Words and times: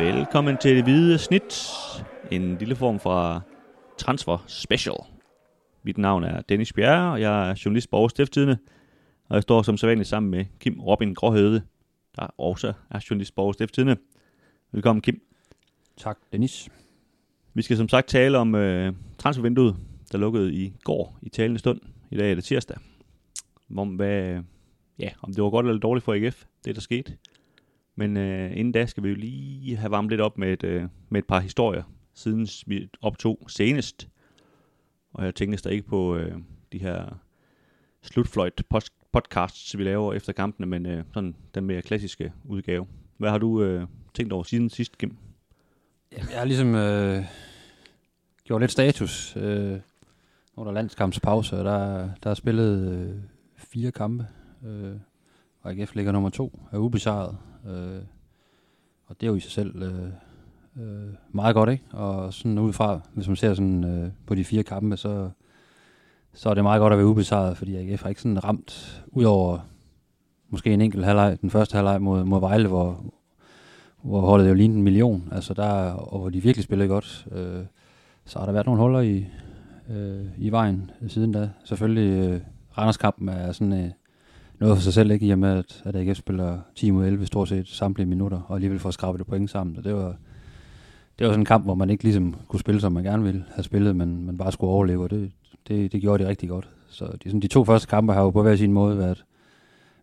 Velkommen 0.00 0.56
til 0.56 0.76
det 0.76 0.84
hvide 0.84 1.18
snit. 1.18 1.68
En 2.30 2.58
lille 2.58 2.76
form 2.76 3.00
fra 3.00 3.40
Transfer 3.98 4.44
Special. 4.46 4.94
Mit 5.82 5.98
navn 5.98 6.24
er 6.24 6.40
Dennis 6.40 6.72
Bjerre, 6.72 7.12
og 7.12 7.20
jeg 7.20 7.50
er 7.50 7.62
journalist 7.64 7.90
på 7.90 7.96
Aarhus 7.96 8.10
Stifttidende. 8.10 8.58
Og 9.28 9.34
jeg 9.34 9.42
står 9.42 9.62
som 9.62 9.76
sædvanligt 9.76 10.08
sammen 10.08 10.30
med 10.30 10.44
Kim 10.60 10.80
Robin 10.80 11.14
Gråhøde, 11.14 11.62
der 12.16 12.26
også 12.38 12.72
er 12.90 13.06
journalist 13.10 13.34
på 13.34 13.40
Aarhus 13.40 13.54
Stifttidende. 13.54 13.96
Velkommen 14.72 15.02
Kim. 15.02 15.22
Tak, 15.96 16.18
Dennis. 16.32 16.68
Vi 17.54 17.62
skal 17.62 17.76
som 17.76 17.88
sagt 17.88 18.08
tale 18.08 18.38
om 18.38 18.54
øh, 18.54 18.92
transfervinduet, 19.18 19.76
der 20.12 20.18
lukkede 20.18 20.54
i 20.54 20.72
går 20.84 21.18
i 21.22 21.28
talende 21.28 21.58
stund. 21.58 21.80
I 22.10 22.16
dag 22.16 22.30
er 22.30 22.34
det 22.34 22.44
tirsdag. 22.44 22.76
Om, 23.76 23.88
hvad, 23.88 24.42
ja, 24.98 25.10
om 25.22 25.34
det 25.34 25.44
var 25.44 25.50
godt 25.50 25.66
eller 25.66 25.80
dårligt 25.80 26.04
for 26.04 26.14
AGF, 26.14 26.44
det 26.64 26.74
der 26.74 26.80
skete. 26.80 27.16
Men 28.00 28.16
øh, 28.16 28.50
inden 28.50 28.72
da 28.72 28.86
skal 28.86 29.02
vi 29.02 29.08
jo 29.08 29.14
lige 29.14 29.76
have 29.76 29.90
varmet 29.90 30.10
lidt 30.10 30.20
op 30.20 30.38
med 30.38 30.52
et, 30.52 30.64
øh, 30.64 30.84
med 31.08 31.18
et 31.18 31.26
par 31.26 31.40
historier, 31.40 31.82
siden 32.14 32.48
vi 32.66 32.88
optog 33.02 33.38
senest. 33.48 34.08
Og 35.12 35.24
jeg 35.24 35.34
tænkte 35.34 35.64
der 35.64 35.70
ikke 35.70 35.88
på 35.88 36.16
øh, 36.16 36.38
de 36.72 36.78
her 36.78 37.18
slutfløjt 38.02 38.62
podcasts, 39.12 39.78
vi 39.78 39.84
laver 39.84 40.14
efter 40.14 40.32
kampene, 40.32 40.66
men 40.66 40.86
øh, 40.86 41.04
sådan 41.14 41.36
den 41.54 41.64
mere 41.64 41.82
klassiske 41.82 42.32
udgave. 42.44 42.86
Hvad 43.16 43.30
har 43.30 43.38
du 43.38 43.62
øh, 43.62 43.86
tænkt 44.14 44.32
over 44.32 44.42
siden 44.42 44.70
sidst, 44.70 44.98
Kim? 44.98 45.16
Jamen, 46.12 46.30
jeg 46.30 46.38
har 46.38 46.44
ligesom 46.44 46.74
øh, 46.74 47.24
gjort 48.44 48.60
lidt 48.60 48.72
status. 48.72 49.36
Øh, 49.36 49.78
under 50.56 50.72
landskampspause, 50.72 51.58
og 51.58 51.64
der, 51.64 52.08
der 52.22 52.30
er 52.30 52.34
spillet 52.34 52.92
øh, 52.92 53.16
fire 53.56 53.92
kampe. 53.92 54.26
Øh, 54.66 54.96
og 55.62 55.70
AGF 55.70 55.94
ligger 55.94 56.12
nummer 56.12 56.30
to, 56.30 56.60
er 56.72 56.78
ubesejret. 56.78 57.38
Øh, 57.66 58.02
og 59.06 59.20
det 59.20 59.26
er 59.26 59.30
jo 59.30 59.36
i 59.36 59.40
sig 59.40 59.52
selv 59.52 59.82
øh, 59.82 60.10
øh, 60.76 61.14
meget 61.32 61.54
godt, 61.54 61.70
ikke? 61.70 61.84
Og 61.92 62.34
sådan 62.34 62.58
udefra, 62.58 63.00
hvis 63.14 63.28
man 63.28 63.36
ser 63.36 63.54
sådan 63.54 63.84
øh, 63.84 64.10
på 64.26 64.34
de 64.34 64.44
fire 64.44 64.62
kampe, 64.62 64.96
så, 64.96 65.30
så 66.32 66.50
er 66.50 66.54
det 66.54 66.64
meget 66.64 66.80
godt 66.80 66.92
at 66.92 66.98
være 66.98 67.06
ubesejret, 67.06 67.56
fordi 67.56 67.76
AGF 67.76 68.02
har 68.02 68.08
ikke 68.08 68.22
sådan 68.22 68.44
ramt, 68.44 69.04
ud 69.06 69.24
over 69.24 69.58
måske 70.48 70.72
en 70.72 70.80
enkelt 70.80 71.04
halvleg, 71.04 71.38
den 71.40 71.50
første 71.50 71.74
halvleg 71.74 72.02
mod, 72.02 72.24
mod 72.24 72.40
Vejle, 72.40 72.68
hvor, 72.68 73.04
hvor 74.02 74.20
holdet 74.20 74.48
jo 74.48 74.54
lignede 74.54 74.78
en 74.78 74.84
million, 74.84 75.28
altså 75.32 75.54
der, 75.54 75.92
og 75.92 76.18
hvor 76.18 76.30
de 76.30 76.42
virkelig 76.42 76.64
spillede 76.64 76.88
godt. 76.88 77.26
Øh, 77.32 77.64
så 78.24 78.38
har 78.38 78.46
der 78.46 78.52
været 78.52 78.66
nogle 78.66 78.82
huller 78.82 79.00
i, 79.00 79.26
øh, 79.90 80.26
i 80.38 80.50
vejen 80.50 80.90
siden 81.08 81.32
da. 81.32 81.50
Selvfølgelig, 81.64 82.28
øh, 82.28 82.40
Randerskampen 82.78 83.28
er 83.28 83.52
sådan 83.52 83.72
øh, 83.72 83.90
noget 84.60 84.76
for 84.76 84.82
sig 84.82 84.92
selv, 84.92 85.10
ikke 85.10 85.26
i 85.26 85.30
og 85.30 85.38
med, 85.38 85.58
at, 85.58 85.82
at 85.84 85.96
AGF 85.96 86.18
spiller 86.18 86.58
10 86.74 86.90
mod 86.90 87.06
11 87.06 87.26
stort 87.26 87.48
set 87.48 87.68
samtlige 87.68 88.06
minutter, 88.06 88.40
og 88.48 88.54
alligevel 88.54 88.78
får 88.78 88.90
skrabet 88.90 89.18
det 89.18 89.26
point 89.26 89.50
sammen. 89.50 89.76
Og 89.76 89.84
det 89.84 89.94
var, 89.94 90.16
det 91.18 91.26
var 91.26 91.32
sådan 91.32 91.40
en 91.40 91.44
kamp, 91.44 91.64
hvor 91.64 91.74
man 91.74 91.90
ikke 91.90 92.04
ligesom 92.04 92.36
kunne 92.48 92.60
spille, 92.60 92.80
som 92.80 92.92
man 92.92 93.04
gerne 93.04 93.22
ville 93.22 93.44
have 93.54 93.64
spillet, 93.64 93.96
men 93.96 94.26
man 94.26 94.38
bare 94.38 94.52
skulle 94.52 94.70
overleve, 94.70 95.02
og 95.02 95.10
det, 95.10 95.32
det, 95.68 95.92
det 95.92 96.00
gjorde 96.00 96.24
de 96.24 96.28
rigtig 96.28 96.48
godt. 96.48 96.70
Så 96.88 97.04
de, 97.04 97.28
sådan, 97.28 97.40
de 97.40 97.48
to 97.48 97.64
første 97.64 97.88
kampe 97.88 98.12
har 98.12 98.22
jo 98.22 98.30
på 98.30 98.42
hver 98.42 98.56
sin 98.56 98.72
måde 98.72 98.98
været, 98.98 99.24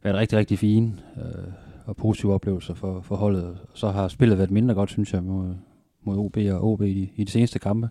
været 0.03 0.16
rigtig, 0.16 0.38
rigtig 0.38 0.59
fine 0.59 0.94
øh, 1.17 1.53
og 1.86 1.95
positive 1.95 2.33
oplevelser 2.33 2.73
for, 2.73 3.02
for 3.02 3.16
holdet. 3.16 3.58
Så 3.73 3.89
har 3.89 4.08
spillet 4.08 4.38
været 4.38 4.52
mindre 4.52 4.75
godt, 4.75 4.89
synes 4.89 5.14
jeg, 5.14 5.23
mod, 5.23 5.55
mod 6.03 6.17
OB 6.17 6.38
og 6.38 6.71
OB 6.71 6.81
i, 6.81 7.11
i 7.16 7.23
de 7.23 7.31
seneste 7.31 7.59
kampe. 7.59 7.89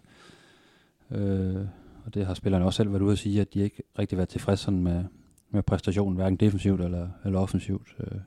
Øh, 1.11 1.57
og 2.05 2.15
det 2.15 2.27
har 2.27 2.35
spillerne 2.35 2.65
også 2.65 2.77
selv 2.77 2.93
været 2.93 3.03
ude 3.03 3.13
at 3.13 3.19
sige, 3.19 3.41
at 3.41 3.55
de 3.55 3.61
ikke 3.61 3.83
rigtig 3.99 4.19
været 4.19 4.29
tilfredse 4.29 4.65
sådan 4.65 4.83
med, 4.83 5.05
med 5.57 5.63
præstationen, 5.63 6.17
hverken 6.17 6.37
defensivt 6.37 6.81
eller, 6.81 7.09
eller 7.25 7.39
offensivt. 7.39 7.97
Øh. 8.01 8.19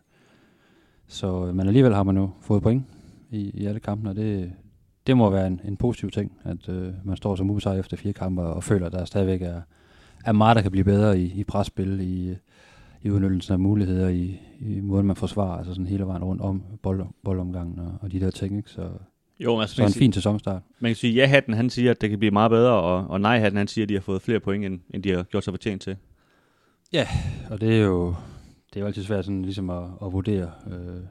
Så, 1.07 1.45
øh, 1.45 1.55
men 1.55 1.67
alligevel 1.67 1.93
har 1.93 2.03
man 2.03 2.17
jo 2.17 2.29
fået 2.41 2.63
point 2.63 2.85
i, 3.31 3.51
i 3.53 3.65
alle 3.65 3.79
kampene, 3.79 4.09
og 4.09 4.15
det, 4.15 4.51
det 5.07 5.17
må 5.17 5.29
være 5.29 5.47
en, 5.47 5.61
en 5.65 5.77
positiv 5.77 6.11
ting, 6.11 6.31
at 6.43 6.69
øh, 6.69 6.93
man 7.03 7.17
står 7.17 7.35
som 7.35 7.49
ubesejret 7.49 7.79
efter 7.79 7.97
fire 7.97 8.13
kampe 8.13 8.41
og 8.41 8.63
føler, 8.63 8.85
at 8.85 8.91
der 8.91 9.05
stadigvæk 9.05 9.41
er, 9.41 9.61
er 10.25 10.31
meget, 10.31 10.55
der 10.55 10.61
kan 10.61 10.71
blive 10.71 10.83
bedre 10.83 11.19
i, 11.19 11.33
i 11.35 11.43
presspil, 11.43 11.99
i, 12.01 12.35
i 13.01 13.09
udnyttelsen 13.09 13.53
af 13.53 13.59
muligheder, 13.59 14.07
i, 14.09 14.39
i 14.59 14.79
måden 14.79 15.07
man 15.07 15.15
forsvarer, 15.15 15.57
altså 15.57 15.73
sådan 15.73 15.87
hele 15.87 16.05
vejen 16.05 16.23
rundt 16.23 16.41
om 16.41 16.63
bold, 16.83 17.05
boldomgangen 17.23 17.79
og, 17.79 17.93
og 18.01 18.11
de 18.11 18.19
der 18.19 18.31
ting. 18.31 18.57
Ikke? 18.57 18.69
Så, 18.69 18.89
jo, 19.39 19.59
altså, 19.59 19.75
så 19.75 19.83
en 19.83 19.93
fin 19.93 20.13
sæsonstart. 20.13 20.61
Man 20.79 20.89
kan 20.89 20.95
sige, 20.95 21.13
ja-hatten 21.13 21.53
han 21.53 21.69
siger, 21.69 21.91
at 21.91 22.01
det 22.01 22.09
kan 22.09 22.19
blive 22.19 22.31
meget 22.31 22.51
bedre, 22.51 22.73
og, 22.73 23.07
og 23.07 23.21
nej-hatten 23.21 23.57
han 23.57 23.67
siger, 23.67 23.85
at 23.85 23.89
de 23.89 23.93
har 23.93 24.01
fået 24.01 24.21
flere 24.21 24.39
point, 24.39 24.65
end, 24.65 24.79
end 24.93 25.03
de 25.03 25.15
har 25.15 25.23
gjort 25.23 25.43
sig 25.43 25.53
fortjent 25.53 25.81
til. 25.81 25.97
Ja, 26.93 27.07
og 27.49 27.61
det 27.61 27.79
er 27.79 27.85
jo, 27.85 28.07
det 28.69 28.75
er 28.75 28.79
jo 28.79 28.85
altid 28.85 29.03
svært 29.03 29.25
sådan 29.25 29.41
ligesom 29.41 29.69
at, 29.69 29.83
at 30.01 30.13
vurdere, 30.13 30.51
øh, 30.67 31.03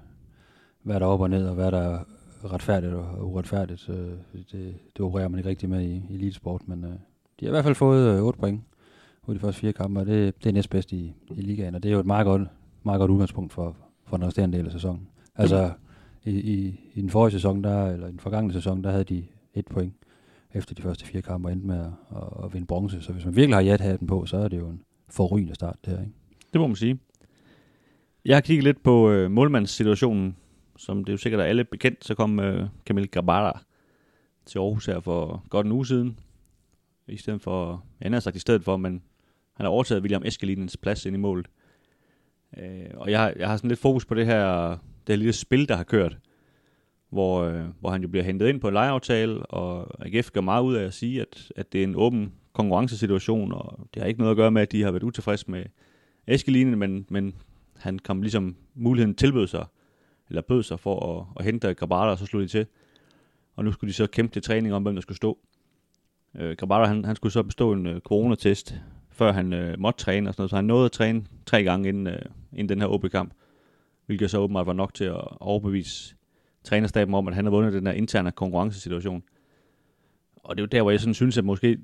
hvad 0.83 1.00
der 1.00 1.06
er 1.06 1.11
op 1.11 1.21
og 1.21 1.31
ned, 1.31 1.49
og 1.49 1.55
hvad 1.55 1.72
der 1.72 1.78
er 1.78 2.05
retfærdigt 2.44 2.94
og 2.94 3.31
uretfærdigt. 3.31 3.89
Øh, 3.89 4.12
det, 4.53 4.75
det 4.97 5.00
opererer 5.00 5.28
man 5.28 5.39
ikke 5.39 5.50
rigtig 5.50 5.69
med 5.69 5.83
i, 5.83 6.03
i 6.11 6.15
elitesport, 6.15 6.69
men 6.69 6.84
øh, 6.84 6.91
de 6.91 7.44
har 7.44 7.47
i 7.47 7.50
hvert 7.50 7.65
fald 7.65 7.75
fået 7.75 8.16
øh, 8.16 8.22
8 8.22 8.39
point 8.39 8.62
ud 9.27 9.34
de 9.34 9.41
første 9.41 9.61
fire 9.61 9.72
kampe, 9.72 10.00
og 10.00 10.06
det, 10.06 10.44
det 10.44 10.49
er 10.49 10.53
næstbedst 10.53 10.93
i, 10.93 11.15
i 11.31 11.41
ligaen, 11.41 11.75
og 11.75 11.83
det 11.83 11.89
er 11.89 11.93
jo 11.93 12.00
et 12.00 12.06
meget 12.06 12.25
godt, 12.25 12.43
meget 12.83 12.99
godt 12.99 13.10
udgangspunkt 13.10 13.53
for, 13.53 13.77
for 14.06 14.16
den 14.16 14.27
resterende 14.27 14.59
del 14.59 14.66
af 14.66 14.72
sæsonen. 14.72 15.09
Altså, 15.37 15.71
i, 16.25 16.31
i, 16.31 16.81
i 16.95 17.00
den 17.00 17.10
forrige 17.10 17.33
sæson, 17.33 17.65
der, 17.65 17.87
eller 17.87 18.06
i 18.06 18.10
den 18.10 18.21
forgangne 18.21 18.53
sæson, 18.53 18.84
der 18.84 18.91
havde 18.91 19.05
de 19.05 19.25
et 19.55 19.66
point 19.66 19.95
efter 20.55 20.75
de 20.75 20.83
første 20.83 21.06
fire 21.06 21.22
kampe 21.22 21.49
og 21.49 21.53
endte 21.53 21.66
med 21.66 21.78
at, 21.78 21.91
at, 22.16 22.45
at 22.45 22.55
vinde 22.55 22.66
bronze. 22.66 23.03
Så 23.03 23.12
hvis 23.12 23.25
man 23.25 23.37
virkelig 23.37 23.56
har 23.56 23.62
jat 23.62 24.00
på, 24.09 24.27
så 24.27 24.37
er 24.37 24.49
det 24.49 24.59
jo 24.59 24.69
en 24.69 24.81
forrygende 25.10 25.54
start 25.54 25.76
det 25.84 25.92
her. 25.92 26.00
Ikke? 26.00 26.12
Det 26.52 26.60
må 26.60 26.66
man 26.66 26.76
sige. 26.76 26.98
Jeg 28.24 28.36
har 28.36 28.41
kigget 28.41 28.64
lidt 28.64 28.82
på 28.82 29.10
øh, 29.10 29.30
målmandssituationen, 29.30 30.36
som 30.76 31.04
det 31.04 31.08
er 31.08 31.12
jo 31.12 31.19
sikkert 31.19 31.41
er 31.41 31.44
alle 31.44 31.64
bekendt, 31.64 32.04
så 32.04 32.14
kom 32.14 32.41
øh, 32.41 32.69
Kamil 32.86 33.10
Grabada 33.10 33.52
til 34.47 34.58
Aarhus 34.58 34.86
her 34.86 35.00
for 35.00 35.44
godt 35.50 35.66
en 35.66 35.72
uge 35.72 35.86
siden. 35.86 36.18
I 37.08 37.16
stedet 37.16 37.42
for, 37.42 37.84
jeg 38.00 38.12
har 38.12 38.20
sagt 38.20 38.36
i 38.36 38.41
stedet 38.41 38.64
for, 38.64 38.76
men 38.76 39.02
han 39.54 39.64
har 39.64 39.70
overtaget 39.70 40.02
William 40.02 40.22
Eskelinens 40.24 40.76
plads 40.76 41.06
ind 41.06 41.16
i 41.16 41.18
målet. 41.18 41.47
Øh, 42.58 42.91
og 42.94 43.10
jeg, 43.10 43.34
jeg 43.38 43.48
har 43.48 43.56
sådan 43.56 43.68
lidt 43.68 43.80
fokus 43.80 44.04
på 44.04 44.14
det 44.14 44.26
her, 44.26 44.70
det 44.70 45.08
her 45.08 45.16
lille 45.16 45.32
spil, 45.32 45.68
der 45.68 45.76
har 45.76 45.84
kørt, 45.84 46.18
hvor, 47.10 47.42
øh, 47.42 47.64
hvor 47.80 47.91
han 47.91 48.02
jo 48.02 48.08
bliver 48.08 48.24
hentet 48.24 48.48
ind 48.48 48.60
på 48.60 48.68
en 48.68 48.74
lejeaftale, 48.74 49.47
og 49.47 50.06
AGF 50.06 50.30
gør 50.30 50.41
meget 50.41 50.62
ud 50.62 50.74
af 50.74 50.84
at 50.84 50.94
sige, 50.94 51.20
at, 51.20 51.52
at 51.56 51.72
det 51.72 51.80
er 51.80 51.84
en 51.84 51.97
åben 51.97 52.32
konkurrencesituation, 52.58 53.52
og 53.52 53.88
det 53.94 54.02
har 54.02 54.08
ikke 54.08 54.20
noget 54.20 54.30
at 54.30 54.36
gøre 54.36 54.50
med, 54.50 54.62
at 54.62 54.72
de 54.72 54.82
har 54.82 54.91
været 54.91 55.02
utilfredse 55.02 55.50
med 55.50 55.64
Eskelinen, 56.26 56.78
men, 56.78 57.06
men 57.08 57.34
han 57.76 57.98
kom 57.98 58.22
ligesom, 58.22 58.56
muligheden 58.74 59.14
tilbød 59.14 59.46
sig, 59.46 59.66
eller 60.28 60.42
bød 60.42 60.62
sig 60.62 60.80
for 60.80 61.18
at, 61.18 61.26
at 61.36 61.44
hente 61.44 61.74
Grabata, 61.74 62.10
og 62.10 62.18
så 62.18 62.26
slog 62.26 62.42
de 62.42 62.48
til. 62.48 62.66
Og 63.56 63.64
nu 63.64 63.72
skulle 63.72 63.88
de 63.88 63.94
så 63.94 64.06
kæmpe 64.06 64.32
til 64.32 64.42
træning 64.42 64.74
om, 64.74 64.82
hvem 64.82 64.94
der 64.94 65.02
skulle 65.02 65.16
stå. 65.16 65.38
Øh, 66.34 66.56
Grabata, 66.56 66.84
han, 66.84 67.04
han 67.04 67.16
skulle 67.16 67.32
så 67.32 67.42
bestå 67.42 67.72
en 67.72 67.86
øh, 67.86 68.00
coronatest, 68.00 68.74
før 69.10 69.32
han 69.32 69.52
øh, 69.52 69.78
måtte 69.78 70.04
træne 70.04 70.30
og 70.30 70.34
sådan 70.34 70.41
noget, 70.42 70.50
så 70.50 70.56
han 70.56 70.64
nåede 70.64 70.84
at 70.84 70.92
træne 70.92 71.24
tre 71.47 71.62
gange 71.62 71.88
inden, 71.88 72.06
øh, 72.06 72.22
inden 72.52 72.68
den 72.68 72.80
her 72.80 72.88
OB-kamp, 72.88 73.32
hvilket 74.06 74.30
så 74.30 74.38
åbenbart 74.38 74.66
var 74.66 74.72
nok 74.72 74.94
til 74.94 75.04
at 75.04 75.41
overbevise 75.41 76.14
trænerstaben 76.64 77.14
om, 77.14 77.28
at 77.28 77.34
han 77.34 77.44
havde 77.44 77.52
vundet 77.52 77.72
den 77.72 77.86
her 77.86 77.94
interne 77.94 78.32
konkurrencesituation. 78.32 79.22
Og 80.36 80.56
det 80.56 80.62
er 80.62 80.64
jo 80.64 80.68
der, 80.76 80.82
hvor 80.82 80.91
jeg 80.91 81.00
sådan 81.00 81.14
synes, 81.14 81.38
at 81.38 81.44
måske 81.44 81.78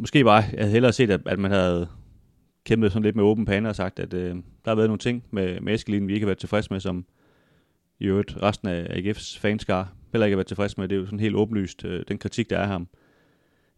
måske 0.00 0.24
bare, 0.24 0.44
jeg 0.52 0.58
havde 0.58 0.70
hellere 0.70 0.92
set, 0.92 1.10
at, 1.10 1.20
at 1.26 1.38
man 1.38 1.50
havde 1.50 1.88
kæmpet 2.64 2.92
sådan 2.92 3.02
lidt 3.02 3.16
med 3.16 3.24
åben 3.24 3.44
pande 3.44 3.70
og 3.70 3.76
sagt, 3.76 3.98
at 3.98 4.14
øh, 4.14 4.34
der 4.34 4.70
har 4.70 4.74
været 4.74 4.88
nogle 4.88 4.98
ting 4.98 5.24
med, 5.30 5.60
med 5.60 5.74
Eskelin, 5.74 6.08
vi 6.08 6.14
ikke 6.14 6.24
har 6.24 6.28
været 6.28 6.38
tilfredse 6.38 6.72
med, 6.72 6.80
som 6.80 7.04
i 7.98 8.04
øvrigt 8.04 8.42
resten 8.42 8.68
af 8.68 8.82
AGF's 8.82 9.38
fanskar 9.40 9.92
heller 10.12 10.26
ikke 10.26 10.34
har 10.34 10.38
været 10.38 10.46
tilfredse 10.46 10.80
med. 10.80 10.88
Det 10.88 10.96
er 10.96 11.00
jo 11.00 11.06
sådan 11.06 11.20
helt 11.20 11.34
åbenlyst, 11.34 11.84
øh, 11.84 12.04
den 12.08 12.18
kritik, 12.18 12.50
der 12.50 12.56
er 12.56 12.62
af 12.62 12.68
ham. 12.68 12.88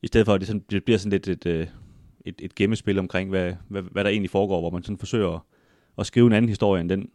I 0.02 0.06
stedet 0.06 0.26
for, 0.26 0.34
at 0.34 0.40
det, 0.40 0.46
sådan, 0.46 0.64
det 0.70 0.84
bliver 0.84 0.98
sådan 0.98 1.10
lidt 1.10 1.28
et, 1.28 1.46
et, 1.46 1.52
øh, 1.52 1.66
et, 2.24 2.34
et 2.38 2.54
gemmespil 2.54 2.98
omkring, 2.98 3.30
hvad, 3.30 3.54
hvad, 3.68 3.82
hvad 3.82 4.04
der 4.04 4.10
egentlig 4.10 4.30
foregår, 4.30 4.60
hvor 4.60 4.70
man 4.70 4.82
sådan 4.82 4.98
forsøger 4.98 5.30
at, 5.30 5.40
at 5.98 6.06
skrive 6.06 6.26
en 6.26 6.32
anden 6.32 6.48
historie 6.48 6.80
end 6.80 6.88
den, 6.88 7.08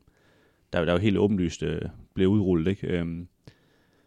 der, 0.74 0.86
der 0.86 0.92
jo 0.94 1.00
helt 1.00 1.18
åbenlyst 1.18 1.64
øh, 1.64 1.82
bliver 2.14 2.30
udrullet. 2.30 2.68
Ikke? 2.68 2.88
Øhm, 2.88 3.28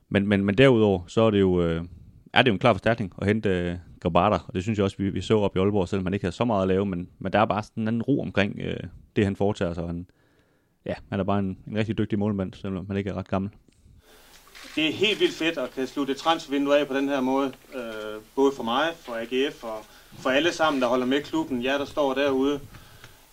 men, 0.08 0.26
men, 0.26 0.44
men 0.44 0.58
derudover, 0.58 1.00
så 1.06 1.22
er 1.22 1.30
det 1.30 1.40
jo, 1.40 1.62
øh, 1.62 1.84
er 2.32 2.42
det 2.42 2.48
jo 2.48 2.52
en 2.52 2.58
klar 2.58 2.72
forstærkning 2.72 3.12
at 3.18 3.26
hente 3.26 3.48
øh, 3.48 3.76
Grabata, 4.00 4.38
og 4.48 4.54
det 4.54 4.62
synes 4.62 4.78
jeg 4.78 4.84
også, 4.84 4.96
vi, 4.96 5.10
vi 5.10 5.20
så 5.20 5.38
op 5.38 5.56
i 5.56 5.58
Aalborg, 5.58 5.88
selvom 5.88 6.04
man 6.04 6.14
ikke 6.14 6.26
har 6.26 6.30
så 6.30 6.44
meget 6.44 6.62
at 6.62 6.68
lave, 6.68 6.86
men, 6.86 7.08
men 7.18 7.32
der 7.32 7.38
er 7.38 7.44
bare 7.44 7.62
sådan 7.62 7.82
en 7.82 7.88
anden 7.88 8.02
ro 8.02 8.20
omkring 8.20 8.60
øh, 8.60 8.76
det, 9.16 9.24
han 9.24 9.36
foretager 9.36 9.74
sig. 9.74 9.86
Han, 9.86 10.06
ja, 10.86 10.94
han 11.10 11.20
er 11.20 11.24
bare 11.24 11.38
en, 11.38 11.58
en 11.66 11.76
rigtig 11.76 11.98
dygtig 11.98 12.18
målmand, 12.18 12.54
selvom 12.54 12.84
man 12.88 12.96
ikke 12.96 13.10
er 13.10 13.14
ret 13.14 13.28
gammel. 13.28 13.50
Det 14.76 14.88
er 14.88 14.92
helt 14.92 15.20
vildt 15.20 15.34
fedt 15.34 15.58
at 15.58 15.74
kan 15.74 15.86
slutte 15.86 16.14
transfervinduet 16.14 16.76
af 16.76 16.86
på 16.86 16.94
den 16.94 17.08
her 17.08 17.20
måde. 17.20 17.52
Øh, 17.74 18.22
både 18.34 18.52
for 18.56 18.62
mig, 18.62 18.88
for 19.00 19.12
AGF 19.12 19.64
og 19.64 19.84
for 20.18 20.30
alle 20.30 20.52
sammen, 20.52 20.82
der 20.82 20.88
holder 20.88 21.06
med 21.06 21.22
klubben. 21.22 21.62
Ja, 21.62 21.72
der 21.78 21.84
står 21.84 22.14
derude. 22.14 22.60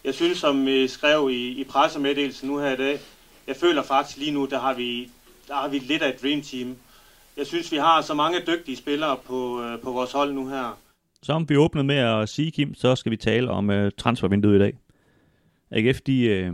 Jeg 0.03 0.13
synes, 0.13 0.37
som 0.37 0.67
I 0.67 0.87
skrev 0.87 1.29
i, 1.31 1.61
i 1.61 1.63
pressemeddelelsen 1.63 2.49
nu 2.49 2.57
her 2.57 2.71
i 2.71 2.75
dag, 2.75 2.99
jeg 3.47 3.55
føler 3.55 3.83
faktisk 3.83 4.17
lige 4.17 4.31
nu, 4.31 4.45
der 4.45 4.59
har 4.59 4.73
vi, 4.73 5.09
der 5.47 5.55
har 5.55 5.67
vi 5.67 5.79
lidt 5.79 6.01
af 6.01 6.09
et 6.09 6.21
dream 6.21 6.41
team. 6.41 6.75
Jeg 7.37 7.47
synes, 7.47 7.71
vi 7.71 7.77
har 7.77 8.01
så 8.01 8.13
mange 8.13 8.39
dygtige 8.47 8.75
spillere 8.77 9.17
på, 9.25 9.61
øh, 9.61 9.81
på 9.81 9.91
vores 9.91 10.11
hold 10.11 10.33
nu 10.33 10.47
her. 10.47 10.79
Som 11.23 11.49
vi 11.49 11.57
åbnede 11.57 11.87
med 11.87 11.95
at 11.95 12.29
sige, 12.29 12.51
Kim, 12.51 12.73
så 12.73 12.95
skal 12.95 13.11
vi 13.11 13.17
tale 13.17 13.51
om 13.51 13.69
øh, 13.69 13.91
transfervinduet 13.97 14.55
i 14.55 14.59
dag. 14.59 14.77
AGF, 15.71 16.01
de, 16.01 16.21
øh, 16.25 16.53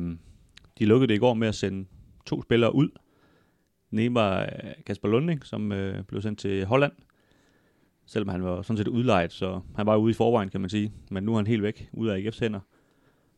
de 0.79 0.85
lukkede 0.85 1.07
det 1.07 1.15
i 1.15 1.17
går 1.17 1.33
med 1.33 1.47
at 1.47 1.55
sende 1.55 1.85
to 2.25 2.41
spillere 2.41 2.75
ud, 2.75 2.89
Den 3.91 3.99
ene 3.99 4.15
var 4.15 4.41
øh, 4.41 4.49
Kasper 4.85 5.07
Lunding, 5.07 5.45
som 5.45 5.71
øh, 5.71 6.03
blev 6.03 6.21
sendt 6.21 6.39
til 6.39 6.65
Holland. 6.65 6.91
Selvom 8.05 8.29
han 8.29 8.43
var 8.43 8.61
sådan 8.61 8.77
set 8.77 8.87
udlejet, 8.87 9.33
så 9.33 9.59
han 9.75 9.85
var 9.85 9.95
ude 9.95 10.11
i 10.11 10.13
forvejen, 10.13 10.49
kan 10.49 10.61
man 10.61 10.69
sige. 10.69 10.91
Men 11.11 11.23
nu 11.23 11.31
er 11.31 11.35
han 11.35 11.47
helt 11.47 11.63
væk, 11.63 11.89
ude 11.93 12.13
af 12.13 12.19
AGF's 12.19 12.39
hænder. 12.39 12.59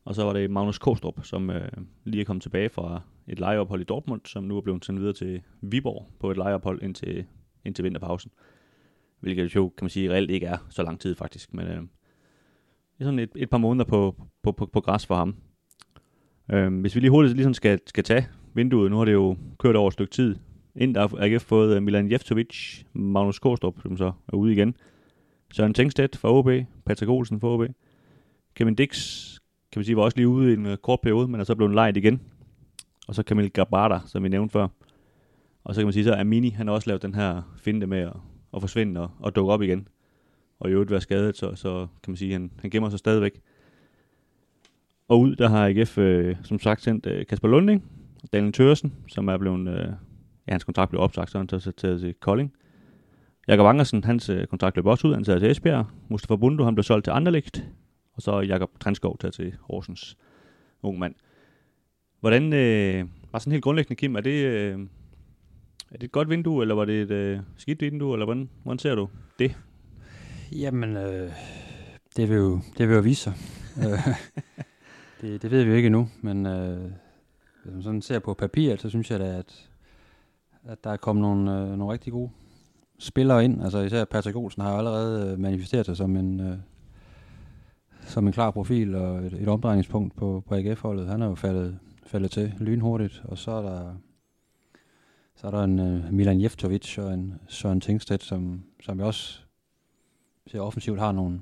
Og 0.06 0.16
så 0.16 0.24
var 0.24 0.34
det 0.34 0.52
Magnus 0.52 0.78
Kostrup, 0.78 1.24
som 1.24 1.50
øh, 1.50 1.72
lige 2.04 2.22
er 2.22 2.26
kommet 2.26 2.44
tilbage 2.44 2.70
fra 2.70 3.02
et 3.28 3.40
lejeophold 3.40 3.82
i 3.82 3.84
Dortmund, 3.84 4.22
som 4.26 4.44
nu 4.44 4.58
er 4.58 4.62
blevet 4.62 4.86
sendt 4.86 5.00
videre 5.00 5.14
til 5.14 5.42
Viborg 5.62 6.08
på 6.20 6.32
et 6.32 6.38
lejeophold 6.38 6.82
indtil, 6.82 7.26
indtil 7.66 7.84
vinterpausen. 7.84 8.32
Hvilket 9.20 9.56
jo, 9.56 9.70
kan 9.78 9.86
man 9.86 9.90
sige, 9.90 10.12
reelt 10.12 10.32
ikke 10.32 10.46
er 10.46 10.58
så 10.70 10.84
lang 10.84 11.00
tid 11.00 11.16
faktisk. 11.16 11.54
Men 11.54 11.68
øh, 11.68 11.76
det 11.78 13.00
er 13.00 13.04
sådan 13.04 13.20
et, 13.20 13.30
et 13.36 13.50
par 13.50 13.58
måneder 13.58 13.86
på, 13.86 14.16
på, 14.44 14.52
på, 14.52 14.66
på 14.66 14.82
græs 14.82 15.06
for 15.06 15.16
ham. 15.16 15.36
Øh, 16.52 16.80
hvis 16.80 16.96
vi 16.96 17.00
lige 17.00 17.12
hurtigt 17.12 17.36
ligesom 17.36 17.54
skal, 17.54 17.80
skal 17.86 18.04
tage 18.04 18.28
vinduet, 18.54 18.92
nu 18.92 18.98
har 18.98 19.06
det 19.06 19.14
jo 19.14 19.38
kørt 19.60 19.76
over 19.76 19.88
et 19.88 19.94
stykke 19.94 20.12
tid. 20.12 20.36
Ind 20.76 20.96
der 20.96 21.08
har 21.08 21.18
AGF 21.20 21.44
fået 21.44 21.76
øh, 21.76 21.84
Milan 21.84 22.12
Jeftovic, 22.12 22.84
Magnus 22.94 23.40
Kostrup, 23.40 23.82
som 23.82 23.98
så 23.98 24.12
er 24.34 24.38
ude 24.38 24.54
igen. 24.54 24.76
Søren 25.54 25.74
Tengstedt 25.74 26.18
fra 26.18 26.32
OB, 26.32 26.50
Patrick 26.86 27.10
Olsen 27.10 27.40
fra 27.40 27.48
OB. 27.48 27.62
Kevin 28.56 28.76
Dix, 28.76 29.40
kan 29.76 29.80
man 29.80 29.86
sige, 29.86 29.98
var 29.98 30.04
også 30.04 30.18
lige 30.18 30.28
ude 30.28 30.52
i 30.52 30.54
en 30.54 30.66
øh, 30.66 30.78
kort 30.78 31.00
periode, 31.04 31.28
men 31.28 31.40
er 31.40 31.44
så 31.44 31.56
blevet 31.56 31.74
lejet 31.74 31.98
igen. 31.98 32.22
Og 33.08 33.16
så 33.16 33.24
Kamil 33.24 33.52
Gabata, 33.52 34.00
som 34.06 34.24
vi 34.24 34.30
nævnte 34.30 34.54
før. 34.54 34.68
Og 35.64 35.76
så 35.76 35.82
kan 35.82 35.86
man 35.86 35.94
sige, 35.94 36.04
så 36.04 36.14
Amini, 36.14 36.50
han 36.50 36.68
har 36.68 36.74
også 36.74 36.90
lavet 36.90 37.02
den 37.02 37.16
her 37.16 37.42
finte 37.58 37.88
med 37.88 38.00
at, 38.00 38.14
at 38.56 38.62
forsvinde 38.62 39.02
og, 39.02 39.12
og 39.20 39.36
dukke 39.36 39.54
op 39.54 39.62
igen. 39.62 39.88
Og 40.60 40.70
i 40.70 40.74
øvrigt 40.74 40.92
være 40.92 41.02
skadet, 41.02 41.38
så, 41.38 41.56
så 41.56 41.88
kan 42.04 42.12
man 42.12 42.18
sige, 42.18 42.32
han, 42.32 42.52
han 42.60 42.70
gemmer 42.70 42.90
sig 42.90 43.00
stadigvæk. 43.00 43.42
Og 45.08 45.20
ud, 45.20 45.36
der 45.36 45.50
har 45.50 45.68
AGF, 45.68 45.98
øh, 45.98 46.36
som 46.44 46.60
sagt, 46.60 46.82
sendt 46.82 47.06
øh, 47.06 47.26
Kasper 47.26 47.48
Lunding, 47.48 47.84
Daniel 48.34 48.54
Tørsen, 48.54 48.94
som 49.08 49.28
er 49.28 49.38
blevet, 49.38 49.68
øh, 49.68 49.88
ja, 50.48 50.52
hans 50.52 50.64
kontrakt 50.64 50.90
blev 50.90 51.02
opsagt, 51.02 51.32
så 51.32 51.38
han 51.38 51.48
tager 51.48 51.72
til, 51.72 52.00
til 52.00 52.14
Kolding. 52.14 52.54
Jakob 53.48 53.66
Angersen, 53.66 54.04
hans 54.04 54.30
øh, 54.30 54.48
kontrakt 54.48 54.76
løb 54.76 54.86
også 54.86 55.08
ud, 55.08 55.14
han 55.14 55.24
tager 55.24 55.40
til 55.40 55.52
Esbjerg. 55.52 55.86
Mustafa 56.10 56.36
Bundu, 56.36 56.64
han 56.64 56.76
blev 56.76 56.84
solgt 56.84 57.04
til 57.04 57.12
Anderlecht. 57.12 57.66
Og 58.16 58.22
så 58.22 58.40
Jakob 58.40 58.80
Transkov 58.80 59.18
tager 59.18 59.32
til 59.32 59.56
Horsens 59.62 60.18
ung 60.84 61.00
mand. 61.00 61.16
Hvordan, 62.20 62.54
øh, 62.54 63.06
var 63.32 63.40
sådan 63.40 63.52
helt 63.52 63.64
grundlæggende, 63.64 63.96
Kim, 63.96 64.16
er 64.16 64.22
det, 64.22 64.46
øh, 64.46 64.80
er 65.92 65.98
det 65.98 66.04
et 66.04 66.12
godt 66.12 66.30
vindue, 66.30 66.64
eller 66.64 66.76
var 66.76 66.86
det 66.86 67.02
et 67.02 67.12
øh, 67.12 67.40
skidt 67.58 67.82
vindue, 67.82 68.14
eller 68.14 68.26
hvordan, 68.26 68.50
hvordan 68.64 68.80
ser 68.80 68.96
du 68.96 69.10
det? 69.40 69.56
Jamen, 70.52 70.98
øh, 70.98 71.32
det, 72.16 72.30
vil 72.30 72.38
jo, 72.38 72.60
det 72.78 72.88
vil 72.88 72.96
jo 72.96 73.02
vise 73.02 73.22
sig. 73.22 73.34
Det, 75.22 75.42
det 75.42 75.52
ved 75.52 75.64
vi 75.64 75.70
jo 75.70 75.76
ikke 75.76 75.86
endnu, 75.86 76.10
men 76.22 76.46
øh, 76.46 76.92
hvis 77.64 77.74
man 77.74 77.84
sådan 77.84 78.02
ser 78.02 78.20
på 78.20 78.34
papiret, 78.34 78.82
så 78.82 78.90
synes 78.90 79.12
jeg 79.12 79.20
da, 79.20 79.26
at, 79.26 79.70
at 80.64 80.84
der 80.84 80.90
er 80.90 80.98
kommet 80.98 81.22
nogle, 81.22 81.52
øh, 81.52 81.78
nogle 81.78 81.94
rigtig 81.94 82.14
gode 82.14 82.30
spillere 83.00 83.46
ind. 83.46 83.64
Altså 83.64 83.80
især 83.80 84.06
Patrick 84.06 84.38
Olsen 84.38 84.62
har 84.62 84.78
allerede 84.78 85.32
øh, 85.32 85.40
manifesteret 85.40 85.86
sig 85.86 85.98
som 85.98 86.18
en, 86.18 86.40
øh, 86.40 86.58
som 88.06 88.28
en 88.28 88.34
klar 88.34 88.52
profil 88.52 88.96
og 88.96 89.26
et, 89.26 89.34
et 89.34 89.48
omdrejningspunkt 89.48 90.16
på, 90.16 90.44
på 90.48 90.56
AGF-holdet. 90.56 91.08
Han 91.08 91.22
er 91.22 91.26
jo 91.26 91.36
faldet, 91.36 91.80
faldet 92.06 92.32
til 92.32 92.54
lynhurtigt, 92.60 93.22
og 93.26 93.38
så 93.38 93.52
er 93.52 93.62
der 93.62 93.96
så 95.36 95.48
er 95.48 95.52
der 95.52 95.64
en 95.64 95.80
uh, 95.80 96.14
Milan 96.14 96.42
Jeftovic 96.42 96.98
og 96.98 97.14
en 97.14 97.34
Søren 97.48 97.82
Tingstedt, 97.82 98.24
som, 98.24 98.64
som 98.82 98.98
jeg 98.98 99.08
også 99.08 99.40
ser 100.48 100.60
offensivt 100.60 101.00
har 101.00 101.12
nogle, 101.12 101.42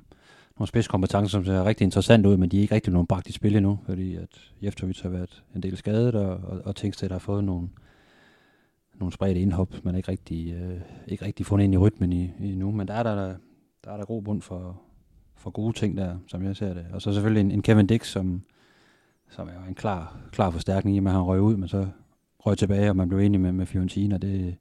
nogle 0.57 0.67
spidskompetencer, 0.67 1.29
som 1.29 1.45
ser 1.45 1.65
rigtig 1.65 1.85
interessant 1.85 2.25
ud, 2.25 2.37
men 2.37 2.49
de 2.49 2.57
er 2.57 2.61
ikke 2.61 2.75
rigtig 2.75 2.93
nogen 2.93 3.07
bragt 3.07 3.27
i 3.27 3.31
spil 3.31 3.55
endnu, 3.55 3.79
fordi 3.85 4.15
at 4.15 4.51
Jeftovic 4.63 5.01
har 5.01 5.09
været 5.09 5.43
en 5.55 5.63
del 5.63 5.77
skadet, 5.77 6.15
og, 6.15 6.29
og, 6.29 6.61
og 6.65 6.75
Tingstedt 6.75 7.11
har 7.11 7.19
fået 7.19 7.43
nogle, 7.43 7.69
nogle 8.95 9.13
spredte 9.13 9.41
indhop, 9.41 9.73
men 9.83 9.95
ikke 9.95 10.11
rigtig, 10.11 10.53
øh, 10.53 10.81
ikke 11.07 11.25
rigtig 11.25 11.45
fundet 11.45 11.63
ind 11.63 11.73
i 11.73 11.77
rytmen 11.77 12.13
i, 12.13 12.31
i 12.39 12.55
nu. 12.55 12.71
Men 12.71 12.87
der 12.87 12.93
er 12.93 13.03
der, 13.03 13.15
der, 13.83 13.91
er 13.91 13.97
der 13.97 14.05
god 14.05 14.23
bund 14.23 14.41
for, 14.41 14.81
for 15.43 15.49
gode 15.49 15.73
ting 15.73 15.97
der, 15.97 16.17
som 16.27 16.43
jeg 16.43 16.55
ser 16.55 16.73
det. 16.73 16.85
Og 16.93 17.01
så 17.01 17.13
selvfølgelig 17.13 17.41
en, 17.41 17.51
en 17.51 17.61
Kevin 17.61 17.87
Dix, 17.87 18.07
som, 18.07 18.41
som 19.29 19.47
er 19.47 19.67
en 19.67 19.75
klar, 19.75 20.17
klar 20.31 20.49
forstærkning 20.49 20.95
i, 20.95 20.99
at 20.99 21.11
han 21.11 21.21
røg 21.21 21.41
ud, 21.41 21.57
men 21.57 21.69
så 21.69 21.87
røg 22.39 22.57
tilbage, 22.57 22.89
og 22.89 22.95
man 22.95 23.09
blev 23.09 23.19
enig 23.19 23.41
med, 23.41 23.51
med 23.51 23.65
Fiorentina. 23.65 24.17
Det, 24.17 24.55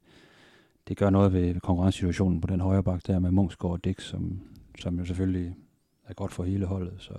det 0.87 0.97
gør 0.97 1.09
noget 1.09 1.33
ved, 1.33 1.59
konkurrencesituationen 1.59 2.41
på 2.41 2.47
den 2.47 2.59
højre 2.59 2.83
bak 2.83 3.07
der 3.07 3.19
med 3.19 3.31
Munchsgaard 3.31 3.73
og 3.73 3.83
Dix, 3.83 4.03
som, 4.03 4.39
som 4.79 4.99
jo 4.99 5.05
selvfølgelig 5.05 5.55
er 6.07 6.13
godt 6.13 6.31
for 6.31 6.43
hele 6.43 6.65
holdet. 6.65 6.93
Så. 6.97 7.13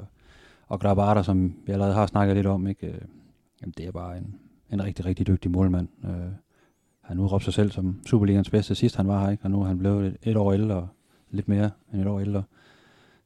Og 0.66 0.80
Grabata, 0.80 1.22
som 1.22 1.54
vi 1.66 1.72
allerede 1.72 1.94
har 1.94 2.06
snakket 2.06 2.36
lidt 2.36 2.46
om, 2.46 2.66
ikke? 2.66 2.86
Øh, 2.86 3.00
jamen, 3.60 3.74
det 3.76 3.86
er 3.86 3.92
bare 3.92 4.18
en, 4.18 4.34
en 4.70 4.84
rigtig, 4.84 5.04
rigtig 5.04 5.26
dygtig 5.26 5.50
målmand. 5.50 5.88
Øh, 6.04 6.32
han 7.00 7.18
udråbte 7.18 7.44
sig 7.44 7.54
selv 7.54 7.70
som 7.70 8.00
Superligans 8.06 8.50
bedste 8.50 8.74
sidst 8.74 8.96
han 8.96 9.08
var 9.08 9.24
her, 9.24 9.30
ikke? 9.30 9.44
og 9.44 9.50
nu 9.50 9.62
er 9.62 9.66
han 9.66 9.78
blevet 9.78 10.06
et, 10.06 10.16
et 10.22 10.36
år 10.36 10.52
ældre, 10.52 10.88
lidt 11.30 11.48
mere 11.48 11.70
end 11.92 12.00
et 12.00 12.06
år 12.06 12.20
ældre. 12.20 12.42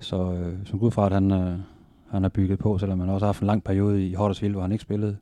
Så 0.00 0.32
øh, 0.32 0.66
som 0.66 0.78
gud 0.78 0.90
fra, 0.90 1.06
at 1.06 1.12
han, 1.12 1.30
øh, 1.32 1.58
han 2.10 2.22
har 2.22 2.28
bygget 2.28 2.58
på, 2.58 2.78
selvom 2.78 3.00
han 3.00 3.08
også 3.08 3.26
har 3.26 3.28
haft 3.28 3.40
en 3.40 3.46
lang 3.46 3.64
periode 3.64 4.06
i 4.06 4.14
Huddersfield, 4.14 4.54
hvor 4.54 4.62
han 4.62 4.72
ikke 4.72 4.82
spillede, 4.82 5.16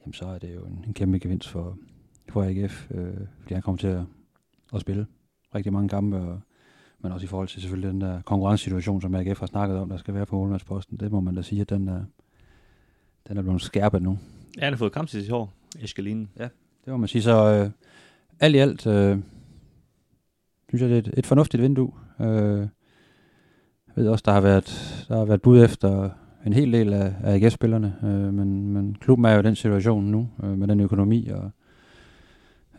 jamen 0.00 0.14
så 0.14 0.26
er 0.26 0.38
det 0.38 0.54
jo 0.54 0.64
en, 0.64 0.84
en 0.86 0.94
kæmpe 0.94 1.18
gevinst 1.18 1.48
for, 1.48 1.78
for 2.28 2.42
AGF, 2.42 2.90
øh, 2.90 3.14
fordi 3.40 3.54
han 3.54 3.62
kommer 3.62 3.78
til 3.78 3.86
at, 3.86 4.02
at 4.74 4.80
spille 4.80 5.06
rigtig 5.54 5.72
mange 5.72 5.88
kampe, 5.88 6.16
og, 6.16 6.40
men 7.00 7.12
også 7.12 7.24
i 7.24 7.26
forhold 7.26 7.48
til 7.48 7.60
selvfølgelig 7.60 7.92
den 7.92 8.00
der 8.00 8.22
konkurrencesituation, 8.22 9.00
som 9.00 9.14
AGF 9.14 9.40
har 9.40 9.46
snakket 9.46 9.78
om, 9.78 9.88
der 9.88 9.96
skal 9.96 10.14
være 10.14 10.26
på 10.26 10.36
målmandsposten. 10.36 10.96
Det 10.96 11.12
må 11.12 11.20
man 11.20 11.34
da 11.34 11.42
sige, 11.42 11.60
at 11.60 11.70
den 11.70 11.88
er, 11.88 12.04
den 13.28 13.36
er 13.36 13.42
blevet 13.42 13.62
skærpet 13.62 14.02
nu. 14.02 14.18
Ja, 14.56 14.64
han 14.64 14.72
har 14.72 14.78
fået 14.78 14.92
kamptid 14.92 15.26
i 15.26 15.30
år, 15.30 15.52
Eskalinen. 15.80 16.30
Ja, 16.38 16.48
det 16.84 16.90
må 16.90 16.96
man 16.96 17.08
sige. 17.08 17.22
Så 17.22 17.52
øh, 17.52 17.70
alt 18.40 18.54
i 18.54 18.58
alt, 18.58 18.86
øh, 18.86 19.18
synes 20.68 20.82
jeg, 20.82 20.88
det 20.90 20.94
er 20.94 20.98
et, 20.98 21.18
et 21.18 21.26
fornuftigt 21.26 21.62
vindue. 21.62 21.92
Øh, 22.20 22.68
jeg 23.96 24.04
ved 24.04 24.10
også, 24.10 24.22
der 24.26 24.32
har 24.32 24.40
været, 24.40 25.04
der 25.08 25.16
har 25.16 25.24
været 25.24 25.42
bud 25.42 25.64
efter 25.64 26.10
en 26.46 26.52
hel 26.52 26.72
del 26.72 26.92
af, 26.92 27.14
af 27.22 27.34
AGF-spillerne, 27.34 27.94
øh, 28.02 28.34
men, 28.34 28.72
men 28.72 28.96
klubben 29.00 29.24
er 29.24 29.32
jo 29.32 29.40
i 29.40 29.42
den 29.42 29.56
situation 29.56 30.04
nu, 30.04 30.28
øh, 30.42 30.58
med 30.58 30.68
den 30.68 30.80
økonomi, 30.80 31.28
og, 31.28 31.50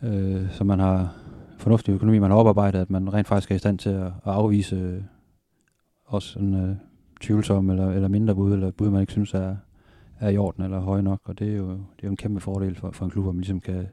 øh, 0.02 0.50
så 0.50 0.64
man 0.64 0.80
har 0.80 1.14
fornuftig 1.58 1.92
økonomi, 1.92 2.18
man 2.18 2.30
har 2.30 2.38
oparbejdet, 2.38 2.78
at 2.78 2.90
man 2.90 3.14
rent 3.14 3.28
faktisk 3.28 3.50
er 3.50 3.54
i 3.54 3.58
stand 3.58 3.78
til 3.78 3.90
at, 3.90 4.06
at 4.06 4.12
afvise 4.24 4.76
øh, 4.76 5.02
også 6.06 6.38
en 6.38 6.54
øh, 6.54 6.76
tvivlsom 7.20 7.70
eller, 7.70 7.90
eller 7.90 8.08
mindre 8.08 8.34
bud, 8.34 8.52
eller 8.52 8.70
bud, 8.70 8.90
man 8.90 9.00
ikke 9.00 9.12
synes 9.12 9.34
er, 9.34 9.56
er 10.20 10.28
i 10.28 10.36
orden 10.36 10.64
eller 10.64 10.80
høje 10.80 11.02
nok, 11.02 11.20
og 11.24 11.38
det 11.38 11.52
er 11.52 11.56
jo, 11.56 11.70
det 11.70 12.02
er 12.02 12.04
jo 12.04 12.10
en 12.10 12.16
kæmpe 12.16 12.40
fordel 12.40 12.74
for, 12.74 12.90
for 12.90 13.04
en 13.04 13.10
klub, 13.10 13.24
hvor 13.24 13.32
man 13.32 13.40
ligesom 13.40 13.60
kan, 13.60 13.86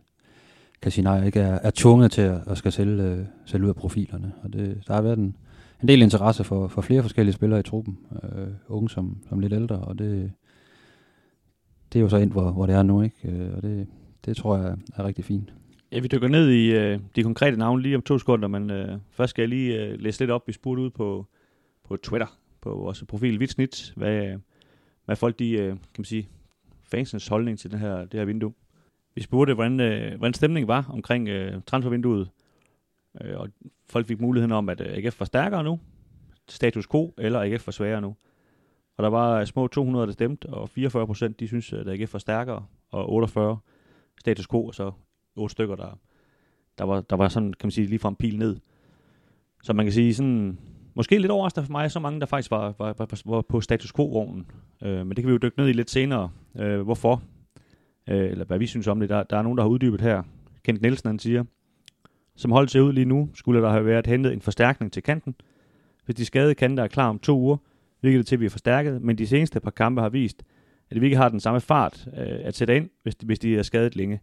kan 0.81 0.91
sige 0.91 1.03
nej, 1.03 1.25
ikke 1.25 1.39
er, 1.39 1.59
er 1.63 1.71
tvunget 1.75 2.11
til 2.11 2.21
at, 2.21 2.41
at 2.47 2.57
skal 2.57 2.71
sælge, 2.71 3.03
øh, 3.03 3.25
sælge 3.45 3.63
ud 3.63 3.69
af 3.69 3.75
profilerne. 3.75 4.31
Og 4.43 4.53
det, 4.53 4.83
der 4.87 4.93
har 4.93 5.01
været 5.01 5.17
en, 5.17 5.35
en 5.83 5.87
del 5.87 6.01
interesse 6.01 6.43
for, 6.43 6.67
for 6.67 6.81
flere 6.81 7.01
forskellige 7.01 7.33
spillere 7.33 7.59
i 7.59 7.63
truppen, 7.63 7.97
øh, 8.23 8.47
unge 8.67 8.89
som, 8.89 9.17
som 9.29 9.39
lidt 9.39 9.53
ældre, 9.53 9.75
og 9.75 9.99
det, 9.99 10.31
det 11.93 11.99
er 11.99 12.03
jo 12.03 12.09
så 12.09 12.17
ind, 12.17 12.31
hvor, 12.31 12.51
hvor 12.51 12.65
det 12.65 12.75
er 12.75 12.83
nu, 12.83 13.01
ikke? 13.01 13.29
Øh, 13.29 13.53
og 13.55 13.61
det, 13.63 13.87
det 14.25 14.37
tror 14.37 14.57
jeg 14.57 14.75
er 14.95 15.05
rigtig 15.05 15.25
fint. 15.25 15.53
Ja, 15.91 15.99
vi 15.99 16.07
dykker 16.07 16.27
ned 16.27 16.49
i 16.49 16.71
øh, 16.71 16.99
de 17.15 17.23
konkrete 17.23 17.57
navne 17.57 17.81
lige 17.81 17.95
om 17.95 18.01
to 18.01 18.17
sekunder, 18.17 18.47
men 18.47 18.71
øh, 18.71 18.97
først 19.11 19.29
skal 19.29 19.41
jeg 19.41 19.49
lige 19.49 19.83
øh, 19.83 19.99
læse 19.99 20.19
lidt 20.19 20.31
op. 20.31 20.47
Vi 20.47 20.53
spurgte 20.53 20.81
ud 20.81 20.89
på, 20.89 21.25
på 21.83 21.97
Twitter, 21.97 22.37
på 22.61 22.69
vores 22.69 23.03
profil 23.07 23.39
Vitsnit, 23.39 23.93
hvad, 23.95 24.33
hvad 25.05 25.15
folk 25.15 25.39
de, 25.39 25.51
øh, 25.51 25.69
kan 25.69 25.77
man 25.97 26.05
sige, 26.05 26.29
fansens 26.83 27.27
holdning 27.27 27.59
til 27.59 27.71
det 27.71 27.79
her, 27.79 27.97
det 27.97 28.13
her 28.13 28.25
vindue. 28.25 28.53
Vi 29.15 29.21
spurgte, 29.21 29.53
hvordan, 29.53 29.79
øh, 29.79 30.17
hvordan 30.17 30.33
stemningen 30.33 30.67
var 30.67 30.85
omkring 30.89 31.29
øh, 31.29 31.61
transfervinduet, 31.67 32.29
øh, 33.21 33.39
og 33.39 33.49
folk 33.89 34.07
fik 34.07 34.21
muligheden 34.21 34.51
om, 34.51 34.69
at 34.69 34.81
øh, 34.81 34.87
AGF 34.97 35.19
var 35.19 35.25
stærkere 35.25 35.63
nu, 35.63 35.79
status 36.49 36.87
quo, 36.87 37.13
eller 37.17 37.41
AGF 37.41 37.67
var 37.67 37.71
sværere 37.71 38.01
nu. 38.01 38.15
Og 38.97 39.03
der 39.03 39.09
var 39.09 39.39
øh, 39.39 39.45
små 39.45 39.67
200, 39.67 40.07
der 40.07 40.13
stemte, 40.13 40.45
og 40.45 40.69
44 40.69 41.07
procent, 41.07 41.39
de 41.39 41.47
synes, 41.47 41.73
at 41.73 41.87
AGF 41.87 42.13
var 42.13 42.19
stærkere, 42.19 42.65
og 42.91 43.09
48 43.09 43.57
status 44.19 44.47
quo, 44.47 44.65
og 44.65 44.75
så 44.75 44.91
8 45.35 45.51
stykker, 45.51 45.75
der, 45.75 45.99
der, 46.77 46.83
var, 46.83 47.01
der 47.01 47.15
var 47.15 47.27
sådan, 47.27 47.53
kan 47.53 47.67
man 47.67 47.71
sige, 47.71 47.87
lige 47.87 47.99
fra 47.99 48.09
en 48.09 48.15
pil 48.15 48.39
ned. 48.39 48.59
Så 49.63 49.73
man 49.73 49.85
kan 49.85 49.93
sige 49.93 50.13
sådan, 50.13 50.59
måske 50.93 51.19
lidt 51.19 51.31
overraskende 51.31 51.65
for 51.65 51.71
mig, 51.71 51.91
så 51.91 51.99
mange, 51.99 52.19
der 52.19 52.25
faktisk 52.25 52.51
var, 52.51 52.73
var, 52.79 52.93
var, 52.97 53.21
var 53.25 53.41
på 53.41 53.61
status 53.61 53.93
quo-vognen. 53.93 54.45
Øh, 54.83 54.97
men 54.97 55.09
det 55.09 55.17
kan 55.17 55.27
vi 55.27 55.31
jo 55.31 55.37
dykke 55.37 55.59
ned 55.59 55.69
i 55.69 55.73
lidt 55.73 55.89
senere. 55.89 56.29
Øh, 56.55 56.81
hvorfor? 56.81 57.21
Øh, 58.09 58.31
eller 58.31 58.45
hvad 58.45 58.59
vi 58.59 58.67
synes 58.67 58.87
om 58.87 58.99
det. 58.99 59.09
Der, 59.09 59.23
der 59.23 59.37
er 59.37 59.41
nogen, 59.41 59.57
der 59.57 59.63
har 59.63 59.69
uddybet 59.69 60.01
her. 60.01 60.23
Kent 60.63 60.81
Nielsen, 60.81 61.07
han 61.07 61.19
siger, 61.19 61.43
som 62.35 62.51
holdt 62.51 62.71
ser 62.71 62.81
ud 62.81 62.93
lige 62.93 63.05
nu, 63.05 63.29
skulle 63.33 63.61
der 63.61 63.69
have 63.69 63.85
været 63.85 64.07
hentet 64.07 64.33
en 64.33 64.41
forstærkning 64.41 64.91
til 64.91 65.03
kanten. 65.03 65.35
Hvis 66.05 66.15
de 66.15 66.25
skadede 66.25 66.55
kanter 66.55 66.83
er 66.83 66.87
klar 66.87 67.09
om 67.09 67.19
to 67.19 67.39
uger, 67.39 67.57
virker 68.01 68.19
det 68.19 68.27
til, 68.27 68.35
at 68.35 68.39
vi 68.39 68.45
er 68.45 68.49
forstærket, 68.49 69.01
men 69.01 69.17
de 69.17 69.27
seneste 69.27 69.59
par 69.59 69.71
kampe 69.71 70.01
har 70.01 70.09
vist, 70.09 70.43
at 70.89 71.01
vi 71.01 71.05
ikke 71.05 71.17
har 71.17 71.29
den 71.29 71.39
samme 71.39 71.61
fart 71.61 72.07
øh, 72.07 72.39
at 72.43 72.55
sætte 72.55 72.75
ind, 72.75 72.89
hvis 73.03 73.15
de, 73.15 73.25
hvis 73.25 73.39
de 73.39 73.57
er 73.57 73.63
skadet 73.63 73.95
længe. 73.95 74.21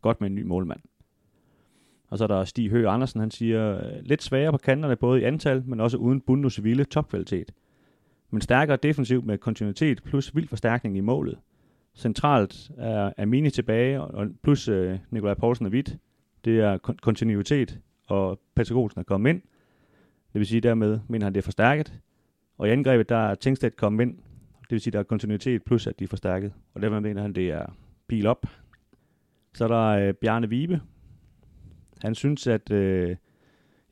Godt 0.00 0.20
med 0.20 0.30
en 0.30 0.34
ny 0.34 0.42
målmand. 0.42 0.80
Og 2.08 2.18
så 2.18 2.24
er 2.24 2.28
der 2.28 2.44
Stig 2.44 2.70
Høgh 2.70 2.92
Andersen, 2.92 3.20
han 3.20 3.30
siger, 3.30 3.78
øh, 3.78 4.02
lidt 4.02 4.22
sværere 4.22 4.52
på 4.52 4.58
kanterne, 4.58 4.96
både 4.96 5.20
i 5.20 5.24
antal, 5.24 5.62
men 5.66 5.80
også 5.80 5.96
uden 5.96 6.20
Bundes 6.20 6.52
Civile 6.52 6.84
topkvalitet. 6.84 7.52
Men 8.30 8.40
stærkere 8.40 8.76
defensiv 8.76 9.24
med 9.24 9.38
kontinuitet 9.38 10.02
plus 10.02 10.36
vild 10.36 10.48
forstærkning 10.48 10.96
i 10.96 11.00
målet. 11.00 11.38
Centralt 11.94 12.70
er 12.78 13.12
Amini 13.18 13.50
tilbage, 13.50 14.00
og 14.00 14.26
plus 14.42 14.68
øh, 14.68 14.98
Nikolaj 15.10 15.34
Poulsen 15.34 15.66
er 15.66 15.70
vidt. 15.70 15.96
Det 16.44 16.60
er 16.60 16.78
kon- 16.88 16.96
kontinuitet, 17.02 17.78
og 18.08 18.40
Patrick 18.54 18.76
Olsen 18.76 19.00
er 19.00 19.04
kommet 19.04 19.30
ind. 19.30 19.42
Det 20.32 20.38
vil 20.38 20.46
sige, 20.46 20.60
dermed 20.60 21.00
mener 21.08 21.26
han, 21.26 21.34
det 21.34 21.40
er 21.40 21.44
forstærket. 21.44 22.00
Og 22.58 22.68
i 22.68 22.70
angrebet, 22.70 23.08
der 23.08 23.16
er 23.16 23.34
Tingstedt 23.34 23.76
kommet 23.76 24.04
ind. 24.04 24.16
Det 24.60 24.70
vil 24.70 24.80
sige, 24.80 24.92
der 24.92 24.98
er 24.98 25.02
kontinuitet 25.02 25.62
plus, 25.62 25.86
at 25.86 25.98
de 25.98 26.04
er 26.04 26.08
forstærket. 26.08 26.52
Og 26.74 26.82
dermed 26.82 27.00
mener 27.00 27.22
han, 27.22 27.32
det 27.32 27.50
er 27.50 27.66
pil 28.08 28.26
op. 28.26 28.46
Så 29.54 29.64
er 29.64 29.68
der 29.68 30.08
øh, 30.08 30.14
Bjarne 30.14 30.48
Vibe. 30.48 30.80
Han 32.02 32.14
synes, 32.14 32.46
at... 32.46 32.70
Øh, 32.70 33.16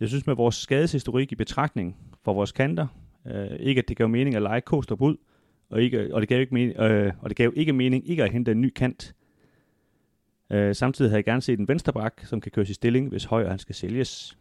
jeg 0.01 0.09
synes 0.09 0.27
med 0.27 0.35
vores 0.35 0.55
skadeshistorik 0.55 1.33
i 1.33 1.35
betragtning 1.35 1.97
for 2.25 2.33
vores 2.33 2.53
kanter, 2.53 2.87
øh, 3.27 3.57
ikke 3.61 3.79
at 3.79 3.89
det 3.89 3.97
gav 3.97 4.09
mening 4.09 4.37
at 4.37 4.43
lege 4.43 4.61
Kostrup 4.61 5.01
ud, 5.01 5.17
og, 5.71 5.83
ikke, 5.83 6.15
og, 6.15 6.21
det 6.21 6.29
gav 6.29 6.41
ikke 6.41 6.55
mening, 6.55 6.81
øh, 6.81 7.13
og 7.21 7.31
det 7.31 7.37
gav 7.37 7.53
ikke 7.57 7.73
mening 7.73 8.09
ikke 8.09 8.25
at 8.25 8.33
hente 8.33 8.53
en 8.53 8.61
ny 8.61 8.71
kant. 8.71 9.15
Øh, 10.51 10.75
samtidig 10.75 11.11
havde 11.11 11.19
jeg 11.19 11.25
gerne 11.25 11.43
set 11.43 11.59
en 11.59 11.69
vensterbak, 11.69 12.21
som 12.25 12.41
kan 12.41 12.53
køres 12.53 12.71
i 12.71 12.75
stilling, 12.75 13.09
hvis 13.09 13.25
højre 13.25 13.51
han 13.51 13.59
skal 13.59 13.75
sælges. 13.75 14.39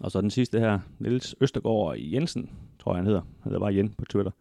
Og 0.00 0.10
så 0.10 0.20
den 0.20 0.30
sidste 0.30 0.60
her, 0.60 0.78
Niels 0.98 1.34
Østergaard 1.40 1.96
Jensen, 1.98 2.50
tror 2.78 2.92
jeg 2.92 2.96
han 2.96 3.06
hedder. 3.06 3.20
Han 3.20 3.52
hedder 3.52 3.60
bare 3.60 3.74
Jen 3.74 3.94
på 3.98 4.04
Twitter. 4.04 4.32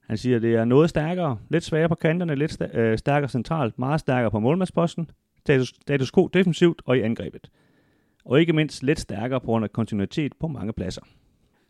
Han 0.00 0.16
siger, 0.16 0.36
at 0.36 0.42
det 0.42 0.54
er 0.54 0.64
noget 0.64 0.90
stærkere, 0.90 1.38
lidt 1.48 1.64
svagere 1.64 1.88
på 1.88 1.94
kanterne, 1.94 2.34
lidt 2.34 2.62
sta- 2.62 2.78
øh, 2.78 2.98
stærkere 2.98 3.28
centralt, 3.28 3.78
meget 3.78 4.00
stærkere 4.00 4.30
på 4.30 4.40
målmandsposten, 4.40 5.10
status, 5.38 5.68
status 5.68 6.12
quo 6.12 6.26
defensivt 6.26 6.82
og 6.84 6.98
i 6.98 7.00
angrebet. 7.00 7.50
Og 8.24 8.40
ikke 8.40 8.52
mindst 8.52 8.82
lidt 8.82 9.00
stærkere 9.00 9.40
på 9.40 9.46
grund 9.46 9.64
af 9.64 9.72
kontinuitet 9.72 10.32
på 10.40 10.48
mange 10.48 10.72
pladser. 10.72 11.02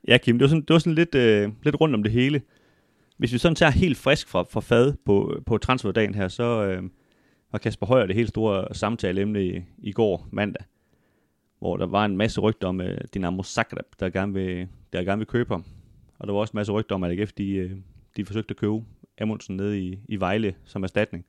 Ja, 0.09 0.19
Kim, 0.19 0.39
det 0.39 0.45
var 0.45 0.49
sådan, 0.49 0.63
det 0.63 0.73
var 0.73 0.79
sådan 0.79 0.95
lidt, 0.95 1.15
øh, 1.15 1.51
lidt 1.63 1.81
rundt 1.81 1.95
om 1.95 2.03
det 2.03 2.13
hele. 2.13 2.43
Hvis 3.17 3.33
vi 3.33 3.39
sådan 3.39 3.57
tager 3.57 3.71
helt 3.71 3.97
frisk 3.97 4.29
fra, 4.29 4.43
fra 4.43 4.61
fad 4.61 4.95
på, 5.05 5.43
på 5.47 5.59
transferdagen 5.59 6.15
her, 6.15 6.29
så 6.29 6.65
øh, 6.65 6.83
var 7.53 7.59
Kasper 7.59 7.87
Højer 7.87 8.07
det 8.07 8.17
helt 8.17 8.29
store 8.29 8.75
samtaleemne 8.75 9.45
i, 9.45 9.63
i 9.79 9.93
går 9.93 10.29
mandag, 10.31 10.65
hvor 11.59 11.77
der 11.77 11.87
var 11.87 12.05
en 12.05 12.17
masse 12.17 12.41
rygter 12.41 12.69
om 12.69 12.81
øh, 12.81 12.99
Dinamo 13.15 13.43
Zagreb, 13.43 13.87
der 14.01 14.11
gerne, 14.11 14.33
vil, 14.33 14.69
der 14.93 15.03
gerne 15.03 15.19
vil 15.19 15.27
købe 15.27 15.55
ham. 15.55 15.65
Og 16.19 16.27
der 16.27 16.33
var 16.33 16.41
også 16.41 16.53
en 16.53 16.59
masse 16.59 16.73
rygter 16.73 16.95
om, 16.95 17.05
at 17.05 17.21
AGF 17.21 17.33
de, 17.33 17.53
øh, 17.53 17.77
de 18.17 18.25
forsøgte 18.25 18.53
at 18.53 18.57
købe 18.57 18.85
Amundsen 19.21 19.57
nede 19.57 19.81
i, 19.81 19.99
i 20.09 20.21
Vejle 20.21 20.55
som 20.65 20.83
erstatning. 20.83 21.25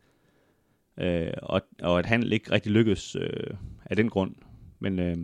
Øh, 0.98 1.32
og, 1.44 1.62
og 1.84 2.00
at 2.00 2.06
han 2.06 2.24
ikke 2.24 2.52
rigtig 2.52 2.72
lykkedes 2.72 3.16
øh, 3.16 3.54
af 3.86 3.96
den 3.96 4.10
grund. 4.10 4.36
Men, 4.80 5.00
øh, 5.00 5.18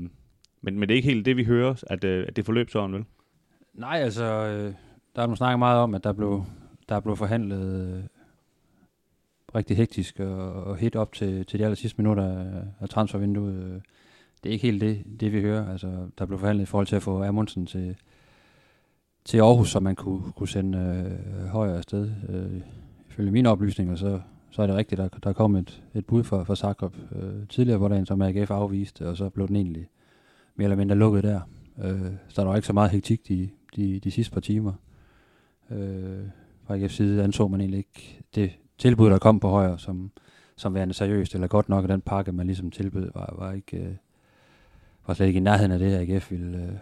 men, 0.62 0.80
men 0.80 0.82
det 0.82 0.92
er 0.92 0.96
ikke 0.96 1.10
helt 1.10 1.26
det, 1.26 1.38
vi 1.38 1.44
hører, 1.44 1.84
at, 1.88 2.04
øh, 2.04 2.26
at 2.28 2.36
det 2.36 2.46
forløb 2.46 2.70
sådan, 2.70 2.94
vel? 2.94 3.06
Nej, 3.74 3.98
altså, 3.98 4.24
øh, 4.24 4.74
der 5.16 5.22
er 5.22 5.28
nu 5.28 5.36
snakket 5.36 5.60
meget 5.60 5.80
om, 5.80 5.96
at 5.96 6.04
der 6.04 6.14
blev, 6.14 6.44
der 6.90 7.00
blev 7.00 7.16
forhandlet 7.16 8.08
rigtig 9.56 9.78
hektisk 9.78 10.20
og, 10.20 10.54
og 10.54 10.78
helt 10.78 10.96
op 10.96 11.14
til, 11.14 11.46
til 11.46 11.60
de 11.60 11.64
aller 11.64 11.76
sidste 11.76 12.02
minutter 12.02 12.46
af, 12.82 12.90
transfervinduet. 12.90 13.82
Det 14.44 14.50
er 14.50 14.54
ikke 14.54 14.66
helt 14.68 14.82
det, 14.82 15.04
det, 15.20 15.34
vi 15.34 15.42
hører. 15.42 15.72
Altså, 15.72 16.08
der 16.18 16.26
blev 16.26 16.40
forhandlet 16.40 16.64
i 16.64 16.66
forhold 16.66 16.88
til 16.88 16.96
at 16.96 17.04
få 17.04 17.24
Amundsen 17.24 17.66
til, 17.66 17.96
til 19.26 19.38
Aarhus, 19.38 19.70
så 19.70 19.80
man 19.80 19.96
kunne, 19.96 20.32
kunne 20.36 20.48
sende 20.48 20.78
øh, 20.78 21.48
højere 21.48 21.78
afsted. 21.78 22.12
Øh, 22.30 22.62
ifølge 23.10 23.32
mine 23.32 23.50
oplysninger, 23.50 23.96
så, 23.96 24.20
så 24.52 24.62
er 24.62 24.68
det 24.68 24.76
rigtigt, 24.76 25.00
der, 25.00 25.08
der 25.08 25.34
kom 25.34 25.56
et, 25.56 25.84
et 25.96 26.06
bud 26.06 26.24
fra, 26.24 26.44
fra 26.44 26.56
Zagreb 26.56 26.94
øh, 27.16 27.48
tidligere 27.50 27.80
på 27.80 27.88
dagen, 27.88 28.06
som 28.06 28.22
AGF 28.22 28.52
afviste, 28.52 29.10
og 29.10 29.18
så 29.18 29.30
blev 29.30 29.48
den 29.48 29.56
egentlig 29.56 29.88
mere 30.56 30.66
eller 30.66 30.78
mindre 30.78 30.96
lukket 30.96 31.24
der. 31.24 31.42
Øh, 31.84 32.12
så 32.28 32.42
der 32.42 32.48
var 32.48 32.56
ikke 32.56 32.68
så 32.68 32.74
meget 32.74 32.92
hektik 32.92 33.28
de, 33.28 33.50
de, 33.76 34.00
de 34.00 34.12
sidste 34.12 34.34
par 34.34 34.42
timer. 34.42 34.74
Øh, 35.72 36.26
fra 36.68 36.78
AGF's 36.78 36.88
side 36.88 37.24
anså 37.24 37.48
man 37.48 37.62
egentlig 37.62 37.78
ikke 37.78 38.20
det 38.36 38.52
tilbud, 38.78 39.10
der 39.10 39.18
kom 39.18 39.40
på 39.40 39.50
højre, 39.50 39.80
som, 39.80 40.12
som 40.56 40.74
værende 40.74 40.94
seriøst, 40.94 41.34
eller 41.34 41.48
godt 41.48 41.70
nok, 41.70 41.84
og 41.84 41.90
den 41.90 42.02
pakke, 42.02 42.32
man 42.32 42.46
ligesom 42.48 42.72
tilbød, 42.72 43.12
var, 43.16 43.36
var, 43.38 43.52
ikke, 43.52 43.78
øh, 43.78 43.96
var 45.08 45.14
slet 45.14 45.28
ikke 45.28 45.38
i 45.38 45.44
nærheden 45.44 45.72
af 45.72 45.80
det, 45.80 45.96
AGF 45.96 46.32
ville, 46.32 46.58
øh, 46.58 46.74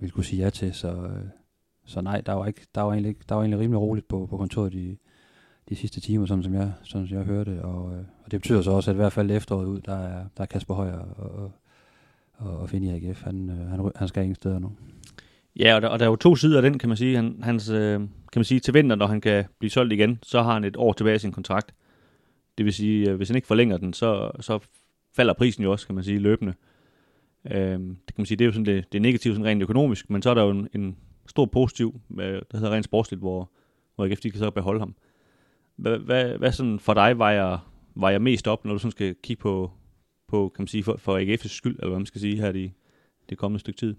ville 0.00 0.12
kunne 0.12 0.24
sige 0.24 0.42
ja 0.42 0.50
til. 0.50 0.74
Så, 0.74 0.88
øh, 0.88 1.24
så 1.84 2.00
nej, 2.00 2.20
der 2.20 2.32
var, 2.32 2.46
ikke, 2.46 2.66
der, 2.74 2.80
var 2.80 2.92
egentlig, 2.92 3.16
der 3.28 3.34
var 3.34 3.42
egentlig 3.42 3.60
rimelig 3.60 3.80
roligt 3.80 4.08
på, 4.08 4.26
på 4.30 4.36
kontoret 4.36 4.74
i, 4.74 4.98
de 5.70 5.76
sidste 5.76 6.00
timer, 6.00 6.26
sådan 6.26 6.42
som 6.42 6.54
jeg, 6.54 6.72
sådan 6.82 7.08
som 7.08 7.16
jeg 7.18 7.26
hørte. 7.26 7.64
Og, 7.64 7.92
øh, 7.92 8.04
og 8.24 8.30
det 8.30 8.40
betyder 8.40 8.62
så 8.62 8.70
også, 8.70 8.90
at 8.90 8.94
i 8.94 8.96
hvert 8.96 9.12
fald 9.12 9.30
efteråret 9.30 9.66
ud, 9.66 9.80
der 9.80 9.94
er, 9.94 10.24
der 10.36 10.42
er 10.42 10.46
Kasper 10.46 10.74
Højer 10.74 10.98
og, 10.98 11.52
og, 12.34 12.58
og 12.58 12.68
finde 12.68 12.86
i 12.86 12.90
AGF. 12.90 13.22
Han, 13.22 13.50
øh, 13.50 13.68
han, 13.68 13.92
han 13.96 14.08
skal 14.08 14.22
ingen 14.22 14.34
steder 14.34 14.58
nu. 14.58 14.72
Ja, 15.58 15.74
og 15.74 15.82
der, 15.82 15.88
og 15.88 15.98
der 15.98 16.04
er 16.04 16.10
jo 16.10 16.16
to 16.16 16.36
sider 16.36 16.56
af 16.56 16.62
den, 16.62 16.78
kan 16.78 16.88
man 16.88 16.96
sige. 16.96 17.16
Han, 17.16 17.38
hans, 17.42 17.68
øh, 17.68 17.98
kan 18.00 18.08
man 18.36 18.44
sige, 18.44 18.60
til 18.60 18.74
vinter, 18.74 18.96
når 18.96 19.06
han 19.06 19.20
kan 19.20 19.44
blive 19.58 19.70
solgt 19.70 19.92
igen, 19.92 20.18
så 20.22 20.42
har 20.42 20.52
han 20.52 20.64
et 20.64 20.76
år 20.76 20.92
tilbage 20.92 21.16
i 21.16 21.18
sin 21.18 21.32
kontrakt. 21.32 21.74
Det 22.58 22.64
vil 22.64 22.72
sige, 22.72 23.10
øh, 23.10 23.16
hvis 23.16 23.28
han 23.28 23.36
ikke 23.36 23.48
forlænger 23.48 23.76
den, 23.76 23.92
så, 23.92 24.30
så 24.40 24.58
falder 25.16 25.32
prisen 25.32 25.64
jo 25.64 25.72
også, 25.72 25.86
kan 25.86 25.94
man 25.94 26.04
sige, 26.04 26.18
løbende. 26.18 26.54
Øh, 27.50 27.78
det 27.80 28.06
kan 28.06 28.14
man 28.16 28.26
sige, 28.26 28.38
det 28.38 28.44
er 28.44 28.46
jo 28.46 28.52
sådan 28.52 28.66
det, 28.66 28.92
det 28.92 28.98
er 28.98 29.02
negativt 29.02 29.34
sådan 29.34 29.46
rent 29.46 29.62
økonomisk, 29.62 30.10
men 30.10 30.22
så 30.22 30.30
er 30.30 30.34
der 30.34 30.42
jo 30.42 30.50
en, 30.50 30.68
en 30.74 30.96
stor 31.26 31.46
positiv, 31.46 32.00
med, 32.08 32.40
der 32.52 32.58
hedder 32.58 32.72
rent 32.72 32.84
sportsligt, 32.84 33.20
hvor, 33.20 33.50
hvor 33.94 34.04
AGF 34.04 34.20
kan 34.20 34.32
så 34.34 34.50
beholde 34.50 34.80
ham. 34.80 34.94
Hvad, 35.76 35.98
hvad, 35.98 36.38
hvad 36.38 36.52
sådan 36.52 36.78
for 36.78 36.94
dig 36.94 37.18
vejer, 37.18 37.70
vejer 37.94 38.18
mest 38.18 38.48
op, 38.48 38.64
når 38.64 38.72
du 38.72 38.78
sådan 38.78 38.90
skal 38.90 39.14
kigge 39.22 39.40
på, 39.40 39.70
på 40.28 40.52
kan 40.54 40.62
man 40.62 40.68
sige, 40.68 40.82
for, 40.82 40.96
for 40.96 41.18
AGF's 41.18 41.48
skyld, 41.48 41.76
eller 41.76 41.88
hvad 41.88 41.98
man 41.98 42.06
skal 42.06 42.20
sige 42.20 42.36
her 42.36 42.52
i 42.52 42.72
det 43.28 43.38
kommende 43.38 43.60
stykke 43.60 43.78
tid? 43.78 43.94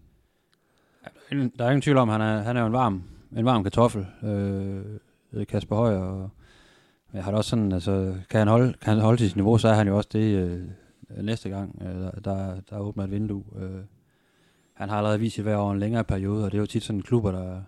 Der 1.57 1.65
er 1.65 1.69
ingen 1.69 1.81
tvivl 1.81 1.97
om, 1.97 2.09
at 2.09 2.13
han 2.13 2.21
er, 2.21 2.41
han 2.41 2.57
er 2.57 2.61
jo 2.61 2.67
en 2.67 2.73
varm, 2.73 3.03
en 3.37 3.45
varm 3.45 3.63
kartoffel, 3.63 4.05
øh, 4.23 5.45
Kasper 5.47 5.75
Højer. 5.75 5.99
Og 5.99 6.29
jeg 7.13 7.23
har 7.23 7.31
det 7.31 7.37
også 7.37 7.49
sådan, 7.49 7.71
altså, 7.71 8.15
kan 8.29 8.39
han 8.39 8.47
holde, 8.47 8.73
kan 8.81 8.93
han 8.93 8.99
holde 9.03 9.17
til 9.17 9.27
sit 9.27 9.35
niveau, 9.35 9.57
så 9.57 9.67
er 9.67 9.73
han 9.73 9.87
jo 9.87 9.97
også 9.97 10.09
det 10.13 10.35
øh, 10.37 11.23
næste 11.23 11.49
gang, 11.49 11.81
øh, 11.81 12.01
der, 12.01 12.11
der, 12.11 12.61
der 12.69 12.79
åbner 12.79 13.03
et 13.03 13.11
vindue. 13.11 13.43
Øh, 13.59 13.81
han 14.73 14.89
har 14.89 14.97
allerede 14.97 15.19
vist 15.19 15.35
sig 15.35 15.43
hver 15.43 15.55
over 15.55 15.73
en 15.73 15.79
længere 15.79 16.03
periode, 16.03 16.45
og 16.45 16.51
det 16.51 16.57
er 16.57 16.61
jo 16.61 16.65
tit 16.65 16.83
sådan 16.83 17.01
klubber, 17.01 17.31
der, 17.31 17.61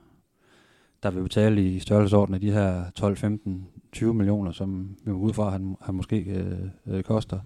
der 1.03 1.11
vil 1.11 1.23
betale 1.23 1.63
i 1.63 1.79
størrelsesordenen 1.79 2.35
af 2.35 2.41
de 2.41 2.51
her 2.51 2.91
12, 2.95 3.17
15, 3.17 3.67
20 3.91 4.13
millioner, 4.13 4.51
som 4.51 4.95
vi 5.05 5.11
må 5.11 5.17
ud 5.17 5.33
fra, 5.33 5.49
han, 5.49 5.75
han 5.81 5.95
måske 5.95 6.19
øh, 6.19 6.59
øh, 6.87 7.03
koster 7.03 7.39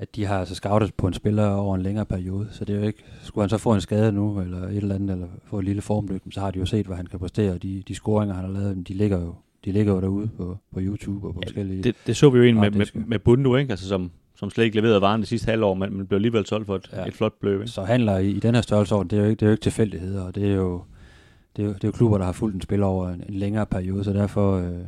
at 0.00 0.16
de 0.16 0.24
har 0.24 0.38
altså 0.38 0.54
scoutet 0.54 0.94
på 0.94 1.06
en 1.06 1.12
spiller 1.12 1.46
over 1.46 1.74
en 1.76 1.82
længere 1.82 2.06
periode. 2.06 2.48
Så 2.50 2.64
det 2.64 2.74
er 2.74 2.80
jo 2.80 2.86
ikke, 2.86 3.04
skulle 3.22 3.42
han 3.42 3.50
så 3.50 3.58
få 3.58 3.74
en 3.74 3.80
skade 3.80 4.12
nu, 4.12 4.40
eller 4.40 4.68
et 4.68 4.76
eller 4.76 4.94
andet, 4.94 5.10
eller 5.10 5.26
få 5.44 5.58
et 5.58 5.64
lille 5.64 5.82
formdyk, 5.82 6.22
så 6.30 6.40
har 6.40 6.50
de 6.50 6.58
jo 6.58 6.66
set, 6.66 6.86
hvad 6.86 6.96
han 6.96 7.06
kan 7.06 7.18
præstere, 7.18 7.52
og 7.52 7.62
de, 7.62 7.82
de 7.88 7.94
scoringer, 7.94 8.34
han 8.34 8.44
har 8.44 8.52
lavet, 8.52 8.88
de 8.88 8.94
ligger 8.94 9.20
jo, 9.20 9.34
de 9.64 9.72
ligger 9.72 9.94
jo 9.94 10.00
derude 10.00 10.28
på, 10.36 10.58
på 10.74 10.80
YouTube 10.80 11.28
og 11.28 11.34
på 11.34 11.40
ja, 11.42 11.46
forskellige... 11.46 11.82
Det, 11.82 11.96
det 12.06 12.16
så 12.16 12.30
vi 12.30 12.38
jo 12.38 12.44
egentlig 12.44 12.72
med, 12.72 12.86
med, 12.94 13.04
med 13.06 13.18
Bundu, 13.18 13.56
ikke? 13.56 13.70
Altså, 13.70 13.88
som, 13.88 14.10
som 14.36 14.50
slet 14.50 14.64
ikke 14.64 14.76
leverede 14.76 15.00
varen 15.00 15.20
det 15.20 15.28
sidste 15.28 15.50
halvår, 15.50 15.74
men, 15.74 15.96
men 15.96 16.06
blev 16.06 16.16
alligevel 16.16 16.46
solgt 16.46 16.66
for 16.66 16.76
et, 16.76 16.90
ja. 16.92 17.04
et 17.06 17.14
flot 17.14 17.40
beløb. 17.40 17.68
Så 17.68 17.82
handler 17.82 18.18
i, 18.18 18.30
i 18.30 18.40
den 18.40 18.54
her 18.54 18.62
størrelsesorden, 18.62 19.10
det 19.10 19.18
er 19.18 19.22
jo 19.22 19.28
ikke, 19.28 19.40
det 19.40 19.46
er 19.46 19.50
jo 19.50 19.52
ikke 19.52 19.62
tilfældigheder, 19.62 20.22
og 20.22 20.34
det 20.34 20.50
er 20.50 20.54
jo, 20.54 20.82
det 21.56 21.62
er 21.62 21.66
jo, 21.66 21.72
det 21.72 21.84
er 21.84 21.88
jo 21.88 21.92
klubber, 21.92 22.18
der 22.18 22.24
har 22.24 22.32
fulgt 22.32 22.54
en 22.54 22.60
spiller 22.60 22.86
over 22.86 23.08
en, 23.08 23.24
en 23.28 23.34
længere 23.34 23.66
periode, 23.66 24.04
så 24.04 24.12
derfor 24.12 24.56
øh, 24.56 24.84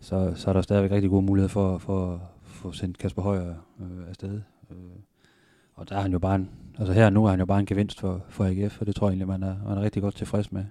så, 0.00 0.32
så 0.36 0.50
er 0.50 0.52
der 0.52 0.62
stadigvæk 0.62 0.90
rigtig 0.90 1.10
gode 1.10 1.22
muligheder 1.22 1.48
for, 1.48 1.78
for 1.78 2.14
at 2.14 2.20
få 2.44 2.72
sendt 2.72 2.98
Kasper 2.98 3.22
Højer 3.22 3.54
øh, 3.80 4.08
afsted. 4.08 4.40
Øh, 4.70 4.76
og 5.74 5.88
der 5.88 5.96
er 5.96 6.00
han 6.00 6.12
jo 6.12 6.18
bare 6.18 6.34
en, 6.34 6.50
altså 6.78 6.92
her 6.92 7.10
nu 7.10 7.24
er 7.24 7.30
han 7.30 7.38
jo 7.38 7.46
bare 7.46 7.60
en 7.60 7.66
gevinst 7.66 8.00
for, 8.00 8.24
for 8.28 8.44
AGF, 8.44 8.80
og 8.80 8.86
det 8.86 8.94
tror 8.96 9.06
jeg 9.06 9.10
egentlig, 9.10 9.28
man 9.28 9.42
er, 9.42 9.56
man 9.68 9.78
er 9.78 9.82
rigtig 9.82 10.02
godt 10.02 10.14
tilfreds 10.14 10.52
med. 10.52 10.64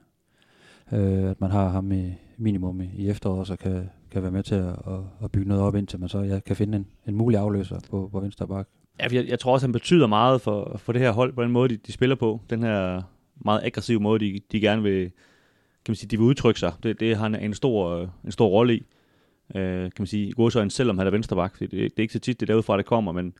Øh, 0.92 1.30
at 1.30 1.42
man 1.42 1.52
har 1.52 1.70
ham 1.70 1.92
i 1.92 2.14
minimum 2.38 2.82
i, 2.82 2.90
i 2.96 3.10
efteråret, 3.10 3.48
så 3.48 3.56
kan, 3.56 3.90
kan 4.12 4.22
være 4.22 4.32
med 4.32 4.44
til 4.44 4.56
at, 4.56 4.70
at, 4.70 5.00
at 5.24 5.32
bygge 5.32 5.48
noget 5.48 5.64
op, 5.64 5.76
indtil 5.76 6.00
man 6.00 6.10
så 6.10 6.20
ja, 6.20 6.40
kan 6.40 6.56
finde 6.56 6.78
en, 6.78 6.88
en 7.08 7.16
mulig 7.16 7.40
afløser 7.40 7.80
på, 7.90 8.10
på 8.12 8.20
venstre 8.20 8.48
bak. 8.48 8.68
Ja, 9.00 9.08
jeg, 9.12 9.28
jeg 9.28 9.40
tror 9.40 9.54
også, 9.54 9.68
han 9.68 9.72
betyder 9.72 10.08
meget 10.08 10.42
for, 10.42 10.78
for 10.78 10.94
det 10.94 11.02
her 11.02 11.12
hold, 11.12 11.34
på 11.34 11.44
den 11.44 11.52
måde, 11.52 11.70
de, 11.70 11.78
de 11.78 11.92
spiller 11.92 12.16
på. 12.16 12.42
Den 12.50 12.64
her 12.64 13.02
meget 13.36 13.62
aggressive 13.64 14.00
måde, 14.00 14.20
de, 14.20 14.40
de 14.52 14.60
gerne 14.60 14.84
vil, 14.84 15.02
kan 15.86 15.92
man 15.92 15.96
sige, 15.96 16.10
de 16.10 16.18
vil 16.18 16.26
udtrykke 16.26 16.60
sig. 16.60 16.74
Det, 16.84 17.00
det 17.00 17.16
har 17.16 17.24
han 17.24 17.36
en 17.36 17.54
stor, 17.54 18.10
en 18.26 18.32
stor 18.32 18.48
rolle 18.48 18.76
i. 18.76 18.86
Øh, 19.56 19.82
kan 19.82 19.92
man 20.00 20.08
sige, 20.08 20.32
godsøjne, 20.32 20.72
selvom 20.72 20.98
han 20.98 21.08
er 21.08 21.12
venstreback. 21.12 21.60
Det, 21.60 21.72
det, 21.72 21.80
det 21.80 21.98
er 21.98 22.02
ikke 22.02 22.14
så 22.14 22.20
tit, 22.20 22.40
det 22.40 22.50
er 22.50 22.54
derudfra, 22.54 22.78
det 22.78 22.86
kommer, 22.86 23.12
men, 23.12 23.34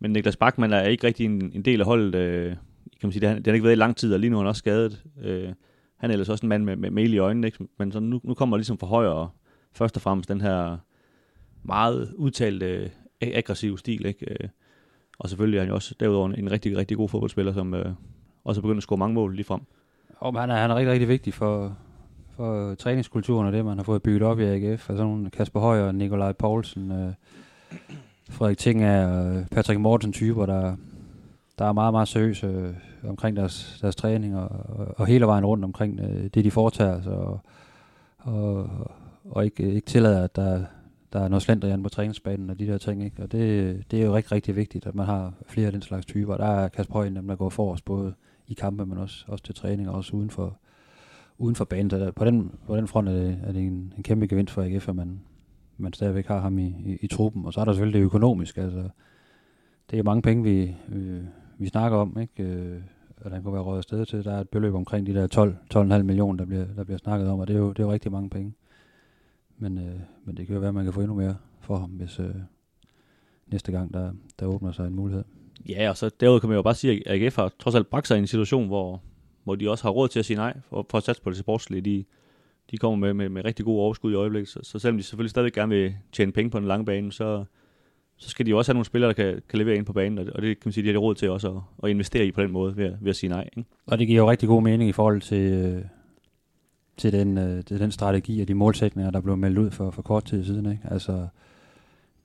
men 0.00 0.10
Niklas 0.10 0.36
Bachmann 0.36 0.72
er 0.72 0.82
ikke 0.82 1.06
rigtig 1.06 1.26
en, 1.26 1.52
en 1.54 1.62
del 1.62 1.80
af 1.80 1.86
holdet. 1.86 2.14
Øh, 2.14 2.50
kan 3.00 3.06
man 3.06 3.12
sige, 3.12 3.20
det, 3.20 3.28
har, 3.28 3.36
det 3.36 3.46
har 3.46 3.52
ikke 3.52 3.64
været 3.64 3.76
i 3.76 3.78
lang 3.78 3.96
tid, 3.96 4.14
og 4.14 4.20
lige 4.20 4.30
nu 4.30 4.36
er 4.36 4.40
han 4.40 4.48
også 4.48 4.58
skadet. 4.58 5.04
Øh, 5.22 5.48
han 5.96 6.10
er 6.10 6.12
ellers 6.12 6.28
også 6.28 6.46
en 6.46 6.48
mand 6.48 6.64
med, 6.64 6.76
med 6.76 6.90
mail 6.90 7.14
i 7.14 7.18
øjnene, 7.18 7.46
ikke? 7.46 7.68
men 7.78 7.92
så 7.92 8.00
nu, 8.00 8.20
nu 8.24 8.34
kommer 8.34 8.56
ligesom 8.56 8.78
for 8.78 8.86
højre 8.86 9.30
først 9.72 9.96
og 9.96 10.02
fremmest 10.02 10.28
den 10.28 10.40
her 10.40 10.76
meget 11.62 12.12
udtalte 12.16 12.66
øh, 12.66 12.90
aggressive 13.20 13.78
stil. 13.78 14.06
Ikke? 14.06 14.26
Øh, 14.30 14.48
og 15.18 15.28
selvfølgelig 15.28 15.58
er 15.58 15.62
han 15.62 15.68
jo 15.68 15.74
også 15.74 15.94
derudover 16.00 16.28
en 16.28 16.50
rigtig, 16.50 16.76
rigtig 16.76 16.96
god 16.96 17.08
fodboldspiller, 17.08 17.52
som 17.52 17.74
øh, 17.74 17.92
også 18.44 18.60
er 18.60 18.62
begyndt 18.62 18.78
at 18.78 18.82
score 18.82 18.98
mange 18.98 19.14
mål 19.14 19.34
lige 19.34 19.44
frem. 19.44 19.60
Og 20.16 20.40
han, 20.40 20.50
er, 20.50 20.56
han 20.56 20.70
er 20.70 20.74
rigtig, 20.74 20.92
rigtig 20.92 21.08
vigtig 21.08 21.34
for, 21.34 21.78
for 22.38 22.74
træningskulturen 22.74 23.46
og 23.46 23.52
det, 23.52 23.64
man 23.64 23.76
har 23.76 23.84
fået 23.84 24.02
bygget 24.02 24.22
op 24.22 24.40
i 24.40 24.44
AGF. 24.44 24.90
Altså 24.90 25.04
nogle 25.04 25.30
Kasper 25.30 25.60
Højer, 25.60 25.92
Nikolaj 25.92 26.32
Poulsen, 26.32 26.92
øh, 26.92 27.12
Frederik 28.30 28.58
Ting 28.58 28.84
og 28.84 29.44
Patrick 29.50 29.80
Morten 29.80 30.12
typer, 30.12 30.46
der, 30.46 30.76
der 31.58 31.64
er 31.64 31.72
meget, 31.72 31.94
meget 31.94 32.08
seriøse 32.08 32.46
øh, 32.46 32.74
omkring 33.08 33.36
deres, 33.36 33.78
deres 33.80 33.96
træning 33.96 34.36
og, 34.36 34.48
og, 34.48 34.94
og 34.96 35.06
hele 35.06 35.26
vejen 35.26 35.46
rundt 35.46 35.64
omkring 35.64 36.00
øh, 36.00 36.24
det, 36.34 36.44
de 36.44 36.50
foretager 36.50 37.02
sig. 37.02 37.12
Og, 37.12 37.40
og, 38.18 38.70
og 39.24 39.44
ikke, 39.44 39.72
ikke 39.72 39.86
tillader, 39.86 40.24
at 40.24 40.36
der, 40.36 40.64
der 41.12 41.20
er 41.20 41.28
noget 41.28 41.42
slendrian 41.42 41.82
på 41.82 41.88
træningsbanen 41.88 42.50
og 42.50 42.58
de 42.58 42.66
der 42.66 42.78
ting. 42.78 43.04
Ikke? 43.04 43.22
Og 43.22 43.32
det, 43.32 43.84
det 43.90 44.00
er 44.00 44.06
jo 44.06 44.14
rigtig, 44.14 44.32
rigtig 44.32 44.56
vigtigt, 44.56 44.86
at 44.86 44.94
man 44.94 45.06
har 45.06 45.32
flere 45.46 45.66
af 45.66 45.72
den 45.72 45.82
slags 45.82 46.06
typer. 46.06 46.36
Der 46.36 46.46
er 46.46 46.68
Kasper 46.68 46.94
Højen, 46.94 47.16
dem 47.16 47.28
der 47.28 47.36
går 47.36 47.48
forrest, 47.48 47.84
både 47.84 48.14
i 48.48 48.54
kampe, 48.54 48.86
men 48.86 48.98
også, 48.98 49.24
også 49.28 49.44
til 49.44 49.54
træning 49.54 49.88
og 49.88 49.94
også 49.94 50.16
uden 50.16 50.30
for, 50.30 50.58
uden 51.38 51.54
for 51.54 51.64
banen. 51.64 51.90
Så 51.90 51.98
der, 51.98 52.10
på, 52.10 52.24
den, 52.24 52.52
på 52.66 52.76
den 52.76 52.88
front 52.88 53.08
er 53.08 53.12
det, 53.12 53.40
er 53.44 53.52
det 53.52 53.66
en, 53.66 53.92
en 53.96 54.02
kæmpe 54.02 54.26
gevinst 54.26 54.52
for 54.52 54.62
AGF, 54.62 54.88
at 54.88 54.96
man, 54.96 55.20
man 55.76 55.92
stadigvæk 55.92 56.26
har 56.26 56.40
ham 56.40 56.58
i, 56.58 56.66
i, 56.66 56.98
i 57.00 57.06
truppen. 57.06 57.44
Og 57.44 57.52
så 57.52 57.60
er 57.60 57.64
der 57.64 57.72
selvfølgelig 57.72 57.98
det 57.98 58.04
økonomiske. 58.04 58.60
Altså, 58.60 58.88
det 59.90 59.98
er 59.98 60.02
mange 60.02 60.22
penge, 60.22 60.44
vi, 60.44 60.74
vi, 60.88 61.18
vi 61.58 61.68
snakker 61.68 61.98
om, 61.98 62.18
ikke? 62.20 62.42
Øh, 62.42 62.80
at 63.20 63.32
han 63.32 63.42
kunne 63.42 63.54
være 63.54 63.62
røget 63.62 63.78
afsted 63.78 64.06
til. 64.06 64.24
Der 64.24 64.32
er 64.32 64.40
et 64.40 64.48
beløb 64.48 64.74
omkring 64.74 65.06
de 65.06 65.14
der 65.14 65.26
12, 65.26 65.56
12,5 65.74 66.02
millioner, 66.02 66.38
der 66.38 66.44
bliver, 66.44 66.64
der 66.76 66.84
bliver 66.84 66.98
snakket 66.98 67.28
om, 67.28 67.40
og 67.40 67.48
det 67.48 67.56
er 67.56 67.60
jo, 67.60 67.68
det 67.68 67.78
er 67.78 67.84
jo 67.84 67.92
rigtig 67.92 68.12
mange 68.12 68.30
penge. 68.30 68.54
Men, 69.58 69.78
øh, 69.78 70.00
men 70.24 70.36
det 70.36 70.46
kan 70.46 70.54
jo 70.54 70.60
være, 70.60 70.68
at 70.68 70.74
man 70.74 70.84
kan 70.84 70.92
få 70.92 71.00
endnu 71.00 71.14
mere 71.14 71.36
for 71.60 71.76
ham, 71.76 71.90
hvis 71.90 72.20
øh, 72.20 72.34
næste 73.46 73.72
gang, 73.72 73.94
der, 73.94 74.12
der 74.40 74.46
åbner 74.46 74.72
sig 74.72 74.86
en 74.86 74.94
mulighed. 74.94 75.24
Ja, 75.68 75.90
og 75.90 75.96
så 75.96 76.10
derudover 76.20 76.40
kan 76.40 76.48
man 76.48 76.56
jo 76.56 76.62
bare 76.62 76.74
sige, 76.74 77.08
at 77.08 77.22
AGF 77.22 77.36
har 77.36 77.52
trods 77.58 77.74
alt 77.74 77.90
bragt 77.90 78.08
sig 78.08 78.16
i 78.16 78.20
en 78.20 78.26
situation, 78.26 78.66
hvor, 78.66 79.02
hvor 79.48 79.54
de 79.54 79.70
også 79.70 79.84
har 79.84 79.90
råd 79.90 80.08
til 80.08 80.18
at 80.18 80.24
sige 80.24 80.36
nej, 80.36 80.56
for, 80.68 80.86
for 80.90 80.98
at 80.98 81.04
satse 81.04 81.22
på 81.22 81.30
det 81.30 81.38
sportslige. 81.38 81.80
De, 81.80 82.04
de 82.70 82.76
kommer 82.76 82.96
med, 83.06 83.14
med, 83.14 83.28
med 83.28 83.44
rigtig 83.44 83.64
god 83.64 83.78
overskud 83.78 84.12
i 84.12 84.14
øjeblikket, 84.14 84.48
så, 84.48 84.60
så 84.62 84.78
selvom 84.78 84.96
de 84.96 85.02
selvfølgelig 85.02 85.30
stadig 85.30 85.52
gerne 85.52 85.74
vil 85.74 85.94
tjene 86.12 86.32
penge 86.32 86.50
på 86.50 86.58
den 86.58 86.68
lange 86.68 86.84
bane, 86.84 87.12
så, 87.12 87.44
så 88.16 88.28
skal 88.28 88.46
de 88.46 88.54
også 88.54 88.70
have 88.70 88.74
nogle 88.74 88.84
spillere, 88.84 89.08
der 89.08 89.14
kan, 89.14 89.42
kan 89.48 89.58
levere 89.58 89.76
ind 89.76 89.86
på 89.86 89.92
banen, 89.92 90.18
og 90.18 90.42
det, 90.42 90.42
kan 90.42 90.62
man 90.64 90.72
sige, 90.72 90.88
de 90.88 90.92
har 90.92 90.98
råd 90.98 91.14
til 91.14 91.30
også 91.30 91.48
at, 91.48 91.62
at 91.84 91.90
investere 91.90 92.26
i 92.26 92.32
på 92.32 92.42
den 92.42 92.50
måde, 92.50 92.76
ved, 92.76 92.94
ved 93.00 93.10
at 93.10 93.16
sige 93.16 93.30
nej. 93.30 93.48
Ikke? 93.56 93.68
Og 93.86 93.98
det 93.98 94.06
giver 94.06 94.18
jo 94.18 94.30
rigtig 94.30 94.48
god 94.48 94.62
mening 94.62 94.90
i 94.90 94.92
forhold 94.92 95.20
til, 95.20 95.52
øh, 95.52 95.82
til, 96.96 97.12
den, 97.12 97.38
øh, 97.38 97.64
til 97.64 97.80
den 97.80 97.90
strategi 97.90 98.40
og 98.40 98.48
de 98.48 98.54
målsætninger, 98.54 99.10
der 99.10 99.20
blev 99.20 99.36
meldt 99.36 99.58
ud 99.58 99.70
for, 99.70 99.90
for 99.90 100.02
kort 100.02 100.24
tid 100.24 100.44
siden. 100.44 100.72
Ikke? 100.72 100.82
Altså, 100.90 101.26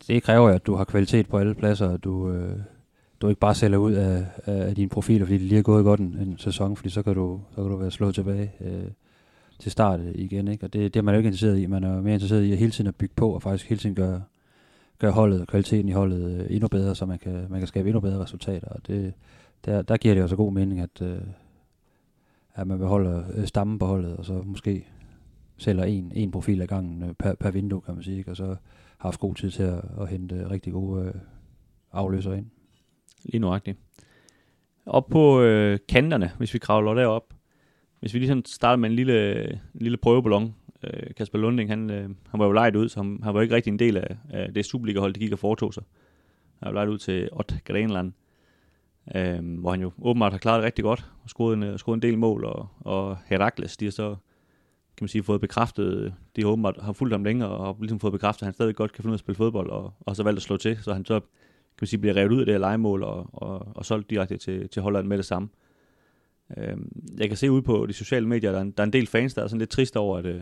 det 0.08 0.24
kræver 0.24 0.50
at 0.50 0.66
du 0.66 0.76
har 0.76 0.84
kvalitet 0.84 1.28
på 1.28 1.38
alle 1.38 1.56
pladser, 1.56 1.88
og 1.88 2.04
du, 2.04 2.32
øh, 2.32 2.58
du 3.24 3.30
ikke 3.30 3.40
bare 3.40 3.56
sælger 3.56 3.78
ud 3.78 3.92
af, 3.92 4.26
af 4.46 4.76
dine 4.76 4.90
profiler, 4.90 5.26
fordi 5.26 5.38
det 5.38 5.48
lige 5.48 5.60
er 5.60 5.64
gået 5.64 5.84
godt 5.84 6.00
en, 6.00 6.18
en 6.22 6.38
sæson, 6.38 6.76
fordi 6.76 6.90
så 6.90 7.04
kan 7.04 7.14
du, 7.14 7.42
så 7.50 7.62
kan 7.62 7.72
du 7.72 7.78
være 7.78 7.92
slået 7.92 8.16
tilbage 8.16 8.52
øh, 8.62 8.92
til 9.60 9.72
start 9.72 10.00
igen. 10.16 10.48
Ikke? 10.48 10.66
Og 10.66 10.74
det, 10.74 10.94
det 10.94 11.00
er 11.00 11.04
man 11.04 11.14
jo 11.16 11.18
ikke 11.18 11.28
interesseret 11.28 11.60
i. 11.60 11.66
Man 11.66 11.84
er 11.84 12.02
mere 12.02 12.14
interesseret 12.14 12.44
i 12.44 12.52
at 12.52 12.58
hele 12.58 12.72
tiden 12.72 12.88
at 12.88 12.96
bygge 12.96 13.14
på, 13.16 13.30
og 13.30 13.42
faktisk 13.42 13.70
hele 13.70 13.80
tiden 13.80 13.96
gøre, 13.96 14.22
gøre 15.00 15.12
holdet 15.12 15.42
og 15.42 15.48
kvaliteten 15.48 15.90
i 15.90 15.92
holdet 15.92 16.40
øh, 16.40 16.56
endnu 16.56 16.68
bedre, 16.68 16.96
så 16.96 17.06
man 17.06 17.20
kan, 17.20 17.46
man 17.50 17.60
kan 17.60 17.68
skabe 17.68 17.90
endnu 17.90 18.00
bedre 18.00 18.24
resultater. 18.24 18.68
Og 18.68 18.88
det, 18.88 19.14
der, 19.66 19.82
der 19.82 19.98
giver 19.98 20.14
det 20.14 20.24
også 20.24 20.36
god 20.36 20.54
mening, 20.54 20.80
at, 20.80 21.02
øh, 21.02 21.22
at 22.56 22.68
man 22.68 22.80
beholder 22.80 23.24
øh, 23.34 23.48
stammen 23.48 23.80
på 23.80 23.86
holdet, 23.86 24.18
og 24.18 24.26
så 24.26 24.42
måske 24.46 24.88
sælger 25.58 25.84
en, 25.84 26.12
en 26.16 26.32
profil 26.32 26.62
ad 26.62 26.68
gangen 26.68 27.04
øh, 27.04 27.14
per, 27.20 27.36
per 27.36 27.52
vindue, 27.52 27.82
kan 27.82 27.94
man 27.94 28.04
sige, 28.04 28.18
ikke? 28.18 28.32
og 28.32 28.38
så 28.38 28.46
har 28.98 29.10
haft 29.10 29.20
god 29.20 29.36
tid 29.36 29.52
til 29.52 29.64
at, 29.64 29.82
at 30.02 30.08
hente 30.08 30.50
rigtig 30.50 30.74
gode 30.74 31.06
øh, 31.06 31.14
afløser 31.92 32.34
ind. 32.34 32.46
Lige 33.26 33.40
nuagtigt. 33.40 33.78
Op 34.86 35.08
på 35.08 35.42
øh, 35.42 35.80
kanterne, 35.90 36.32
hvis 36.38 36.54
vi 36.54 36.60
kravler 36.60 36.94
derop. 36.94 37.34
Hvis 38.00 38.14
vi 38.14 38.20
lige 38.20 38.28
sådan 38.28 38.46
starter 38.46 38.76
med 38.76 38.90
en 38.90 38.96
lille, 38.96 39.50
en 39.54 39.60
lille 39.82 39.98
prøveballon. 39.98 40.56
Øh, 40.84 41.14
Kasper 41.18 41.40
Lunding, 41.40 41.70
han, 41.70 41.90
øh, 41.90 42.10
han 42.30 42.40
var 42.40 42.46
jo 42.46 42.52
lejet 42.52 42.76
ud, 42.76 42.90
så 42.90 43.00
han, 43.00 43.20
han 43.24 43.34
var 43.34 43.42
ikke 43.42 43.56
rigtig 43.56 43.72
en 43.72 43.80
del 43.80 43.98
af, 43.98 44.18
af 44.30 44.54
det 44.54 44.66
Superliga-hold, 44.66 45.14
de 45.14 45.20
gik 45.20 45.32
og 45.32 45.40
foretog 45.40 45.74
sig. 45.74 45.84
Han 46.60 46.66
var 46.66 46.74
lejet 46.74 46.90
ud 46.90 46.98
til 46.98 47.30
Ott 47.32 47.56
Grenland, 47.66 48.12
øh, 49.16 49.60
hvor 49.60 49.72
han 49.72 49.82
jo 49.82 49.92
åbenbart 50.02 50.32
har 50.32 50.40
klaret 50.40 50.58
det 50.58 50.66
rigtig 50.66 50.84
godt, 50.84 51.12
og 51.24 51.30
scoret 51.30 51.54
en, 51.54 51.64
øh, 51.64 51.78
scoret 51.78 51.96
en 51.96 52.02
del 52.02 52.18
mål, 52.18 52.46
og, 52.46 52.68
og 52.80 53.18
Herakles, 53.26 53.78
de 53.78 53.86
har 53.86 53.92
så 53.92 54.16
kan 54.98 55.04
man 55.04 55.10
sige, 55.10 55.24
fået 55.24 55.42
bekræftet, 55.42 56.14
de 56.36 56.42
har 56.42 56.50
åbenbart 56.50 56.78
har 56.82 56.94
fulgt 56.94 57.14
ham 57.14 57.24
længere, 57.24 57.50
og 57.50 57.66
har 57.66 57.76
ligesom 57.80 58.00
fået 58.00 58.14
bekræftet, 58.14 58.42
at 58.42 58.46
han 58.46 58.54
stadig 58.54 58.76
godt 58.76 58.92
kan 58.92 59.02
finde 59.02 59.12
ud 59.12 59.14
af 59.14 59.18
at 59.18 59.20
spille 59.20 59.38
fodbold, 59.38 59.70
og, 59.70 59.94
og 60.00 60.16
så 60.16 60.24
valgt 60.24 60.38
at 60.38 60.44
slå 60.44 60.58
til, 60.58 60.78
så 60.82 60.94
han 60.94 61.06
så 61.06 61.20
kan 61.78 61.82
man 61.82 61.88
sige, 61.88 62.00
bliver 62.00 62.16
revet 62.16 62.32
ud 62.32 62.40
af 62.40 62.46
det 62.46 62.54
her 62.54 62.60
legemål 62.60 63.04
og, 63.04 63.30
og, 63.34 63.68
og 63.76 63.86
solgt 63.86 64.10
direkte 64.10 64.38
til, 64.38 64.70
til 64.70 64.82
Holland 64.82 65.08
med 65.08 65.18
det 65.18 65.26
samme. 65.26 65.50
Øh, 66.58 66.78
jeg 67.18 67.28
kan 67.28 67.38
se 67.38 67.52
ud 67.52 67.62
på 67.62 67.86
de 67.86 67.94
sociale 67.94 68.28
medier, 68.28 68.52
der 68.52 68.58
er, 68.58 68.62
en, 68.62 68.72
der 68.72 68.84
er 68.84 68.88
en 68.88 68.94
del 68.94 69.08
fans, 69.08 69.34
der 69.34 69.44
er 69.44 69.48
sådan 69.48 69.60
lidt 69.60 69.70
trist 69.70 69.98
over, 69.98 70.18
at, 70.18 70.26
øh, 70.26 70.42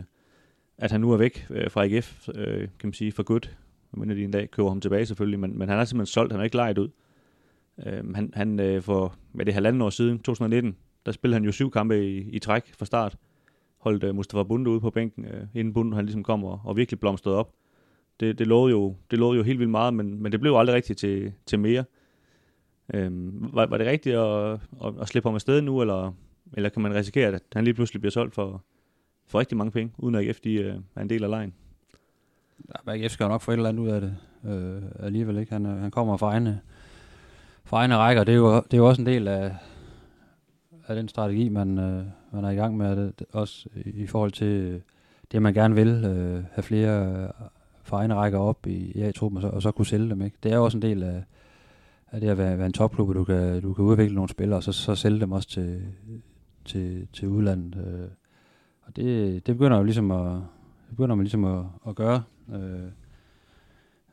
at 0.78 0.90
han 0.90 1.00
nu 1.00 1.12
er 1.12 1.16
væk 1.16 1.46
øh, 1.50 1.70
fra 1.70 1.84
AGF, 1.84 2.28
øh, 2.34 2.58
kan 2.58 2.86
man 2.88 2.92
sige, 2.92 3.12
for 3.12 3.22
godt. 3.22 3.56
Men 3.92 4.10
de 4.10 4.24
en 4.24 4.30
dag 4.30 4.50
køber 4.50 4.68
ham 4.68 4.80
tilbage 4.80 5.06
selvfølgelig, 5.06 5.40
men, 5.40 5.58
men 5.58 5.68
han 5.68 5.78
er 5.78 5.84
simpelthen 5.84 6.12
solgt, 6.12 6.32
han 6.32 6.40
er 6.40 6.44
ikke 6.44 6.56
lejet 6.56 6.78
ud. 6.78 6.88
Øh, 7.86 8.14
han, 8.14 8.30
han 8.34 8.60
øh, 8.60 8.82
for, 8.82 9.14
hvad 9.32 9.46
det 9.46 9.54
halvanden 9.54 9.82
år 9.82 9.90
siden, 9.90 10.18
2019, 10.18 10.76
der 11.06 11.12
spillede 11.12 11.34
han 11.34 11.44
jo 11.44 11.52
syv 11.52 11.70
kampe 11.70 12.08
i, 12.08 12.18
i 12.18 12.38
træk 12.38 12.74
fra 12.78 12.84
start. 12.84 13.16
Holdt 13.78 14.04
øh, 14.04 14.14
Mustafa 14.14 14.42
Bunde 14.42 14.70
ude 14.70 14.80
på 14.80 14.90
bænken, 14.90 15.24
øh, 15.24 15.46
inden 15.54 15.74
Bunde 15.74 15.96
han 15.96 16.04
ligesom 16.04 16.22
kom 16.22 16.44
og, 16.44 16.60
og 16.64 16.76
virkelig 16.76 17.00
blomstrede 17.00 17.36
op 17.36 17.52
det, 18.20 18.38
det, 18.38 18.46
lovede 18.46 18.70
jo, 18.70 18.96
det 19.10 19.18
lovede 19.18 19.36
jo 19.36 19.42
helt 19.42 19.58
vildt 19.58 19.70
meget, 19.70 19.94
men, 19.94 20.22
men 20.22 20.32
det 20.32 20.40
blev 20.40 20.54
aldrig 20.54 20.76
rigtigt 20.76 20.98
til, 20.98 21.32
til 21.46 21.58
mere. 21.58 21.84
Øhm, 22.94 23.50
var, 23.52 23.66
var 23.66 23.78
det 23.78 23.86
rigtigt 23.86 24.16
at, 24.16 24.52
at, 24.84 25.00
at 25.00 25.08
slippe 25.08 25.28
ham 25.28 25.34
afsted 25.34 25.60
nu, 25.62 25.80
eller, 25.80 26.12
eller 26.52 26.68
kan 26.68 26.82
man 26.82 26.94
risikere, 26.94 27.28
at 27.28 27.42
han 27.52 27.64
lige 27.64 27.74
pludselig 27.74 28.00
bliver 28.00 28.10
solgt 28.10 28.34
for, 28.34 28.64
for 29.26 29.38
rigtig 29.38 29.56
mange 29.56 29.70
penge, 29.70 29.92
uden 29.98 30.14
at 30.14 30.28
AGF 30.28 30.40
de, 30.40 30.54
øh, 30.54 30.76
er 30.96 31.02
en 31.02 31.10
del 31.10 31.24
af 31.24 31.30
lejen? 31.30 31.54
Ja, 32.68 32.92
AGF 32.92 33.12
skal 33.12 33.24
jo 33.24 33.28
nok 33.28 33.42
få 33.42 33.50
et 33.50 33.56
eller 33.56 33.68
andet 33.68 33.82
ud 33.82 33.88
af 33.88 34.00
det 34.00 34.16
øh, 34.44 34.82
alligevel. 34.98 35.38
ikke. 35.38 35.52
Han, 35.52 35.66
øh, 35.66 35.80
han 35.80 35.90
kommer 35.90 36.16
fra 36.16 36.30
egne, 36.30 36.60
fra 37.64 37.76
egne 37.76 37.96
rækker. 37.96 38.24
Det 38.24 38.32
er, 38.32 38.36
jo, 38.36 38.56
det 38.56 38.74
er 38.74 38.78
jo 38.78 38.88
også 38.88 39.02
en 39.02 39.06
del 39.06 39.28
af, 39.28 39.56
af 40.86 40.96
den 40.96 41.08
strategi, 41.08 41.48
man, 41.48 41.78
øh, 41.78 42.04
man 42.32 42.44
er 42.44 42.50
i 42.50 42.54
gang 42.54 42.76
med. 42.76 42.96
Det, 42.96 43.26
også 43.32 43.68
i, 43.84 43.90
i 43.90 44.06
forhold 44.06 44.32
til 44.32 44.46
øh, 44.46 44.80
det, 45.32 45.42
man 45.42 45.54
gerne 45.54 45.74
vil 45.74 45.88
øh, 45.88 46.44
have 46.52 46.62
flere 46.62 47.28
for 47.82 47.96
egne 47.96 48.14
rækker 48.14 48.38
op 48.38 48.66
i, 48.66 48.92
i 48.94 49.02
A-truppen, 49.02 49.36
og 49.36 49.42
så, 49.42 49.48
og 49.48 49.62
så 49.62 49.70
kunne 49.70 49.86
sælge 49.86 50.10
dem. 50.10 50.22
Ikke? 50.22 50.36
Det 50.42 50.52
er 50.52 50.56
jo 50.56 50.64
også 50.64 50.78
en 50.78 50.82
del 50.82 51.02
af, 51.02 51.24
af 52.12 52.20
det 52.20 52.28
at 52.28 52.38
være, 52.38 52.58
være 52.58 52.66
en 52.66 52.72
topklub, 52.72 53.14
du 53.14 53.24
kan, 53.24 53.62
du 53.62 53.74
kan 53.74 53.84
udvikle 53.84 54.14
nogle 54.14 54.28
spillere, 54.28 54.58
og 54.58 54.62
så, 54.62 54.72
så 54.72 54.94
sælge 54.94 55.20
dem 55.20 55.32
også 55.32 55.48
til, 55.48 55.82
til, 56.64 57.08
til 57.12 57.28
udlandet. 57.28 57.76
Øh. 57.76 58.08
Og 58.82 58.96
det, 58.96 59.46
det 59.46 59.54
begynder 59.54 59.76
jo 59.76 59.82
ligesom 59.82 60.10
at, 60.10 60.34
det 60.88 60.96
begynder 60.96 61.14
man 61.14 61.24
ligesom 61.24 61.44
at, 61.44 61.64
at 61.88 61.94
gøre. 61.94 62.22
Øh, 62.54 62.88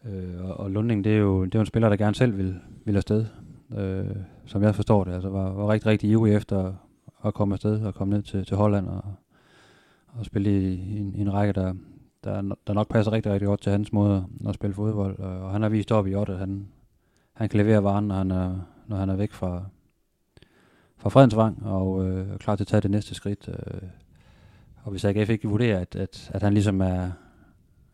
øh, 0.05 0.45
og, 0.45 0.59
og 0.59 0.71
Lunding, 0.71 1.03
det 1.03 1.13
er, 1.13 1.17
jo, 1.17 1.45
det 1.45 1.55
er 1.55 1.59
jo 1.59 1.61
en 1.61 1.65
spiller, 1.65 1.89
der 1.89 1.95
gerne 1.95 2.15
selv 2.15 2.37
vil, 2.37 2.59
vil 2.85 2.95
afsted, 2.95 3.25
øh, 3.77 4.15
som 4.45 4.63
jeg 4.63 4.75
forstår 4.75 5.03
det. 5.03 5.13
Altså 5.13 5.29
var, 5.29 5.51
var 5.51 5.71
rigtig, 5.71 5.87
rigtig 5.87 6.09
ivrig 6.09 6.35
efter 6.35 6.73
at 7.25 7.33
komme 7.33 7.55
afsted 7.55 7.81
og 7.81 7.95
komme 7.95 8.13
ned 8.13 8.23
til, 8.23 8.45
til 8.45 8.57
Holland 8.57 8.87
og, 8.87 9.03
og 10.07 10.25
spille 10.25 10.51
i, 10.51 10.73
i, 10.73 10.99
en, 10.99 11.15
i 11.15 11.21
en 11.21 11.33
række, 11.33 11.53
der, 11.53 11.73
der, 12.23 12.55
der 12.67 12.73
nok 12.73 12.89
passer 12.89 13.11
rigtig, 13.11 13.31
rigtig 13.31 13.47
godt 13.47 13.61
til 13.61 13.71
hans 13.71 13.93
måde 13.93 14.25
at 14.47 14.55
spille 14.55 14.73
fodbold. 14.73 15.19
Og 15.19 15.51
han 15.51 15.61
har 15.61 15.69
vist 15.69 15.91
op 15.91 16.07
i 16.07 16.15
Otte, 16.15 16.33
at 16.33 16.39
han, 16.39 16.67
han 17.33 17.49
kan 17.49 17.57
levere 17.57 17.83
varen, 17.83 18.07
når 18.07 18.15
han 18.15 18.31
er, 18.31 18.59
når 18.87 18.97
han 18.97 19.09
er 19.09 19.15
væk 19.15 19.31
fra, 19.31 19.65
fra 20.97 21.09
Fredensvang, 21.09 21.65
og 21.65 22.07
øh, 22.07 22.29
er 22.29 22.37
klar 22.37 22.55
til 22.55 22.63
at 22.63 22.67
tage 22.67 22.81
det 22.81 22.91
næste 22.91 23.15
skridt. 23.15 23.49
Øh. 23.49 23.89
Og 24.83 24.91
hvis 24.91 25.05
AGF 25.05 25.29
ikke 25.29 25.47
vurderer, 25.47 25.79
at, 25.79 25.95
at, 25.95 26.31
at 26.33 26.43
han 26.43 26.53
ligesom 26.53 26.81
er, 26.81 27.11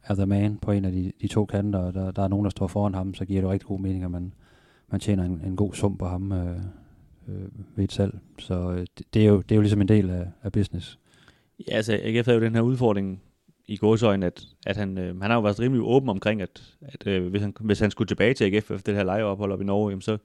er 0.04 0.16
the 0.16 0.26
man 0.26 0.58
på 0.58 0.72
en 0.72 0.86
af 0.86 0.92
de, 0.92 1.12
de 1.22 1.28
to 1.28 1.46
kanter, 1.46 1.80
og 1.80 1.94
der, 1.94 2.12
der 2.12 2.24
er 2.24 2.28
nogen, 2.28 2.44
der 2.44 2.50
står 2.50 2.68
foran 2.68 2.94
ham, 2.94 3.14
så 3.14 3.26
giver 3.26 3.42
det 3.42 3.50
rigtig 3.50 3.68
god 3.68 3.80
mening, 3.80 4.04
at 4.04 4.12
man, 4.12 4.34
man 4.88 5.00
tjener 5.00 5.24
en, 5.24 5.42
en 5.46 5.56
god 5.56 5.74
sum 5.74 5.98
på 5.98 6.06
ham 6.06 6.32
øh, 6.32 6.58
øh, 7.28 7.48
ved 7.76 7.84
et 7.84 7.92
salg. 7.92 8.20
Så 8.40 8.72
øh, 8.72 8.86
det, 8.98 9.14
det, 9.14 9.22
er 9.22 9.28
jo, 9.28 9.38
det 9.38 9.52
er 9.52 9.56
jo 9.56 9.62
ligesom 9.62 9.82
en 9.82 9.88
del 9.88 10.10
af, 10.10 10.28
af 10.44 10.52
business. 10.52 11.00
Ja, 11.68 11.76
altså 11.76 12.00
AGF 12.04 12.26
havde 12.26 12.40
jo 12.40 12.46
den 12.46 12.56
her 12.56 12.62
udfordring 12.62 13.22
i 13.68 13.78
godsøjne, 13.78 14.26
at, 14.26 14.44
at 14.66 14.78
han, 14.78 14.98
øh, 14.98 15.22
han 15.22 15.32
har 15.32 15.38
jo 15.38 15.42
været 15.42 15.60
rimelig 15.60 15.84
åben 15.84 16.10
omkring, 16.10 16.42
at, 16.42 16.76
at 16.82 17.08
øh, 17.08 17.28
hvis, 17.28 17.42
han, 17.42 17.54
hvis 17.60 17.80
han 17.80 17.92
skulle 17.92 18.08
tilbage 18.08 18.34
til 18.34 18.44
AGF 18.44 18.72
efter 18.72 18.78
det 18.78 18.96
her 18.96 19.04
lejeophold 19.04 19.52
op 19.52 19.62
i 19.62 19.66
Norge, 19.66 19.90
jamen 19.90 20.02
så 20.02 20.18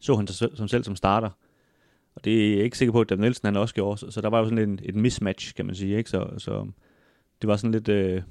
så 0.00 0.16
han 0.16 0.26
sig 0.26 0.48
som 0.54 0.68
selv 0.68 0.84
som 0.84 0.96
starter. 0.96 1.30
Og 2.14 2.24
det 2.24 2.46
er 2.46 2.56
jeg 2.56 2.64
ikke 2.64 2.78
sikker 2.78 2.92
på, 2.92 3.00
at 3.00 3.08
Dan 3.08 3.18
Nielsen 3.18 3.46
han 3.46 3.56
også 3.56 3.74
gjorde, 3.74 3.98
så, 3.98 4.10
så 4.10 4.20
der 4.20 4.28
var 4.28 4.38
jo 4.38 4.44
sådan 4.44 4.70
en, 4.70 4.78
et 4.82 4.94
mismatch, 4.94 5.54
kan 5.54 5.66
man 5.66 5.74
sige. 5.74 5.96
Ikke? 5.96 6.10
Så, 6.10 6.30
så 6.38 6.66
det 7.42 7.48
var 7.48 7.56
sådan 7.56 7.72
lidt 7.72 7.88
øh, 7.88 8.22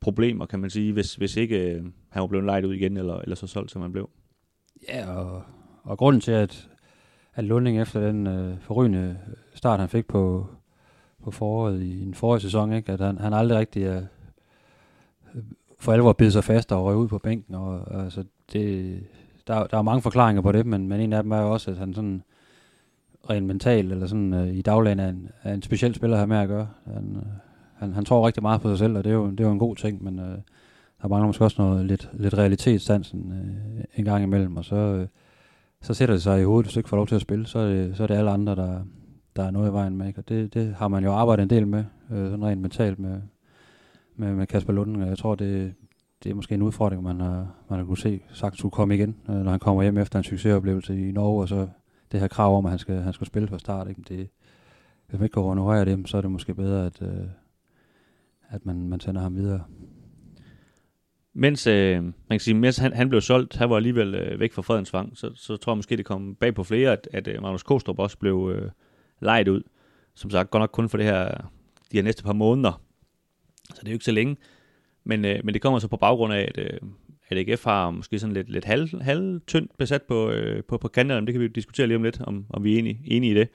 problemer, 0.00 0.46
kan 0.46 0.60
man 0.60 0.70
sige, 0.70 0.92
hvis, 0.92 1.14
hvis 1.14 1.36
ikke 1.36 1.72
øh, 1.72 1.84
han 2.08 2.20
var 2.20 2.26
blevet 2.26 2.46
lejet 2.46 2.64
ud 2.64 2.74
igen, 2.74 2.96
eller, 2.96 3.18
eller 3.18 3.36
så 3.36 3.46
solgt, 3.46 3.70
som 3.70 3.82
han 3.82 3.92
blev. 3.92 4.10
Ja, 4.88 5.10
og, 5.16 5.42
og 5.82 5.98
grunden 5.98 6.20
til, 6.20 6.32
at, 6.32 6.68
at 7.34 7.44
Lunding 7.44 7.80
efter 7.80 8.00
den 8.00 8.26
øh, 8.26 8.60
forrygende 8.60 9.18
start, 9.54 9.80
han 9.80 9.88
fik 9.88 10.06
på, 10.06 10.46
på 11.24 11.30
foråret 11.30 11.82
i 11.82 12.02
en 12.02 12.14
forrige 12.14 12.40
sæson, 12.40 12.72
ikke? 12.72 12.92
at 12.92 13.00
han, 13.00 13.18
han 13.18 13.32
aldrig 13.32 13.58
rigtig 13.58 13.84
er, 13.84 14.02
for 15.78 15.92
alvor 15.92 16.12
bidt 16.12 16.32
sig 16.32 16.44
fast 16.44 16.72
og 16.72 16.84
røg 16.84 16.96
ud 16.96 17.08
på 17.08 17.18
bænken. 17.18 17.54
Og, 17.54 18.02
altså, 18.04 18.24
det, 18.52 19.00
der, 19.46 19.66
der 19.66 19.78
er 19.78 19.82
mange 19.82 20.02
forklaringer 20.02 20.42
på 20.42 20.52
det, 20.52 20.66
men, 20.66 20.88
men 20.88 21.00
en 21.00 21.12
af 21.12 21.22
dem 21.22 21.32
er 21.32 21.40
jo 21.40 21.52
også, 21.52 21.70
at 21.70 21.76
han 21.76 21.94
sådan 21.94 22.22
rent 23.30 23.46
mentalt, 23.46 23.92
eller 23.92 24.06
sådan 24.06 24.34
øh, 24.34 24.54
i 24.54 24.62
dagligdagen 24.62 25.00
er 25.00 25.08
en, 25.08 25.28
er 25.42 25.54
en 25.54 25.62
speciel 25.62 25.94
spiller 25.94 26.16
her 26.16 26.26
med 26.26 26.36
at 26.36 26.48
gøre. 26.48 26.68
Han, 26.86 27.16
øh, 27.16 27.22
han, 27.74 27.92
han 27.92 28.04
tror 28.04 28.26
rigtig 28.26 28.42
meget 28.42 28.60
på 28.60 28.68
sig 28.68 28.78
selv, 28.78 28.96
og 28.96 29.04
det 29.04 29.10
er 29.10 29.14
jo, 29.14 29.30
det 29.30 29.40
er 29.40 29.44
jo 29.44 29.52
en 29.52 29.58
god 29.58 29.76
ting, 29.76 30.04
men 30.04 30.18
øh, 30.18 30.38
der 31.02 31.08
mangler 31.08 31.26
måske 31.26 31.44
også 31.44 31.62
noget 31.62 31.86
lidt, 31.86 32.10
lidt 32.12 32.38
realitetssansen 32.38 33.32
øh, 33.32 33.84
en 33.94 34.04
gang 34.04 34.24
imellem, 34.24 34.56
og 34.56 34.64
så, 34.64 34.76
øh, 34.76 35.06
så 35.82 35.94
sætter 35.94 36.14
det 36.14 36.22
sig 36.22 36.40
i 36.40 36.44
hovedet, 36.44 36.66
hvis 36.66 36.74
du 36.74 36.80
ikke 36.80 36.88
får 36.88 36.96
lov 36.96 37.06
til 37.06 37.14
at 37.14 37.20
spille, 37.20 37.46
så 37.46 37.58
er 37.58 37.68
det, 37.68 37.96
så 37.96 38.02
er 38.02 38.06
det 38.06 38.14
alle 38.14 38.30
andre, 38.30 38.56
der, 38.56 38.80
der 39.36 39.42
er 39.42 39.50
noget 39.50 39.70
i 39.70 39.72
vejen 39.72 39.96
med. 39.96 40.06
Ikke? 40.06 40.20
Og 40.20 40.28
det, 40.28 40.54
det 40.54 40.74
har 40.74 40.88
man 40.88 41.04
jo 41.04 41.12
arbejdet 41.12 41.42
en 41.42 41.50
del 41.50 41.66
med, 41.66 41.84
øh, 42.10 42.30
sådan 42.30 42.44
rent 42.44 42.60
mentalt 42.60 42.98
med, 42.98 43.20
med, 44.16 44.34
med 44.34 44.46
Kasper 44.46 44.72
Lunden. 44.72 45.02
Og 45.02 45.08
jeg 45.08 45.18
tror, 45.18 45.34
det, 45.34 45.74
det 46.24 46.30
er 46.30 46.34
måske 46.34 46.54
en 46.54 46.62
udfordring, 46.62 47.02
man 47.02 47.20
har, 47.20 47.54
man 47.70 47.78
har 47.78 47.86
kunne 47.86 47.98
se 47.98 48.20
sagt 48.32 48.58
skulle 48.58 48.72
komme 48.72 48.94
igen, 48.94 49.16
øh, 49.28 49.36
når 49.36 49.50
han 49.50 49.60
kommer 49.60 49.82
hjem 49.82 49.98
efter 49.98 50.18
en 50.18 50.24
succesoplevelse 50.24 51.08
i 51.08 51.12
Norge, 51.12 51.42
og 51.42 51.48
så 51.48 51.68
det 52.12 52.20
her 52.20 52.28
krav 52.28 52.58
om, 52.58 52.64
at 52.66 52.70
han 52.70 52.78
skal, 52.78 53.00
han 53.00 53.12
skal 53.12 53.26
spille 53.26 53.48
fra 53.48 53.58
start. 53.58 53.88
Ikke? 53.88 54.02
Det, 54.08 54.28
hvis 55.06 55.18
man 55.18 55.24
ikke 55.24 55.34
kan 55.34 55.42
honorere 55.42 55.84
det, 55.84 56.08
så 56.08 56.16
er 56.16 56.20
det 56.20 56.30
måske 56.30 56.54
bedre, 56.54 56.86
at, 56.86 57.02
øh, 57.02 57.26
at 58.48 58.66
man, 58.66 58.88
man 58.88 59.00
sender 59.00 59.20
ham 59.20 59.36
videre. 59.36 59.64
Mens, 61.32 61.66
øh, 61.66 62.02
man 62.02 62.12
kan 62.30 62.40
sige, 62.40 62.54
mens 62.54 62.78
han, 62.78 62.92
han 62.92 63.08
blev 63.08 63.20
solgt, 63.20 63.56
han 63.56 63.70
var 63.70 63.76
alligevel 63.76 64.14
øh, 64.14 64.40
væk 64.40 64.52
fra 64.52 64.62
Fredensvang, 64.62 65.16
så, 65.16 65.30
så 65.34 65.56
tror 65.56 65.72
jeg 65.72 65.78
måske, 65.78 65.96
det 65.96 66.04
kom 66.04 66.34
bag 66.34 66.54
på 66.54 66.64
flere, 66.64 66.92
at, 66.92 67.08
at 67.12 67.28
øh, 67.28 67.42
Magnus 67.42 67.62
Kostrup 67.62 67.98
også 67.98 68.18
blev 68.18 68.52
øh, 68.54 68.70
lejet 69.20 69.48
ud. 69.48 69.62
Som 70.14 70.30
sagt, 70.30 70.50
godt 70.50 70.60
nok 70.60 70.70
kun 70.72 70.88
for 70.88 70.96
det 70.96 71.06
her, 71.06 71.28
de 71.92 71.96
her 71.96 72.02
næste 72.02 72.22
par 72.22 72.32
måneder. 72.32 72.82
Så 73.74 73.80
det 73.80 73.88
er 73.88 73.92
jo 73.92 73.94
ikke 73.94 74.04
så 74.04 74.12
længe. 74.12 74.36
Men, 75.04 75.24
øh, 75.24 75.40
men 75.44 75.54
det 75.54 75.62
kommer 75.62 75.78
så 75.78 75.88
på 75.88 75.96
baggrund 75.96 76.32
af, 76.32 76.52
at, 76.54 76.58
øh, 76.58 76.80
at 77.28 77.48
AGF 77.48 77.64
har 77.64 77.90
måske 77.90 78.18
sådan 78.18 78.34
lidt, 78.34 78.50
lidt 78.50 78.64
halv, 78.64 79.02
halvtyndt 79.02 79.76
besat 79.78 80.02
på, 80.02 80.30
øh, 80.30 80.64
på, 80.64 80.78
på 80.78 80.88
kanterne. 80.88 81.26
Det 81.26 81.32
kan 81.34 81.40
vi 81.40 81.46
jo 81.46 81.52
diskutere 81.54 81.86
lige 81.86 81.96
om 81.96 82.02
lidt, 82.02 82.20
om, 82.20 82.46
om 82.50 82.64
vi 82.64 82.74
er 82.74 82.78
enige, 82.78 83.00
enige 83.04 83.30
i 83.30 83.34
det. 83.34 83.48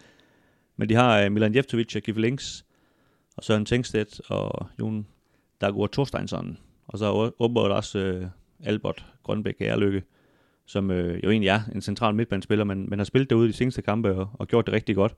Men 0.77 0.89
de 0.89 0.95
har 0.95 1.21
øh, 1.21 1.31
Milan 1.31 1.55
Jeftovic 1.55 1.95
og 1.95 2.01
Giffe 2.01 2.21
Links, 2.21 2.65
og 3.37 3.43
Søren 3.43 3.65
Tengstedt 3.65 4.21
og 4.29 4.67
Jon 4.79 5.07
Dagur 5.61 5.87
Thorsteinsson. 5.87 6.57
Og 6.87 6.99
så 6.99 7.31
åbenbart 7.39 7.71
også 7.71 7.99
øh, 7.99 8.27
Albert 8.63 9.05
Grønbæk 9.23 9.55
Ærlykke, 9.61 10.03
som 10.65 10.91
øh, 10.91 11.23
jo 11.23 11.31
egentlig 11.31 11.47
er 11.47 11.61
en 11.75 11.81
central 11.81 12.15
midtbandspiller, 12.15 12.65
men, 12.65 12.89
men 12.89 12.99
har 12.99 13.03
spillet 13.03 13.29
derude 13.29 13.45
i 13.45 13.51
de 13.51 13.57
seneste 13.57 13.81
kampe 13.81 14.15
og, 14.15 14.29
og 14.33 14.47
gjort 14.47 14.65
det 14.65 14.73
rigtig 14.73 14.95
godt. 14.95 15.15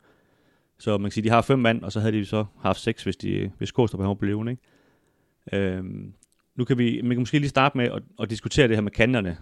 Så 0.82 0.98
man 0.98 1.04
kan 1.04 1.12
sige, 1.12 1.24
de 1.24 1.30
har 1.30 1.41
fem 1.41 1.60
mand, 1.60 1.84
og 1.84 1.91
så 1.91 2.00
havde 2.00 2.13
de 2.13 2.26
så 2.26 2.46
haft 2.60 2.80
seks, 2.80 3.04
hvis, 3.04 3.17
de, 3.17 3.52
hvis 3.58 3.72
Kostrup 3.72 4.02
var 4.02 4.13
blevet 4.13 4.50
ikke? 4.50 4.62
Øhm, 5.54 6.13
nu 6.56 6.65
kan 6.65 6.78
vi, 6.78 7.02
man 7.02 7.12
kan 7.12 7.20
måske 7.20 7.39
lige 7.39 7.50
starte 7.50 7.78
med 7.78 7.86
at, 7.86 8.04
at 8.20 8.30
diskutere 8.30 8.67
det 8.67 8.78
her 8.78 8.82
med 8.82 8.91
kanterne. 8.91 9.38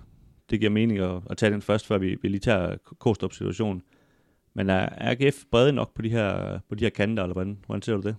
Det 0.49 0.59
giver 0.59 0.71
mening 0.71 0.99
at, 0.99 1.21
at 1.29 1.37
tage 1.37 1.51
den 1.51 1.61
først, 1.61 1.87
før 1.87 1.97
vi, 1.97 2.17
vi 2.21 2.27
lige 2.27 2.39
tager 2.39 2.75
Kostrup 2.99 3.33
situation. 3.33 3.81
Men 4.53 4.69
er 4.69 4.89
AGF 4.97 5.43
brede 5.51 5.71
nok 5.71 5.93
på 5.93 6.01
de 6.01 6.09
her, 6.09 6.59
på 6.69 6.75
de 6.75 6.83
her 6.83 6.89
kanter, 6.89 7.23
eller 7.23 7.33
hvordan, 7.33 7.57
hvordan 7.65 7.81
ser 7.81 7.95
du 7.95 8.01
det? 8.01 8.15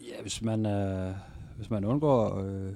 Ja, 0.00 0.22
hvis 0.22 0.42
man, 0.42 0.66
øh, 0.66 1.14
hvis 1.56 1.70
man 1.70 1.84
undgår 1.84 2.40
øh, 2.40 2.72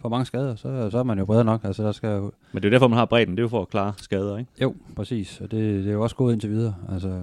for 0.00 0.08
mange 0.08 0.26
skader, 0.26 0.54
så, 0.54 0.90
så 0.90 0.98
er 0.98 1.02
man 1.02 1.18
jo 1.18 1.24
bred 1.24 1.44
nok. 1.44 1.64
Altså, 1.64 1.82
der 1.82 1.92
skal 1.92 2.08
jo... 2.08 2.32
Men 2.52 2.62
det 2.62 2.64
er 2.64 2.70
jo 2.70 2.72
derfor, 2.72 2.88
man 2.88 2.98
har 2.98 3.06
bredden. 3.06 3.36
Det 3.36 3.40
er 3.40 3.44
jo 3.44 3.48
for 3.48 3.62
at 3.62 3.68
klare 3.68 3.92
skader, 3.96 4.38
ikke? 4.38 4.50
Jo, 4.62 4.74
præcis. 4.96 5.40
Og 5.40 5.50
det, 5.50 5.84
det 5.84 5.88
er 5.88 5.92
jo 5.92 6.02
også 6.02 6.16
gået 6.16 6.32
indtil 6.32 6.50
videre. 6.50 6.74
Altså, 6.88 7.22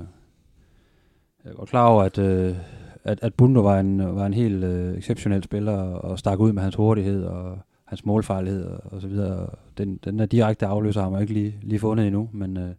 jeg 1.45 1.51
er 1.51 1.55
godt 1.55 1.69
klar 1.69 1.87
over, 1.87 2.03
at, 2.03 2.17
øh, 2.17 2.55
at, 3.03 3.19
at 3.21 3.33
Bundo 3.33 3.61
var 3.61 3.79
en, 3.79 4.15
var 4.15 4.25
en 4.25 4.33
helt 4.33 4.63
øh, 4.63 4.97
exceptionel 4.97 5.43
spiller 5.43 5.77
og 5.77 6.19
stak 6.19 6.39
ud 6.39 6.51
med 6.51 6.63
hans 6.63 6.75
hurtighed 6.75 7.23
og 7.23 7.57
hans 7.85 8.05
målfejlighed 8.05 8.65
og, 8.65 8.79
og 8.83 9.01
så 9.01 9.07
videre. 9.07 9.49
Den, 9.77 9.99
den 10.03 10.19
der 10.19 10.25
direkte 10.25 10.65
afløser 10.65 11.01
har 11.01 11.09
man 11.09 11.21
ikke 11.21 11.33
lige, 11.33 11.55
lige 11.61 11.79
fundet 11.79 12.07
endnu, 12.07 12.29
men, 12.33 12.57
øh, 12.57 12.69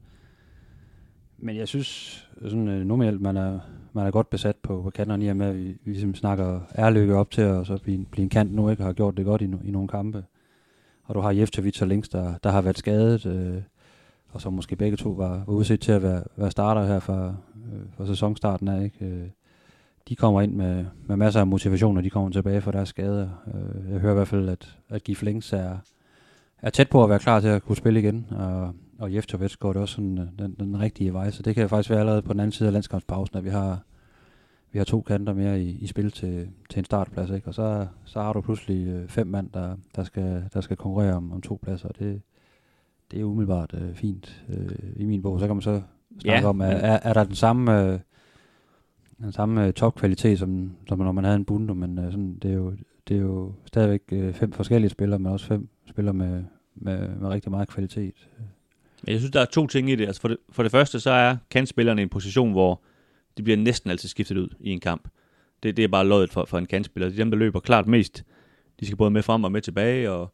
men 1.38 1.57
jeg 1.57 1.68
synes 1.68 1.88
sådan 2.42 2.68
øh, 2.68 2.85
normalt, 2.85 3.20
man 3.20 3.37
er, 3.37 3.59
man 3.92 4.07
er 4.07 4.11
godt 4.11 4.31
besat 4.31 4.57
på, 4.57 4.83
på 4.83 4.90
kanterne 4.90 5.24
i 5.24 5.29
og 5.29 5.37
med, 5.37 5.46
at 5.46 5.57
vi, 5.57 5.64
vi 5.85 5.90
ligesom 5.92 6.14
snakker 6.14 6.61
ærlykke 6.79 7.14
op 7.14 7.31
til 7.31 7.44
og 7.44 7.66
så 7.66 7.79
blive, 7.83 8.07
blive 8.11 8.22
en 8.22 8.29
kant 8.31 8.55
nu, 8.55 8.70
ikke 8.70 8.83
har 8.83 8.92
gjort 8.92 9.16
det 9.16 9.24
godt 9.24 9.42
i, 9.42 9.50
i 9.64 9.70
nogle 9.70 9.88
kampe. 9.88 10.24
Og 11.05 11.14
du 11.14 11.20
har 11.20 11.31
Jeftovic 11.31 11.83
og 11.83 11.88
Links, 11.88 12.09
der, 12.09 12.35
der 12.42 12.50
har 12.50 12.62
været 12.62 12.79
skadet, 12.79 13.26
øh, 13.26 13.62
og 14.29 14.40
så 14.40 14.50
måske 14.50 14.76
begge 14.76 14.96
to 14.96 15.11
var, 15.11 15.44
var 15.46 15.55
udset 15.55 15.81
til 15.81 15.92
at 15.92 16.02
være, 16.02 16.22
være 16.37 16.50
starter 16.50 16.87
her 16.87 16.98
for, 17.00 17.37
øh, 17.72 17.81
fra 17.96 18.07
sæsonstarten 18.07 18.68
af. 18.68 18.85
Ikke? 18.85 19.05
Øh, 19.05 19.29
de 20.09 20.16
kommer 20.16 20.42
ind 20.42 20.55
med, 20.55 20.85
med 21.07 21.16
masser 21.16 21.40
af 21.40 21.46
motivation, 21.46 21.94
når 21.94 22.02
de 22.02 22.11
kommer 22.11 22.31
tilbage 22.31 22.61
fra 22.61 22.72
deres 22.72 22.88
skader. 22.88 23.29
Øh, 23.55 23.92
jeg 23.92 24.00
hører 24.00 24.12
i 24.12 24.14
hvert 24.14 24.29
fald, 24.29 24.48
at, 24.48 24.76
at 24.88 25.05
Gif 25.05 25.22
Links 25.22 25.52
er, 25.52 25.76
er 26.62 26.70
tæt 26.70 26.90
på 26.90 27.05
at 27.05 27.11
være 27.11 27.18
klar 27.18 27.40
til 27.40 27.48
at 27.48 27.62
kunne 27.62 27.76
spille 27.76 28.00
igen, 28.00 28.26
og, 28.31 28.74
og 28.98 29.14
Jeftovic 29.14 29.57
går 29.57 29.72
det 29.72 29.83
også 29.83 29.94
sådan, 29.94 30.18
øh, 30.18 30.26
den, 30.38 30.57
den 30.59 30.81
rigtige 30.81 31.12
vej, 31.12 31.31
så 31.31 31.42
det 31.42 31.55
kan 31.55 31.68
faktisk 31.68 31.90
være 31.90 32.00
allerede 32.00 32.22
på 32.22 32.33
den 32.33 32.40
anden 32.40 32.52
side 32.52 32.66
af 32.66 32.72
landskampspausen, 32.72 33.37
at 33.37 33.44
vi 33.44 33.50
har, 33.50 33.81
vi 34.72 34.79
har 34.79 34.85
to 34.85 35.00
kanter 35.00 35.33
mere 35.35 35.61
i, 35.61 35.79
i 35.81 35.87
spil 35.87 36.11
til, 36.11 36.48
til 36.70 36.79
en 36.79 36.85
startplads, 36.85 37.31
ikke? 37.31 37.48
og 37.48 37.55
så, 37.55 37.87
så 38.05 38.22
har 38.22 38.33
du 38.33 38.40
pludselig 38.40 38.88
øh, 38.88 39.09
fem 39.09 39.26
mand, 39.26 39.50
der, 39.55 39.76
der, 39.96 40.05
skal, 40.05 40.44
der 40.55 40.61
skal 40.61 40.76
konkurrere 40.76 41.14
om, 41.14 41.33
om 41.33 41.40
to 41.40 41.59
pladser, 41.62 41.88
det, 41.88 42.22
det 43.11 43.20
er 43.20 43.24
umiddelbart 43.24 43.74
øh, 43.74 43.94
fint 43.94 44.44
øh, 44.48 44.92
i 44.96 45.05
min 45.05 45.22
bog. 45.22 45.40
Så 45.40 45.46
kan 45.46 45.57
man 45.57 45.62
så 45.62 45.83
snakke 46.18 46.42
ja, 46.42 46.48
om, 46.48 46.61
er, 46.61 46.66
er, 46.66 46.98
er 47.02 47.12
der 47.12 47.24
den 47.24 47.35
samme, 47.35 47.83
øh, 47.83 47.98
den 49.18 49.33
samme 49.33 49.66
øh, 49.66 49.72
topkvalitet, 49.72 50.38
som, 50.38 50.76
som 50.88 50.98
når 50.98 51.12
man 51.12 51.24
havde 51.24 51.37
en 51.37 51.44
bundo, 51.44 51.74
men 51.74 51.98
øh, 51.98 52.05
sådan, 52.05 52.38
det, 52.42 52.50
er 52.50 52.55
jo, 52.55 52.72
det 53.09 53.16
er 53.16 53.20
jo 53.20 53.52
stadigvæk 53.66 54.02
øh, 54.12 54.35
fem 54.35 54.52
forskellige 54.52 54.90
spillere, 54.90 55.18
men 55.18 55.33
også 55.33 55.46
fem 55.46 55.68
spillere 55.88 56.14
med, 56.14 56.44
med, 56.74 57.09
med 57.09 57.29
rigtig 57.29 57.50
meget 57.50 57.68
kvalitet. 57.68 58.29
Jeg 59.07 59.18
synes, 59.18 59.33
der 59.33 59.40
er 59.40 59.44
to 59.44 59.66
ting 59.66 59.90
i 59.90 59.94
det. 59.94 60.07
Altså 60.07 60.20
for, 60.20 60.29
det 60.29 60.37
for 60.50 60.62
det 60.62 60.72
første, 60.72 61.00
så 61.00 61.11
er 61.11 61.37
kantspillerne 61.50 62.00
i 62.00 62.02
en 62.02 62.09
position, 62.09 62.52
hvor 62.52 62.81
de 63.37 63.42
bliver 63.42 63.57
næsten 63.57 63.90
altid 63.90 64.09
skiftet 64.09 64.37
ud 64.37 64.48
i 64.61 64.70
en 64.70 64.81
kamp. 64.81 65.09
Det, 65.62 65.76
det 65.76 65.85
er 65.85 65.88
bare 65.88 66.07
løjet 66.07 66.33
for, 66.33 66.44
for 66.44 66.59
en 66.59 66.66
kantspiller. 66.66 67.09
Det 67.09 67.14
er 67.14 67.24
dem, 67.24 67.31
der 67.31 67.38
løber 67.38 67.61
klart 67.61 67.87
mest. 67.87 68.24
De 68.81 68.87
skal 68.87 68.96
både 68.96 69.11
med 69.11 69.22
frem 69.22 69.44
og 69.44 69.52
med 69.52 69.61
tilbage, 69.61 70.11
og 70.11 70.33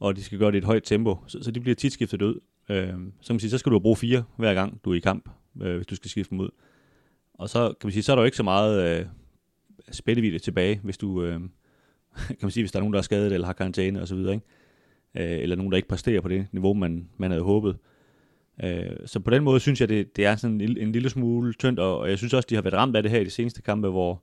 og 0.00 0.16
de 0.16 0.24
skal 0.24 0.38
gøre 0.38 0.50
det 0.50 0.54
i 0.54 0.58
et 0.58 0.64
højt 0.64 0.82
tempo, 0.84 1.16
så, 1.26 1.42
så 1.42 1.50
de 1.50 1.60
bliver 1.60 1.74
tit 1.74 1.92
skiftet 1.92 2.22
ud. 2.22 2.40
Øh, 2.68 2.94
så, 3.20 3.32
man 3.32 3.40
sige, 3.40 3.50
så 3.50 3.58
skal 3.58 3.72
du 3.72 3.78
bruge 3.78 3.96
fire 3.96 4.24
hver 4.36 4.54
gang, 4.54 4.80
du 4.84 4.90
er 4.90 4.94
i 4.94 4.98
kamp, 4.98 5.28
øh, 5.62 5.76
hvis 5.76 5.86
du 5.86 5.96
skal 5.96 6.10
skifte 6.10 6.30
dem 6.30 6.40
ud. 6.40 6.48
Og 7.34 7.48
så 7.48 7.66
kan 7.68 7.86
man 7.86 7.92
sige, 7.92 8.02
så 8.02 8.12
er 8.12 8.16
der 8.16 8.22
jo 8.22 8.24
ikke 8.24 8.36
så 8.36 8.42
meget 8.42 8.98
øh, 8.98 9.06
spillevidde 9.90 10.38
tilbage, 10.38 10.80
hvis 10.82 10.98
du, 10.98 11.22
øh, 11.22 11.40
kan 12.28 12.36
man 12.42 12.50
sige, 12.50 12.62
hvis 12.62 12.72
der 12.72 12.78
er 12.78 12.82
nogen, 12.82 12.92
der 12.92 12.98
er 12.98 13.02
skadet 13.02 13.32
eller 13.32 13.46
har 13.46 13.52
karantæne 13.52 14.02
osv., 14.02 14.18
ikke? 14.18 14.40
Øh, 15.14 15.42
eller 15.42 15.56
nogen, 15.56 15.72
der 15.72 15.76
ikke 15.76 15.88
præsterer 15.88 16.20
på 16.20 16.28
det 16.28 16.46
niveau, 16.52 16.74
man, 16.74 17.08
man 17.16 17.30
havde 17.30 17.42
håbet. 17.42 17.76
Øh, 18.64 18.96
så 19.06 19.20
på 19.20 19.30
den 19.30 19.42
måde 19.42 19.60
synes 19.60 19.80
jeg, 19.80 19.88
det, 19.88 20.16
det 20.16 20.26
er 20.26 20.36
sådan 20.36 20.60
en, 20.60 20.78
en 20.78 20.92
lille 20.92 21.10
smule 21.10 21.52
tyndt, 21.52 21.78
og, 21.78 21.98
og 21.98 22.10
jeg 22.10 22.18
synes 22.18 22.34
også, 22.34 22.46
de 22.50 22.54
har 22.54 22.62
været 22.62 22.74
ramt 22.74 22.96
af 22.96 23.02
det 23.02 23.12
her 23.12 23.20
i 23.20 23.24
de 23.24 23.30
seneste 23.30 23.62
kampe, 23.62 23.88
hvor, 23.88 24.22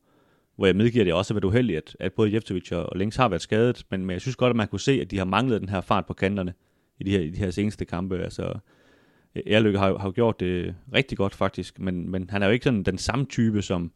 hvor 0.55 0.65
jeg 0.65 0.75
medgiver, 0.75 1.03
at 1.03 1.05
det 1.05 1.13
også 1.13 1.33
har 1.33 1.35
været 1.35 1.45
uheldigt, 1.45 1.77
at, 1.77 1.95
at 1.99 2.13
både 2.13 2.33
Jeftovic 2.33 2.71
og 2.71 2.97
Links 2.97 3.15
har 3.15 3.29
været 3.29 3.41
skadet, 3.41 3.85
men, 3.89 4.05
men 4.05 4.13
jeg 4.13 4.21
synes 4.21 4.35
godt, 4.35 4.49
at 4.49 4.55
man 4.55 4.67
kunne 4.67 4.79
se, 4.79 5.01
at 5.01 5.11
de 5.11 5.17
har 5.17 5.25
manglet 5.25 5.61
den 5.61 5.69
her 5.69 5.81
fart 5.81 6.05
på 6.05 6.13
kanterne 6.13 6.53
i 6.99 7.03
de 7.03 7.11
her, 7.11 7.19
i 7.19 7.29
de 7.29 7.37
her 7.37 7.51
seneste 7.51 7.85
kampe. 7.85 8.17
Altså, 8.17 8.59
Erløkke 9.45 9.79
har, 9.79 9.97
har 9.97 10.11
gjort 10.11 10.39
det 10.39 10.75
rigtig 10.93 11.17
godt 11.17 11.35
faktisk, 11.35 11.79
men, 11.79 12.11
men 12.11 12.29
han 12.29 12.41
er 12.43 12.47
jo 12.47 12.53
ikke 12.53 12.63
sådan 12.63 12.83
den 12.83 12.97
samme 12.97 13.25
type 13.25 13.61
som, 13.61 13.91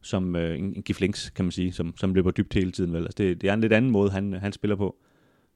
som 0.00 0.36
øh, 0.36 0.58
en, 0.58 0.64
en 0.64 0.82
Giflinks, 0.82 1.30
kan 1.30 1.44
man 1.44 1.52
sige, 1.52 1.72
som, 1.72 1.96
som 1.96 2.14
løber 2.14 2.30
dybt 2.30 2.54
hele 2.54 2.72
tiden. 2.72 2.92
Vel? 2.92 3.02
Altså, 3.02 3.16
det, 3.18 3.40
det 3.40 3.50
er 3.50 3.54
en 3.54 3.60
lidt 3.60 3.72
anden 3.72 3.90
måde, 3.90 4.10
han, 4.10 4.32
han 4.32 4.52
spiller 4.52 4.76
på. 4.76 4.96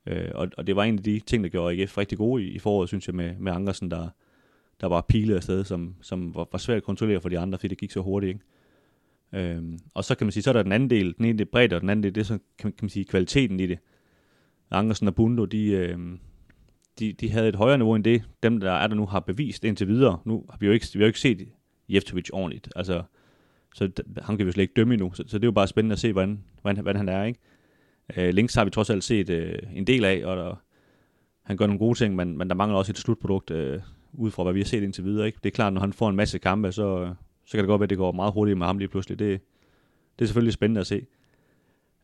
Øh, 0.06 0.30
og, 0.34 0.48
og 0.56 0.66
det 0.66 0.76
var 0.76 0.84
en 0.84 0.98
af 0.98 1.04
de 1.04 1.20
ting, 1.26 1.44
der 1.44 1.50
gjorde 1.50 1.82
AGF 1.82 1.98
rigtig 1.98 2.18
gode 2.18 2.44
i, 2.44 2.48
i 2.48 2.58
foråret, 2.58 2.88
synes 2.88 3.06
jeg, 3.06 3.14
med, 3.14 3.34
med 3.38 3.52
Ankersen, 3.52 3.90
der, 3.90 4.08
der 4.80 4.86
var 4.86 5.00
pilet 5.08 5.36
afsted, 5.36 5.64
som, 5.64 5.94
som 6.00 6.34
var, 6.34 6.48
var 6.52 6.58
svært 6.58 6.76
at 6.76 6.82
kontrollere 6.82 7.20
for 7.20 7.28
de 7.28 7.38
andre, 7.38 7.58
fordi 7.58 7.68
det 7.68 7.78
gik 7.78 7.90
så 7.90 8.00
hurtigt. 8.00 8.28
Ikke? 8.28 8.40
Øhm, 9.50 9.78
og 9.94 10.04
så 10.04 10.14
kan 10.14 10.26
man 10.26 10.32
sige, 10.32 10.42
så 10.42 10.50
er 10.50 10.52
der 10.52 10.62
den 10.62 10.72
anden 10.72 10.90
del, 10.90 11.14
den 11.18 11.24
ene 11.24 11.38
det 11.38 11.48
bredt, 11.48 11.72
og 11.72 11.80
den 11.80 11.90
anden 11.90 12.02
del, 12.02 12.14
det 12.14 12.20
er 12.20 12.24
så, 12.24 12.38
kan, 12.58 12.72
kan 12.72 12.78
man 12.82 12.88
sige, 12.88 13.04
kvaliteten 13.04 13.60
i 13.60 13.66
det. 13.66 13.78
Andersen 14.70 15.08
og 15.08 15.14
Bundo, 15.14 15.44
de, 15.44 15.66
øh, 15.66 15.98
de, 16.98 17.12
de 17.12 17.30
havde 17.30 17.48
et 17.48 17.56
højere 17.56 17.78
niveau 17.78 17.94
end 17.94 18.04
det, 18.04 18.22
dem 18.42 18.60
der 18.60 18.72
er 18.72 18.86
der 18.86 18.94
nu 18.94 19.06
har 19.06 19.20
bevist 19.20 19.64
indtil 19.64 19.88
videre. 19.88 20.18
Nu 20.24 20.44
har 20.50 20.58
vi 20.60 20.66
jo 20.66 20.72
ikke, 20.72 20.86
vi 20.92 20.98
har 20.98 21.04
jo 21.04 21.06
ikke 21.06 21.20
set 21.20 21.48
Jeftovic 21.88 22.28
ordentligt, 22.32 22.68
altså, 22.76 23.02
så 23.74 23.90
han 24.22 24.36
kan 24.36 24.38
vi 24.38 24.48
jo 24.48 24.52
slet 24.52 24.62
ikke 24.62 24.74
dømme 24.76 24.94
endnu, 24.94 25.12
så, 25.12 25.24
så 25.26 25.38
det 25.38 25.44
er 25.44 25.48
jo 25.48 25.52
bare 25.52 25.66
spændende 25.66 25.92
at 25.92 25.98
se, 25.98 26.12
hvordan, 26.12 26.44
hvordan, 26.62 26.82
hvordan 26.82 26.96
han 26.96 27.08
er, 27.08 27.24
ikke? 27.24 27.40
Øh, 28.16 28.34
Links 28.34 28.54
har 28.54 28.64
vi 28.64 28.70
trods 28.70 28.90
alt 28.90 29.04
set 29.04 29.30
øh, 29.30 29.58
en 29.74 29.86
del 29.86 30.04
af, 30.04 30.22
og 30.24 30.36
der, 30.36 30.54
han 31.42 31.56
gør 31.56 31.66
nogle 31.66 31.78
gode 31.78 31.98
ting, 31.98 32.16
men, 32.16 32.38
men 32.38 32.48
der 32.48 32.54
mangler 32.54 32.78
også 32.78 32.92
et 32.92 32.98
slutprodukt, 32.98 33.50
øh, 33.50 33.80
ud 34.12 34.30
fra 34.30 34.42
hvad 34.42 34.52
vi 34.52 34.60
har 34.60 34.64
set 34.64 34.82
indtil 34.82 35.04
videre, 35.04 35.26
ikke? 35.26 35.38
Det 35.42 35.50
er 35.50 35.54
klart, 35.54 35.72
når 35.72 35.80
han 35.80 35.92
får 35.92 36.10
en 36.10 36.16
masse 36.16 36.38
kampe, 36.38 36.72
så, 36.72 37.00
øh, 37.00 37.08
så 37.44 37.50
kan 37.50 37.58
det 37.58 37.68
godt 37.68 37.80
være, 37.80 37.86
at 37.86 37.90
det 37.90 37.98
går 37.98 38.12
meget 38.12 38.32
hurtigt 38.32 38.58
med 38.58 38.66
ham 38.66 38.78
lige 38.78 38.88
pludselig. 38.88 39.18
Det, 39.18 39.40
det 40.18 40.24
er 40.24 40.26
selvfølgelig 40.26 40.52
spændende 40.52 40.80
at 40.80 40.86
se. 40.86 41.06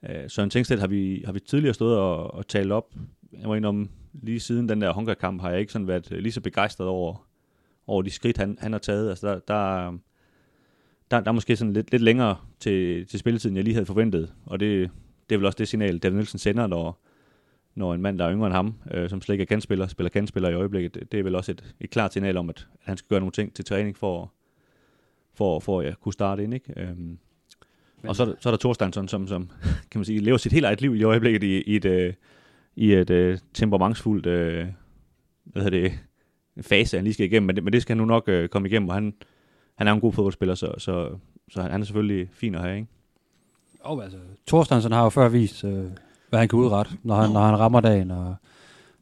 Øh, 0.09 0.31
Søren 0.31 0.51
Tengstedt 0.51 0.81
har 0.81 0.87
vi, 0.87 1.23
har 1.27 1.33
vi 1.33 1.41
tidligere 1.41 1.75
stået 1.75 1.99
og, 1.99 2.35
og 2.35 2.49
talt 2.49 2.73
op. 2.73 2.95
Jeg 3.33 3.49
var 3.49 3.69
om 3.69 3.89
lige 4.13 4.41
siden 4.41 4.69
den 4.69 4.81
der 4.81 4.93
Honka-kamp, 4.93 5.41
har 5.41 5.51
jeg 5.51 5.61
ikke 5.61 5.73
sådan 5.73 5.89
været 5.89 6.11
lige 6.11 6.33
så 6.33 6.41
begejstret 6.41 6.89
over, 6.89 7.27
over 7.87 8.03
de 8.03 8.11
skridt, 8.11 8.37
han, 8.39 8.59
han 8.61 8.73
har 8.73 8.79
taget. 8.79 9.09
Altså 9.09 9.29
der, 9.29 9.39
der, 9.39 9.91
der, 11.11 11.21
der 11.21 11.29
er 11.29 11.33
måske 11.33 11.57
sådan 11.57 11.73
lidt, 11.73 11.91
lidt 11.91 12.03
længere 12.03 12.37
til, 12.61 13.07
til 13.07 13.19
spilletiden, 13.19 13.57
jeg 13.57 13.65
lige 13.65 13.75
havde 13.75 13.87
forventet. 13.87 14.33
Og 14.47 14.61
det, 14.61 14.91
det 15.29 15.35
er 15.35 15.39
vel 15.39 15.47
også 15.47 15.57
det 15.57 15.69
signal, 15.69 15.99
David 15.99 16.17
Nielsen 16.17 16.39
sender, 16.39 16.67
når, 16.67 17.01
når 17.75 17.95
en 17.95 18.03
mand, 18.03 18.19
der 18.19 18.25
er 18.25 18.33
yngre 18.33 18.47
end 18.47 18.55
ham, 18.55 18.75
øh, 18.91 19.11
som 19.11 19.21
slet 19.21 19.35
ikke 19.35 19.43
er 19.43 19.47
kandspiller, 19.47 19.87
spiller 19.87 20.11
kandspiller 20.11 20.49
i 20.49 20.55
øjeblikket. 20.55 20.95
Det, 20.95 21.13
det 21.13 21.21
er 21.21 21.25
vel 21.25 21.35
også 21.35 21.53
et, 21.53 21.75
et 21.81 21.91
klart 21.91 22.13
signal 22.13 22.37
om, 22.37 22.49
at, 22.49 22.69
at 22.81 22.87
han 22.87 22.97
skal 22.97 23.09
gøre 23.09 23.21
nogle 23.21 23.33
ting 23.33 23.55
til 23.55 23.65
træning 23.65 23.97
for, 23.97 24.33
for, 25.35 25.61
for 25.61 25.81
at 25.81 26.01
kunne 26.01 26.13
starte 26.13 26.45
ind. 26.45 26.55
Ikke? 26.55 26.73
Øhm, 26.77 27.19
og 28.05 28.17
så, 28.17 28.35
så 28.41 28.49
er 28.49 28.51
der 28.51 28.59
Thorsteinsson, 28.59 29.09
som, 29.09 29.27
som 29.27 29.51
kan 29.91 29.99
man 29.99 30.05
sige, 30.05 30.19
lever 30.19 30.39
sit 30.39 30.53
helt 30.53 30.65
eget 30.65 30.81
liv 30.81 30.95
i 30.95 31.03
øjeblikket 31.03 31.43
i, 31.43 31.63
i 31.63 31.77
et, 31.77 31.85
øh, 31.85 32.15
i 32.81 32.95
et 32.95 33.11
øh, 33.11 33.39
temperamentsfuldt 33.55 34.27
øh, 34.27 34.67
hvad 35.45 35.63
hedder 35.63 35.81
det, 35.81 35.93
fase, 36.61 36.97
han 36.97 37.05
lige 37.05 37.15
skal 37.15 37.27
igennem, 37.27 37.47
men 37.47 37.57
det, 37.57 37.65
men 37.65 37.73
det 37.73 37.83
skal 37.83 37.93
han 37.93 37.99
nu 37.99 38.05
nok 38.05 38.29
øh, 38.29 38.49
komme 38.49 38.69
igennem, 38.69 38.89
og 38.89 38.95
han, 38.95 39.15
han 39.79 39.89
er 39.89 39.93
en 39.93 40.01
god 40.01 40.13
fodboldspiller, 40.13 40.55
så, 40.55 40.75
så, 40.79 41.11
så 41.51 41.63
han 41.63 41.81
er 41.81 41.85
selvfølgelig 41.85 42.29
fin 42.33 42.55
at 42.55 42.61
have, 42.61 42.77
ikke? 42.77 42.89
Og 43.81 44.03
altså, 44.05 44.19
Thorsteinsson 44.47 44.93
har 44.93 45.03
jo 45.03 45.09
før 45.09 45.29
vist, 45.29 45.65
øh, 45.65 45.85
hvad 46.29 46.39
han 46.39 46.49
kan 46.49 46.59
udrette, 46.59 46.93
når 47.03 47.15
han, 47.15 47.31
når 47.31 47.41
han 47.41 47.59
rammer 47.59 47.81
dagen. 47.81 48.11
Og 48.11 48.35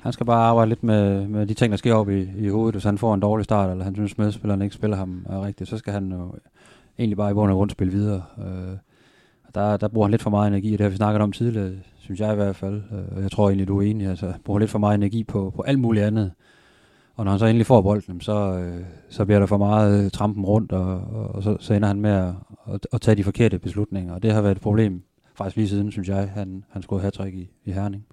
han 0.00 0.12
skal 0.12 0.26
bare 0.26 0.46
arbejde 0.46 0.68
lidt 0.68 0.82
med, 0.82 1.28
med 1.28 1.46
de 1.46 1.54
ting, 1.54 1.70
der 1.70 1.76
sker 1.76 1.94
op 1.94 2.10
i, 2.10 2.28
i 2.36 2.48
hovedet. 2.48 2.74
Hvis 2.74 2.84
han 2.84 2.98
får 2.98 3.14
en 3.14 3.20
dårlig 3.20 3.44
start, 3.44 3.70
eller 3.70 3.84
han 3.84 3.94
synes, 3.94 4.18
medspilleren 4.18 4.62
ikke 4.62 4.74
spiller 4.74 4.96
ham 4.96 5.26
er 5.28 5.46
rigtigt, 5.46 5.70
så 5.70 5.78
skal 5.78 5.92
han 5.92 6.12
jo 6.12 6.34
egentlig 6.98 7.16
bare 7.16 7.30
i 7.30 7.34
bund 7.34 7.50
og 7.50 7.56
grund 7.56 7.70
spille 7.70 7.92
videre. 7.92 8.22
Øh, 8.38 8.76
der, 9.54 9.76
der 9.76 9.88
bruger 9.88 10.06
han 10.06 10.10
lidt 10.10 10.22
for 10.22 10.30
meget 10.30 10.48
energi, 10.48 10.72
og 10.72 10.78
det 10.78 10.84
har 10.84 10.90
vi 10.90 10.96
snakket 10.96 11.22
om 11.22 11.32
tidligere, 11.32 11.72
synes 11.98 12.20
jeg 12.20 12.32
i 12.32 12.36
hvert 12.36 12.56
fald. 12.56 12.82
Øh, 12.92 13.16
og 13.16 13.22
jeg 13.22 13.30
tror 13.30 13.48
egentlig, 13.48 13.68
du 13.68 13.78
er 13.78 13.82
enig. 13.82 14.06
Altså, 14.06 14.32
bruger 14.44 14.60
lidt 14.60 14.70
for 14.70 14.78
meget 14.78 14.94
energi 14.94 15.24
på, 15.24 15.52
på 15.56 15.62
alt 15.62 15.78
muligt 15.78 16.04
andet. 16.04 16.32
Og 17.14 17.24
når 17.24 17.32
han 17.32 17.38
så 17.38 17.46
endelig 17.46 17.66
får 17.66 17.82
bolden, 17.82 18.20
så, 18.20 18.58
øh, 18.58 18.84
så 19.08 19.24
bliver 19.24 19.38
der 19.38 19.46
for 19.46 19.58
meget 19.58 20.04
øh, 20.04 20.10
trampen 20.10 20.44
rundt, 20.44 20.72
og, 20.72 21.00
og, 21.34 21.42
så, 21.42 21.56
så 21.60 21.74
ender 21.74 21.88
han 21.88 22.00
med 22.00 22.10
at, 22.10 22.34
at, 22.74 22.86
at 22.92 23.00
tage 23.00 23.14
de 23.14 23.24
forkerte 23.24 23.58
beslutninger. 23.58 24.14
Og 24.14 24.22
det 24.22 24.32
har 24.32 24.42
været 24.42 24.56
et 24.56 24.62
problem, 24.62 25.02
faktisk 25.34 25.56
lige 25.56 25.68
siden, 25.68 25.90
synes 25.90 26.08
jeg, 26.08 26.30
han, 26.34 26.64
han 26.70 26.82
skulle 26.82 27.02
have 27.02 27.30
i, 27.32 27.48
i 27.64 27.72
Herning 27.72 28.06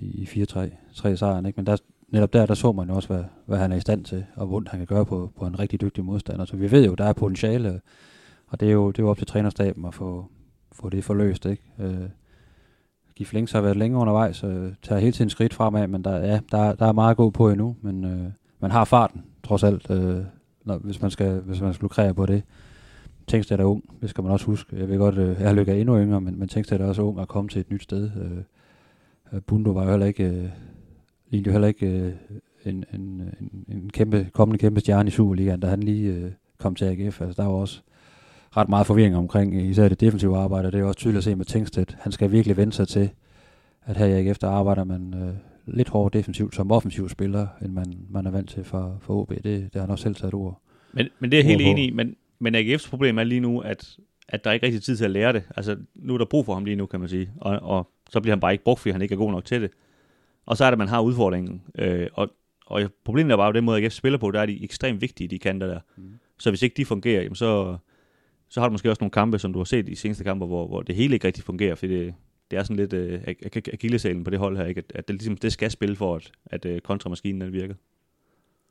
i 0.00 0.24
4-3 0.24 1.14
sejren. 1.14 1.46
Ikke? 1.46 1.56
Men 1.56 1.66
der, 1.66 1.76
netop 2.08 2.32
der, 2.32 2.46
der 2.46 2.54
så 2.54 2.72
man 2.72 2.88
jo 2.88 2.94
også, 2.94 3.08
hvad, 3.08 3.24
hvad 3.46 3.58
han 3.58 3.72
er 3.72 3.76
i 3.76 3.80
stand 3.80 4.04
til, 4.04 4.24
og 4.34 4.46
hvor 4.46 4.62
han 4.66 4.80
kan 4.80 4.86
gøre 4.86 5.06
på, 5.06 5.30
på 5.38 5.46
en 5.46 5.58
rigtig 5.58 5.80
dygtig 5.80 6.04
modstander. 6.04 6.44
Så 6.44 6.56
vi 6.56 6.70
ved 6.70 6.86
jo, 6.86 6.94
der 6.94 7.04
er 7.04 7.12
potentiale, 7.12 7.80
og 8.46 8.60
det 8.60 8.68
er 8.68 8.72
jo, 8.72 8.90
det 8.90 8.98
er 8.98 9.02
jo 9.02 9.10
op 9.10 9.18
til 9.18 9.26
trænerstaben 9.26 9.84
at 9.84 9.94
få, 9.94 10.26
få 10.82 10.88
det 10.88 11.04
forløst. 11.04 11.46
Ikke? 11.46 11.62
Øh, 11.78 12.08
Gif 13.16 13.32
Links 13.32 13.52
har 13.52 13.60
været 13.60 13.76
længe 13.76 13.98
undervejs, 13.98 14.42
og 14.42 14.72
tager 14.82 15.00
hele 15.00 15.12
tiden 15.12 15.30
skridt 15.30 15.54
fremad, 15.54 15.86
men 15.86 16.04
der, 16.04 16.16
ja, 16.16 16.40
der, 16.50 16.74
der 16.74 16.86
er 16.86 16.92
meget 16.92 17.16
god 17.16 17.32
på 17.32 17.50
endnu, 17.50 17.76
men 17.80 18.04
øh, 18.04 18.30
man 18.60 18.70
har 18.70 18.84
farten, 18.84 19.24
trods 19.42 19.62
alt, 19.62 19.90
øh, 19.90 20.24
når, 20.64 20.78
hvis, 20.78 21.02
man 21.02 21.10
skal, 21.10 21.40
hvis 21.40 21.60
man 21.60 21.74
skal 21.74 21.84
lukrere 21.84 22.14
på 22.14 22.26
det. 22.26 22.42
Tænkstedt 23.26 23.60
er 23.60 23.64
ung, 23.64 23.84
det 24.00 24.10
skal 24.10 24.24
man 24.24 24.32
også 24.32 24.46
huske. 24.46 24.76
Jeg 24.76 24.88
ved 24.88 24.98
godt, 24.98 25.18
øh, 25.18 25.40
jeg 25.40 25.54
lykker 25.54 25.74
endnu 25.74 25.98
yngre, 25.98 26.20
men, 26.20 26.38
men 26.38 26.48
Tænkstedt 26.48 26.80
er 26.80 26.86
også 26.86 27.02
ung 27.02 27.20
at 27.20 27.28
komme 27.28 27.48
til 27.48 27.60
et 27.60 27.70
nyt 27.70 27.82
sted. 27.82 28.10
Øh, 28.16 28.38
øh 29.32 29.40
Bundo 29.46 29.70
var 29.70 29.84
jo 29.84 29.90
heller 29.90 30.06
ikke, 30.06 30.24
øh, 30.24 30.48
lignede 31.28 31.48
jo 31.48 31.52
heller 31.52 31.68
ikke 31.68 31.86
øh, 31.86 32.12
en, 32.64 32.84
en, 32.94 33.00
en, 33.40 33.64
en 33.68 33.90
kæmpe, 33.90 34.30
kommende 34.32 34.58
kæmpe 34.58 34.80
stjerne 34.80 35.08
i 35.08 35.10
Superligaen, 35.10 35.60
da 35.60 35.66
han 35.66 35.82
lige 35.82 36.14
øh, 36.14 36.30
kom 36.58 36.74
til 36.74 36.84
AGF. 36.84 37.20
Altså, 37.20 37.42
der 37.42 37.48
var 37.48 37.54
også 37.54 37.82
ret 38.56 38.68
meget 38.68 38.86
forvirring 38.86 39.16
omkring, 39.16 39.70
især 39.70 39.88
det 39.88 40.00
defensive 40.00 40.38
arbejde. 40.38 40.70
Det 40.70 40.80
er 40.80 40.84
også 40.84 40.98
tydeligt 40.98 41.18
at 41.18 41.24
se 41.24 41.34
med 41.34 41.44
Tænkstedt. 41.44 41.96
Han 42.00 42.12
skal 42.12 42.32
virkelig 42.32 42.56
vende 42.56 42.72
sig 42.72 42.88
til, 42.88 43.10
at 43.84 43.96
her 43.96 44.06
i 44.06 44.28
AGF, 44.28 44.38
der 44.38 44.48
arbejder 44.48 44.84
man 44.84 45.14
øh, 45.14 45.34
lidt 45.74 45.88
hårdere 45.88 46.18
defensivt 46.18 46.54
som 46.54 46.72
offensiv 46.72 47.08
spiller, 47.08 47.46
end 47.62 47.72
man, 47.72 47.98
man 48.10 48.26
er 48.26 48.30
vant 48.30 48.50
til 48.50 48.64
for, 48.64 48.98
for 49.00 49.14
OB. 49.14 49.30
Det, 49.30 49.44
det 49.44 49.70
har 49.74 49.80
han 49.80 49.90
også 49.90 50.02
selv 50.02 50.14
taget 50.14 50.34
ord. 50.34 50.60
Men, 50.92 51.08
men 51.18 51.30
det 51.30 51.38
er 51.38 51.42
jeg 51.42 51.50
helt 51.50 51.62
enig 51.62 51.86
i, 51.86 51.90
men, 51.90 52.16
men 52.38 52.54
AGF's 52.54 52.90
problem 52.90 53.18
er 53.18 53.24
lige 53.24 53.40
nu, 53.40 53.60
at, 53.60 53.96
at 54.28 54.44
der 54.44 54.50
er 54.50 54.54
ikke 54.54 54.66
rigtig 54.66 54.82
tid 54.82 54.96
til 54.96 55.04
at 55.04 55.10
lære 55.10 55.32
det. 55.32 55.42
Altså, 55.56 55.76
nu 55.94 56.14
er 56.14 56.18
der 56.18 56.24
brug 56.24 56.44
for 56.44 56.54
ham 56.54 56.64
lige 56.64 56.76
nu, 56.76 56.86
kan 56.86 57.00
man 57.00 57.08
sige. 57.08 57.30
Og, 57.40 57.58
og 57.62 57.90
så 58.10 58.20
bliver 58.20 58.34
han 58.34 58.40
bare 58.40 58.52
ikke 58.52 58.64
brugt, 58.64 58.80
fordi 58.80 58.92
han 58.92 59.02
ikke 59.02 59.12
er 59.12 59.18
god 59.18 59.30
nok 59.30 59.44
til 59.44 59.62
det. 59.62 59.70
Og 60.46 60.56
så 60.56 60.64
er 60.64 60.70
det, 60.70 60.72
at 60.72 60.78
man 60.78 60.88
har 60.88 61.00
udfordringen. 61.00 61.62
Øh, 61.78 62.08
og, 62.12 62.28
og 62.66 62.82
problemet 63.04 63.32
er 63.32 63.36
bare, 63.36 63.48
at 63.48 63.54
den 63.54 63.64
måde 63.64 63.84
AGF 63.84 63.92
spiller 63.92 64.18
på, 64.18 64.30
der 64.30 64.40
er 64.40 64.46
de 64.46 64.64
ekstremt 64.64 65.00
vigtige, 65.00 65.28
de 65.28 65.38
kanter 65.38 65.66
der. 65.66 65.80
Mm. 65.96 66.04
Så 66.38 66.50
hvis 66.50 66.62
ikke 66.62 66.76
de 66.76 66.84
fungerer, 66.84 67.22
jamen 67.22 67.34
så, 67.34 67.76
så 68.52 68.60
har 68.60 68.68
du 68.68 68.72
måske 68.72 68.90
også 68.90 69.00
nogle 69.00 69.10
kampe, 69.10 69.38
som 69.38 69.52
du 69.52 69.58
har 69.58 69.64
set 69.64 69.88
i 69.88 69.94
seneste 69.94 70.24
kampe, 70.24 70.46
hvor, 70.46 70.66
hvor 70.66 70.82
det 70.82 70.94
hele 70.94 71.14
ikke 71.14 71.26
rigtig 71.26 71.44
fungerer, 71.44 71.74
fordi 71.74 72.04
det, 72.04 72.14
det 72.50 72.58
er 72.58 72.62
sådan 72.62 72.76
lidt 72.76 72.92
øh, 72.92 73.20
agilesalen 73.72 74.24
på 74.24 74.30
det 74.30 74.38
hold 74.38 74.56
her, 74.56 74.64
ikke? 74.64 74.78
At, 74.78 74.92
at 74.94 75.08
det, 75.08 75.16
ligesom, 75.16 75.36
det 75.36 75.52
skal 75.52 75.70
spille 75.70 75.96
for, 75.96 76.16
at, 76.16 76.32
at 76.46 76.64
øh, 76.64 76.80
kontramaskinen 76.80 77.40
den 77.40 77.52
virker. 77.52 77.74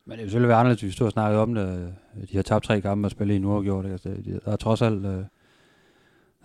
Men 0.06 0.12
det 0.12 0.24
vil 0.24 0.30
selvfølgelig 0.30 0.50
være 0.50 0.58
anderledes, 0.58 0.82
hvis 0.82 0.88
vi 0.88 0.94
stod 0.94 1.08
og 1.08 1.12
snakkede 1.12 1.42
om 1.42 1.54
det. 1.54 1.94
Øh, 2.18 2.28
de 2.32 2.36
har 2.36 2.44
tabt 2.44 2.66
tre 2.66 2.82
kampe 2.82 3.08
og 3.08 3.12
spillet 3.12 3.36
i 3.36 3.40
nu 3.40 3.54
uafgjort. 3.54 3.86
Altså, 3.86 4.10
der 4.46 4.52
er 4.52 4.56
trods 4.56 4.82
alt, 4.82 5.06
øh, 5.06 5.24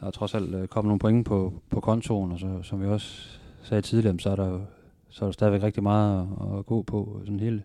der 0.01 0.07
er 0.07 0.11
trods 0.11 0.35
alt 0.35 0.55
øh, 0.55 0.69
kommet 0.69 0.89
nogle 0.89 0.99
point 0.99 1.27
på, 1.27 1.63
på 1.71 1.81
kontoen, 1.81 2.33
og 2.33 2.39
så, 2.39 2.63
som 2.63 2.83
vi 2.83 2.87
også 2.87 3.39
sagde 3.63 3.83
tidligere, 3.83 4.19
så 4.19 4.31
er 4.31 4.37
der 4.37 4.61
så 5.09 5.25
er 5.25 5.27
der 5.27 5.33
stadigvæk 5.33 5.63
rigtig 5.63 5.83
meget 5.83 6.29
at, 6.41 6.59
at 6.59 6.67
gå 6.67 6.83
på 6.83 7.21
sådan 7.25 7.41
hele, 7.41 7.63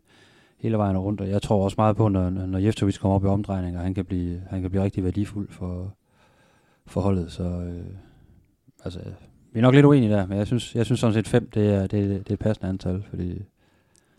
hele 0.62 0.78
vejen 0.78 0.97
rundt. 0.97 1.21
Og 1.21 1.30
jeg 1.30 1.41
tror 1.41 1.63
også 1.63 1.76
meget 1.78 1.95
på, 1.95 2.08
når, 2.08 2.30
når 2.30 2.60
Jeftovic 2.60 3.00
kommer 3.00 3.15
op 3.15 3.24
i 3.24 3.28
omdrejninger, 3.28 3.82
han 3.82 3.93
kan 3.93 4.06
blive, 4.06 4.41
han 4.50 4.62
kan 4.62 4.69
blive 4.69 4.84
rigtig 4.84 5.04
værdifuld 5.04 5.50
for, 5.50 5.95
for 6.86 7.02
holdet. 7.02 7.32
Så 7.32 7.43
øh, 7.43 7.86
altså, 8.84 9.00
vi 9.52 9.60
er 9.60 9.62
nok 9.62 9.74
lidt 9.74 9.86
uenige 9.86 10.12
der, 10.12 10.26
men 10.26 10.38
jeg 10.38 10.47
synes, 10.47 10.76
jeg 10.76 10.86
synes 10.86 11.00
sådan 11.00 11.13
set 11.13 11.28
fem, 11.28 11.50
det 11.50 11.74
er, 11.74 11.82
det, 11.82 11.91
det 12.10 12.30
er 12.30 12.34
et 12.34 12.39
passende 12.39 12.69
antal, 12.69 13.04
fordi... 13.10 13.41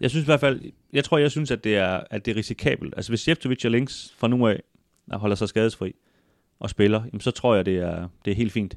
Jeg 0.01 0.11
synes 0.11 0.25
i 0.25 0.27
hvert 0.27 0.41
fald, 0.41 0.61
jeg 0.93 1.05
tror, 1.05 1.19
jeg 1.19 1.31
synes, 1.31 1.51
at 1.51 1.65
det 1.65 1.77
er, 1.77 2.01
at 2.11 2.27
det 2.27 2.33
er 2.33 2.37
risikabelt. 2.37 2.95
Altså 2.97 3.11
hvis 3.11 3.29
Jeftovic 3.29 3.65
og 3.65 3.71
Links 3.71 4.15
fra 4.19 4.29
nu 4.29 4.49
af 4.49 4.63
holder 5.13 5.37
sig 5.37 5.49
skadesfri 5.49 5.95
og 6.59 6.71
spiller, 6.71 7.05
jamen, 7.05 7.21
så 7.21 7.31
tror 7.31 7.55
jeg, 7.55 7.67
det 7.67 7.79
er, 7.79 8.09
det 8.25 8.31
er 8.31 8.35
helt 8.35 8.53
fint. 8.53 8.77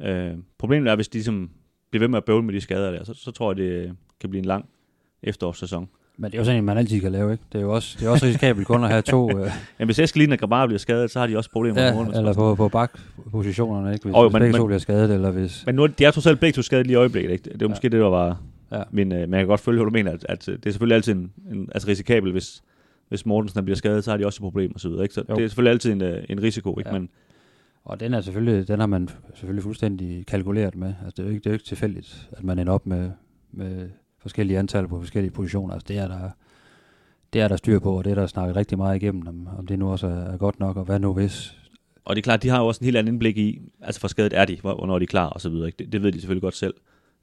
Øh, 0.00 0.34
problemet 0.58 0.90
er, 0.90 0.94
hvis 0.94 1.08
de 1.08 1.14
ligesom 1.14 1.50
bliver 1.90 2.00
ved 2.00 2.08
med 2.08 2.16
at 2.16 2.24
bøvle 2.24 2.44
med 2.44 2.54
de 2.54 2.60
skader 2.60 2.90
der, 2.90 3.04
så, 3.04 3.14
så 3.14 3.30
tror 3.30 3.50
jeg, 3.50 3.56
det 3.56 3.96
kan 4.20 4.30
blive 4.30 4.38
en 4.38 4.44
lang 4.44 4.68
efterårssæson. 5.22 5.88
Men 6.22 6.30
det 6.30 6.36
er 6.36 6.40
jo 6.40 6.44
sådan 6.44 6.58
en, 6.58 6.64
man 6.64 6.78
altid 6.78 7.00
kan 7.00 7.12
lave, 7.12 7.32
ikke? 7.32 7.44
Det 7.52 7.58
er 7.58 7.62
jo 7.62 7.72
også, 7.72 7.96
det 8.00 8.06
er 8.06 8.10
også 8.10 8.26
risikabelt 8.26 8.66
kun 8.66 8.84
at 8.84 8.90
have 8.90 9.02
to... 9.02 9.30
Øh... 9.38 9.50
Jamen, 9.78 9.86
hvis 9.86 9.98
Eskelin 9.98 10.32
og 10.32 10.38
Grabar 10.38 10.66
bliver 10.66 10.78
skadet, 10.78 11.10
så 11.10 11.20
har 11.20 11.26
de 11.26 11.36
også 11.36 11.50
problemer 11.50 11.82
ja, 11.82 12.04
med 12.04 12.14
eller 12.14 12.32
på, 12.32 12.54
på 12.54 12.68
bakpositionerne, 12.68 13.92
ikke? 13.92 14.04
Hvis, 14.04 14.14
oh, 14.16 14.24
hvis 14.24 14.32
men, 14.32 14.40
begge 14.42 14.58
to 14.58 14.66
bliver 14.66 14.78
skadet, 14.78 15.10
eller 15.10 15.30
hvis... 15.30 15.66
Men 15.66 15.74
nu 15.74 15.86
de 15.86 16.04
er 16.04 16.10
trods 16.10 16.26
alt 16.26 16.40
begge 16.40 16.56
to 16.56 16.62
skadet 16.62 16.86
lige 16.86 16.94
i 16.94 16.96
øjeblikket, 16.96 17.30
ikke? 17.32 17.44
Det 17.44 17.52
er 17.52 17.56
ja. 17.60 17.68
måske 17.68 17.88
det, 17.88 18.00
der 18.00 18.08
var... 18.08 18.40
Ja. 18.72 18.82
Men, 18.90 19.12
øh, 19.12 19.18
men 19.18 19.32
jeg 19.32 19.40
kan 19.40 19.46
godt 19.46 19.60
følge, 19.60 19.76
hvad 19.76 19.84
du 19.84 19.90
mener, 19.90 20.12
at, 20.12 20.26
at 20.28 20.46
det 20.46 20.66
er 20.66 20.70
selvfølgelig 20.70 20.94
altid 20.94 21.12
en, 21.12 21.32
en, 21.52 21.68
altså 21.74 21.88
risikabelt, 21.88 22.34
hvis, 22.34 22.62
hvis 23.08 23.26
Mortensen 23.26 23.64
bliver 23.64 23.76
skadet, 23.76 24.04
så 24.04 24.10
har 24.10 24.18
de 24.18 24.26
også 24.26 24.36
et 24.36 24.42
problem 24.42 24.74
og 24.74 24.80
så 24.80 24.88
videre, 24.88 25.02
ikke? 25.02 25.14
Så 25.14 25.24
jo. 25.28 25.34
det 25.34 25.44
er 25.44 25.48
selvfølgelig 25.48 25.70
altid 25.70 25.92
en, 25.92 26.02
øh, 26.02 26.24
en 26.28 26.42
risiko, 26.42 26.78
ikke? 26.78 26.90
Ja. 26.90 26.98
Men, 26.98 27.08
og 27.84 28.00
den 28.00 28.14
er 28.14 28.20
selvfølgelig, 28.20 28.68
den 28.68 28.80
har 28.80 28.86
man 28.86 29.08
selvfølgelig 29.34 29.62
fuldstændig 29.62 30.26
kalkuleret 30.26 30.76
med. 30.76 30.94
Altså, 31.04 31.14
det 31.16 31.18
er 31.18 31.22
jo 31.22 31.28
ikke, 31.28 31.38
det 31.38 31.46
er 31.46 31.50
jo 31.50 31.54
ikke 31.54 31.64
tilfældigt, 31.64 32.28
at 32.32 32.44
man 32.44 32.58
ender 32.58 32.72
op 32.72 32.86
med, 32.86 33.10
med 33.52 33.88
forskellige 34.22 34.58
antal 34.58 34.88
på 34.88 35.00
forskellige 35.00 35.32
positioner. 35.32 35.74
Altså, 35.74 35.86
det 35.88 35.98
er 35.98 36.08
der, 36.08 36.30
det 37.32 37.40
er 37.40 37.48
der 37.48 37.56
styr 37.56 37.78
på, 37.78 37.98
og 37.98 38.04
det 38.04 38.10
er 38.10 38.14
der 38.14 38.26
snakket 38.26 38.56
rigtig 38.56 38.78
meget 38.78 38.96
igennem, 38.96 39.26
om, 39.28 39.48
om 39.58 39.66
det 39.66 39.78
nu 39.78 39.90
også 39.90 40.06
er, 40.06 40.32
er 40.32 40.36
godt 40.36 40.60
nok, 40.60 40.76
og 40.76 40.84
hvad 40.84 40.98
nu 40.98 41.12
hvis. 41.12 41.58
Og 42.04 42.16
det 42.16 42.20
er 42.20 42.24
klart, 42.24 42.42
de 42.42 42.48
har 42.48 42.60
jo 42.60 42.66
også 42.66 42.78
en 42.80 42.84
helt 42.84 42.96
anden 42.96 43.14
indblik 43.14 43.38
i, 43.38 43.60
altså 43.80 44.00
for 44.00 44.08
skadet 44.08 44.32
er 44.32 44.44
de, 44.44 44.58
hvornår 44.60 44.98
de 44.98 45.02
er 45.02 45.06
klar 45.06 45.26
og 45.26 45.40
så 45.40 45.48
videre. 45.48 45.70
Det, 45.78 45.92
det 45.92 46.02
ved 46.02 46.12
de 46.12 46.20
selvfølgelig 46.20 46.42
godt 46.42 46.56
selv 46.56 46.74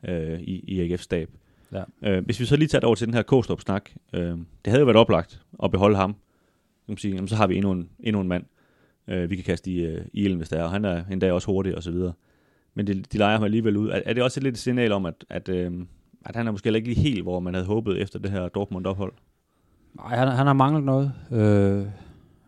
øh, 0.07 0.39
i, 0.39 0.59
i 0.67 0.81
AGF 0.81 1.01
stab. 1.01 1.29
Ja. 1.71 1.83
Øh, 2.01 2.25
hvis 2.25 2.39
vi 2.39 2.45
så 2.45 2.55
lige 2.55 2.67
tager 2.67 2.85
over 2.85 2.95
til 2.95 3.07
den 3.07 3.13
her 3.13 3.21
Kostrup-snak, 3.21 3.89
øh, 4.13 4.21
det 4.21 4.67
havde 4.67 4.79
jo 4.79 4.85
været 4.85 4.97
oplagt 4.97 5.41
at 5.63 5.71
beholde 5.71 5.95
ham. 5.95 6.13
Kan 6.13 6.91
man 6.93 6.97
sige, 6.97 7.15
jamen, 7.15 7.27
så 7.27 7.35
har 7.35 7.47
vi 7.47 7.55
endnu 7.55 7.71
en, 7.71 7.89
endnu 7.99 8.21
en 8.21 8.27
mand, 8.27 8.43
øh, 9.07 9.29
vi 9.29 9.35
kan 9.35 9.45
kaste 9.45 9.71
i, 9.71 9.85
øh, 9.85 10.05
i 10.13 10.23
ilden, 10.23 10.37
hvis 10.37 10.49
der 10.49 10.57
er, 10.57 10.63
og 10.63 10.71
han 10.71 10.85
er 10.85 11.03
endda 11.11 11.33
også 11.33 11.51
hurtig 11.51 11.75
og 11.75 11.83
så 11.83 11.91
videre. 11.91 12.13
Men 12.73 12.87
de, 12.87 12.93
de 12.93 13.17
leger 13.17 13.37
ham 13.37 13.43
alligevel 13.43 13.77
ud. 13.77 13.89
Er, 13.89 14.01
er 14.05 14.13
det 14.13 14.23
også 14.23 14.39
et 14.39 14.43
lidt 14.43 14.57
signal 14.57 14.91
om, 14.91 15.05
at, 15.05 15.25
at, 15.29 15.49
øh, 15.49 15.71
at 16.25 16.35
han 16.35 16.47
er 16.47 16.51
måske 16.51 16.75
ikke 16.75 16.87
lige 16.93 17.01
helt, 17.01 17.23
hvor 17.23 17.39
man 17.39 17.53
havde 17.53 17.65
håbet 17.65 18.01
efter 18.01 18.19
det 18.19 18.31
her 18.31 18.47
Dortmund-ophold? 18.47 19.13
Nej, 19.93 20.17
han, 20.17 20.27
han 20.27 20.47
har 20.47 20.53
manglet 20.53 20.83
noget. 20.83 21.13
Øh, 21.31 21.85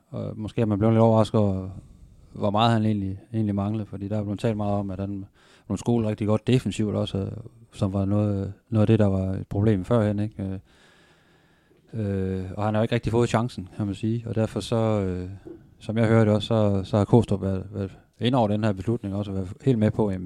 og 0.10 0.34
måske 0.38 0.62
er 0.62 0.66
man 0.66 0.78
blevet 0.78 0.94
lidt 0.94 1.02
overrasket 1.02 1.40
over, 1.40 1.70
hvor 2.34 2.50
meget 2.50 2.72
han 2.72 2.86
egentlig, 2.86 3.20
egentlig 3.34 3.56
manglede, 3.56 3.86
fordi 3.86 4.08
der 4.08 4.18
er 4.18 4.24
blevet 4.24 4.40
talt 4.40 4.58
meget 4.58 4.74
om, 4.74 4.92
at 4.92 5.00
han 5.00 5.26
nogle 5.68 5.80
skole 5.80 6.08
rigtig 6.08 6.28
godt 6.28 6.48
defensivt 6.48 6.96
også, 6.96 7.30
som 7.72 7.94
var 7.94 8.06
noget, 8.06 8.54
noget 8.70 8.84
af 8.84 8.88
det, 8.88 9.00
der 9.00 9.06
var 9.06 9.34
et 9.34 9.48
problem 9.48 9.86
førhen, 9.86 10.20
ikke? 10.20 10.44
Øh, 10.44 10.60
øh, 11.94 12.46
og 12.58 12.66
han 12.66 12.74
har 12.74 12.82
jo 12.82 12.84
ikke 12.84 12.96
rigtig 12.96 13.12
fået 13.12 13.30
chancen, 13.30 13.70
kan 13.78 13.86
man 13.86 13.96
sige, 13.96 14.24
og 14.28 14.36
derfor 14.36 14.60
så, 14.60 14.76
øh, 14.76 15.30
som 15.80 15.98
jeg 15.98 16.08
hørte 16.08 16.30
også, 16.30 16.48
så, 16.48 16.84
så 16.84 16.98
har 16.98 17.06
Kostrup 17.06 17.42
været, 17.42 17.66
været 17.72 17.98
ind 18.20 18.36
over 18.36 18.48
den 18.48 18.64
her 18.64 18.74
beslutning 18.74 19.16
også, 19.16 19.32
og 19.32 19.38
været 19.38 19.54
helt 19.62 19.80
med 19.80 19.92
på, 19.92 20.08
at 20.08 20.20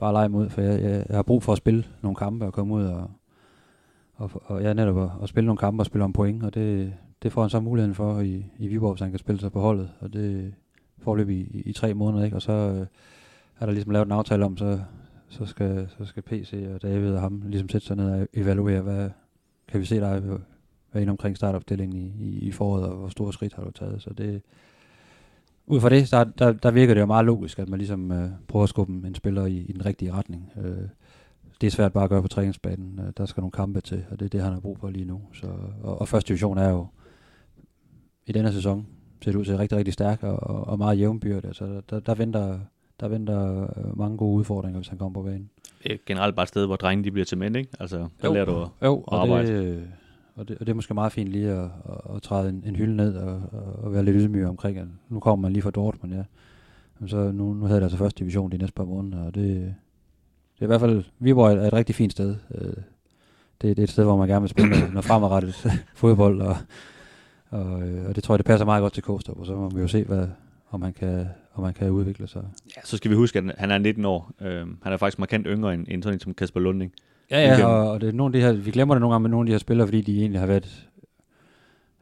bare 0.00 0.12
lege 0.12 0.28
mod, 0.28 0.48
for 0.48 0.60
jeg, 0.60 0.82
jeg, 0.82 1.04
jeg, 1.08 1.16
har 1.16 1.22
brug 1.22 1.42
for 1.42 1.52
at 1.52 1.58
spille 1.58 1.84
nogle 2.02 2.16
kampe 2.16 2.46
og 2.46 2.52
komme 2.52 2.74
ud 2.74 2.84
og, 2.84 3.10
og, 4.14 4.30
og 4.44 4.62
ja, 4.62 4.72
netop 4.72 4.98
at, 4.98 5.10
at 5.22 5.28
spille 5.28 5.46
nogle 5.46 5.58
kampe 5.58 5.80
og 5.80 5.86
spille 5.86 6.04
om 6.04 6.12
point, 6.12 6.42
og 6.42 6.54
det, 6.54 6.92
det 7.22 7.32
får 7.32 7.40
han 7.40 7.50
så 7.50 7.60
muligheden 7.60 7.94
for 7.94 8.20
i, 8.20 8.44
i 8.58 8.68
Viborg, 8.68 8.98
så 8.98 9.04
han 9.04 9.12
kan 9.12 9.18
spille 9.18 9.40
sig 9.40 9.52
på 9.52 9.60
holdet, 9.60 9.90
og 10.00 10.12
det 10.12 10.54
forløb 10.98 11.28
i, 11.28 11.40
i, 11.40 11.62
i 11.66 11.72
tre 11.72 11.94
måneder, 11.94 12.24
ikke? 12.24 12.36
og 12.36 12.42
så 12.42 12.52
øh, 12.52 12.86
er 13.60 13.66
der 13.66 13.72
ligesom 13.72 13.92
lavet 13.92 14.06
en 14.06 14.12
aftale 14.12 14.44
om, 14.44 14.56
så, 14.56 14.80
så, 15.28 15.46
skal, 15.46 15.88
så 15.98 16.04
skal 16.04 16.22
PC 16.22 16.68
og 16.74 16.82
David 16.82 17.14
og 17.14 17.20
ham 17.20 17.42
ligesom 17.46 17.68
sætte 17.68 17.86
sig 17.86 17.96
ned 17.96 18.10
og 18.10 18.28
evaluere, 18.34 18.80
hvad 18.80 19.10
kan 19.68 19.80
vi 19.80 19.84
se 19.84 19.96
dig 19.96 20.22
være 20.92 21.02
inde 21.02 21.10
omkring 21.10 21.36
startopstillingen 21.36 21.98
i, 21.98 22.24
i, 22.24 22.38
i 22.38 22.52
foråret, 22.52 22.84
og 22.84 22.96
hvor 22.96 23.08
store 23.08 23.32
skridt 23.32 23.54
har 23.54 23.64
du 23.64 23.70
taget, 23.70 24.02
så 24.02 24.10
det 24.12 24.42
ud 25.70 25.80
fra 25.80 25.88
det, 25.88 26.10
der, 26.10 26.24
der, 26.24 26.52
der 26.52 26.70
virker 26.70 26.94
det 26.94 27.00
jo 27.00 27.06
meget 27.06 27.26
logisk, 27.26 27.58
at 27.58 27.68
man 27.68 27.78
ligesom 27.78 28.12
øh, 28.12 28.28
prøver 28.48 28.62
at 28.62 28.68
skubbe 28.68 28.92
en 29.06 29.14
spiller 29.14 29.46
i, 29.46 29.56
i 29.56 29.72
den 29.72 29.86
rigtige 29.86 30.12
retning. 30.12 30.52
Øh, 30.64 30.88
det 31.60 31.66
er 31.66 31.70
svært 31.70 31.92
bare 31.92 32.04
at 32.04 32.10
gøre 32.10 32.22
på 32.22 32.28
træningsbanen. 32.28 33.00
Øh, 33.02 33.12
der 33.16 33.26
skal 33.26 33.40
nogle 33.40 33.52
kampe 33.52 33.80
til, 33.80 34.04
og 34.10 34.20
det 34.20 34.24
er 34.24 34.28
det, 34.28 34.40
han 34.40 34.52
har 34.52 34.60
brug 34.60 34.78
for 34.78 34.90
lige 34.90 35.04
nu. 35.04 35.20
Så, 35.32 35.46
og, 35.82 36.00
og 36.00 36.08
første 36.08 36.28
division 36.28 36.58
er 36.58 36.70
jo 36.70 36.86
i 38.26 38.32
denne 38.32 38.52
sæson 38.52 38.86
ser 39.24 39.32
det 39.32 39.38
ud 39.38 39.44
til 39.44 39.56
rigtig, 39.56 39.78
rigtig 39.78 39.94
stærk 39.94 40.22
og, 40.22 40.66
og 40.68 40.78
meget 40.78 40.98
jævnbyrd. 40.98 41.44
Altså, 41.44 41.80
der, 41.90 42.00
der, 42.00 42.14
venter, 42.14 42.58
der 43.00 43.08
venter 43.08 43.62
øh, 43.62 43.98
mange 43.98 44.16
gode 44.16 44.38
udfordringer, 44.38 44.78
hvis 44.78 44.88
han 44.88 44.98
kommer 44.98 45.20
på 45.20 45.22
banen. 45.22 45.50
Det 45.82 45.92
er 45.92 45.96
generelt 46.06 46.36
bare 46.36 46.42
et 46.42 46.48
sted, 46.48 46.66
hvor 46.66 46.76
drengene 46.76 47.04
de 47.04 47.10
bliver 47.10 47.24
til 47.24 47.38
mænd, 47.38 47.56
ikke? 47.56 47.70
Altså, 47.80 47.96
der 47.98 48.06
jo, 48.24 48.32
lærer 48.32 48.44
du 48.44 48.62
at, 48.62 48.68
jo, 48.82 48.96
at 48.96 49.04
og 49.06 49.22
arbejde. 49.22 49.74
Det, 49.74 49.88
og, 50.40 50.48
det, 50.48 50.58
og 50.58 50.66
det 50.66 50.72
er 50.72 50.74
måske 50.74 50.94
meget 50.94 51.12
fint 51.12 51.28
lige 51.28 51.50
at, 51.50 51.64
at, 51.64 52.16
at 52.16 52.22
træde 52.22 52.48
en, 52.48 52.64
en 52.66 52.76
hylde 52.76 52.96
ned 52.96 53.16
og, 53.16 53.42
og 53.82 53.92
være 53.92 54.04
lidt 54.04 54.16
ydmyg 54.18 54.46
omkring, 54.46 54.78
at 54.78 54.86
nu 55.08 55.20
kommer 55.20 55.42
man 55.42 55.52
lige 55.52 55.62
fra 55.62 55.70
Dortmund, 55.70 56.14
ja. 56.14 56.22
Men 56.98 57.08
så 57.08 57.32
nu, 57.32 57.54
nu 57.54 57.66
havde 57.66 57.80
det 57.80 57.84
altså 57.84 57.98
første 57.98 58.18
division 58.18 58.52
de 58.52 58.58
næste 58.58 58.74
par 58.74 58.84
måneder, 58.84 59.24
og 59.24 59.34
det, 59.34 59.44
det 60.54 60.60
er 60.60 60.64
i 60.64 60.66
hvert 60.66 60.80
fald, 60.80 61.04
Viborg 61.18 61.52
er 61.52 61.66
et 61.66 61.72
rigtig 61.72 61.94
fint 61.94 62.12
sted. 62.12 62.36
Øh, 62.54 62.64
det, 63.62 63.76
det 63.76 63.78
er 63.78 63.82
et 63.82 63.90
sted, 63.90 64.04
hvor 64.04 64.16
man 64.16 64.28
gerne 64.28 64.40
vil 64.40 64.50
spille 64.50 64.70
noget 64.70 65.04
fremadrettet 65.04 65.54
fodbold, 65.94 66.40
og, 66.40 66.56
og, 67.48 67.88
øh, 67.88 68.08
og 68.08 68.16
det 68.16 68.24
tror 68.24 68.34
jeg, 68.34 68.38
det 68.38 68.46
passer 68.46 68.64
meget 68.64 68.82
godt 68.82 68.92
til 68.92 69.02
Kostrup, 69.02 69.38
og 69.38 69.46
så 69.46 69.56
må 69.56 69.68
vi 69.68 69.80
jo 69.80 69.88
se, 69.88 70.04
hvad, 70.04 70.28
om 70.70 70.82
han 70.82 70.92
kan, 70.92 71.26
om 71.54 71.64
han 71.64 71.74
kan 71.74 71.90
udvikle 71.90 72.26
sig. 72.26 72.44
Ja, 72.76 72.80
så 72.84 72.96
skal 72.96 73.10
vi 73.10 73.16
huske, 73.16 73.38
at 73.38 73.44
han 73.58 73.70
er 73.70 73.78
19 73.78 74.04
år. 74.04 74.32
Øh, 74.40 74.66
han 74.82 74.92
er 74.92 74.96
faktisk 74.96 75.18
markant 75.18 75.46
yngre 75.48 75.74
end, 75.74 75.86
end 75.88 76.02
sådan 76.02 76.16
en 76.16 76.20
som 76.20 76.34
Kasper 76.34 76.60
Lunding. 76.60 76.92
Ja, 77.30 77.40
ja, 77.40 77.66
og, 77.66 77.90
og 77.90 78.00
det 78.00 78.08
er 78.08 78.12
nogle 78.12 78.38
af 78.38 78.40
de 78.40 78.46
her, 78.46 78.52
vi 78.64 78.70
glemmer 78.70 78.94
det 78.94 79.00
nogle 79.00 79.14
gange 79.14 79.22
med 79.22 79.30
nogle 79.30 79.44
af 79.44 79.46
de 79.46 79.52
her 79.52 79.58
spillere, 79.58 79.86
fordi 79.86 80.00
de 80.00 80.20
egentlig 80.20 80.40
har 80.40 80.46
været 80.46 80.90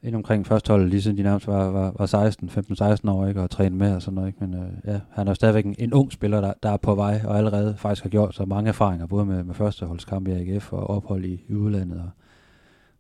ind 0.03 0.17
omkring 0.17 0.47
hold, 0.49 0.89
lige 0.89 1.03
siden 1.03 1.17
de 1.17 1.23
nærmest 1.23 1.47
var, 1.47 1.71
var, 1.71 1.93
var 1.99 2.07
16, 2.07 2.49
15-16 2.49 3.11
år, 3.11 3.27
ikke, 3.27 3.41
og 3.41 3.51
trænet 3.51 3.73
med 3.73 3.95
og 3.95 4.03
sådan 4.03 4.15
noget, 4.15 4.29
ikke? 4.29 4.45
men 4.45 4.55
øh, 4.55 4.93
ja, 4.95 5.01
han 5.11 5.29
er 5.29 5.35
stadigvæk 5.35 5.65
en, 5.65 5.77
en 5.79 5.93
ung 5.93 6.13
spiller, 6.13 6.41
der, 6.41 6.53
der 6.63 6.71
er 6.71 6.77
på 6.77 6.95
vej, 6.95 7.21
og 7.25 7.37
allerede 7.37 7.77
faktisk 7.79 8.03
har 8.03 8.11
gjort 8.11 8.35
så 8.35 8.45
mange 8.45 8.69
erfaringer, 8.69 9.07
både 9.07 9.27
med, 9.27 9.45
med 9.45 9.55
førsteholdskamp 9.55 10.29
i 10.29 10.31
AGF 10.31 10.73
og 10.73 10.91
ophold 10.91 11.25
i, 11.25 11.45
i 11.49 11.55
udlandet, 11.55 11.99
og, 11.99 12.11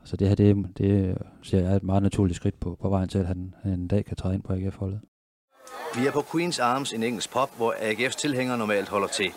og 0.00 0.08
så 0.08 0.16
det 0.16 0.28
her, 0.28 0.34
det, 0.34 0.66
det 0.78 1.18
ser 1.42 1.58
jeg 1.58 1.72
er 1.72 1.76
et 1.76 1.82
meget 1.82 2.02
naturligt 2.02 2.36
skridt 2.36 2.60
på, 2.60 2.76
på 2.82 2.88
vejen 2.88 3.08
til, 3.08 3.18
at 3.18 3.26
han, 3.26 3.54
han 3.62 3.72
en 3.72 3.88
dag 3.88 4.04
kan 4.04 4.16
træde 4.16 4.34
ind 4.34 4.42
på 4.42 4.52
AGF-holdet. 4.52 5.00
Vi 5.96 6.06
er 6.06 6.12
på 6.12 6.20
Queen's 6.20 6.62
Arms, 6.62 6.92
en 6.92 7.02
engelsk 7.02 7.32
pop, 7.32 7.50
hvor 7.56 7.72
AGF's 7.72 8.20
tilhængere 8.20 8.58
normalt 8.58 8.88
holder 8.88 9.08
til. 9.08 9.30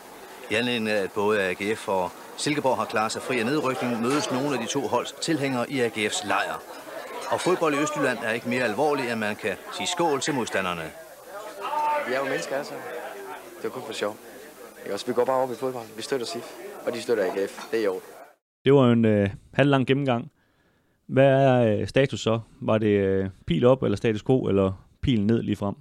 I 0.51 0.53
anledning 0.53 0.89
af, 0.89 1.03
at 1.03 1.11
både 1.15 1.41
AGF 1.41 1.87
og 1.87 2.11
Silkeborg 2.37 2.77
har 2.77 2.85
klaret 2.85 3.11
sig 3.11 3.21
fri 3.21 3.39
af 3.39 3.45
nedrykning, 3.45 4.01
mødes 4.01 4.31
nogle 4.31 4.53
af 4.55 4.59
de 4.59 4.67
to 4.67 4.81
holds 4.81 5.11
tilhængere 5.11 5.71
i 5.71 5.81
AGF's 5.81 6.27
lejr. 6.27 6.63
Og 7.31 7.41
fodbold 7.41 7.73
i 7.73 7.77
Østjylland 7.77 8.17
er 8.23 8.31
ikke 8.31 8.49
mere 8.49 8.63
alvorlig, 8.63 9.11
end 9.11 9.19
man 9.19 9.35
kan 9.35 9.55
sige 9.77 9.87
skål 9.87 10.21
til 10.21 10.33
modstanderne. 10.33 10.81
Vi 12.07 12.13
er 12.13 12.19
jo 12.19 12.23
mennesker, 12.23 12.55
altså. 12.55 12.73
Det 13.57 13.65
er 13.65 13.69
kun 13.69 13.81
for 13.85 13.93
sjov. 13.93 14.17
Også, 14.93 15.07
vi 15.07 15.13
går 15.13 15.25
bare 15.25 15.35
op 15.43 15.51
i 15.51 15.55
fodbold. 15.55 15.85
Vi 15.95 16.01
støtter 16.01 16.25
SIF, 16.25 16.47
og 16.85 16.93
de 16.93 17.01
støtter 17.01 17.23
AGF. 17.23 17.71
Det 17.71 17.79
er 17.79 17.83
i 17.83 17.87
år. 17.87 18.01
Det 18.65 18.73
var 18.73 18.91
en 18.91 19.05
øh, 19.05 19.29
halvlang 19.53 19.87
gennemgang. 19.87 20.31
Hvad 21.07 21.27
er 21.27 21.77
øh, 21.79 21.87
status 21.87 22.19
så? 22.19 22.39
Var 22.61 22.77
det 22.77 22.87
øh, 22.87 23.29
pil 23.47 23.65
op, 23.65 23.83
eller 23.83 23.95
status 23.95 24.23
quo, 24.23 24.47
eller 24.47 24.85
pil 25.01 25.25
ned 25.25 25.43
lige 25.43 25.55
frem? 25.55 25.75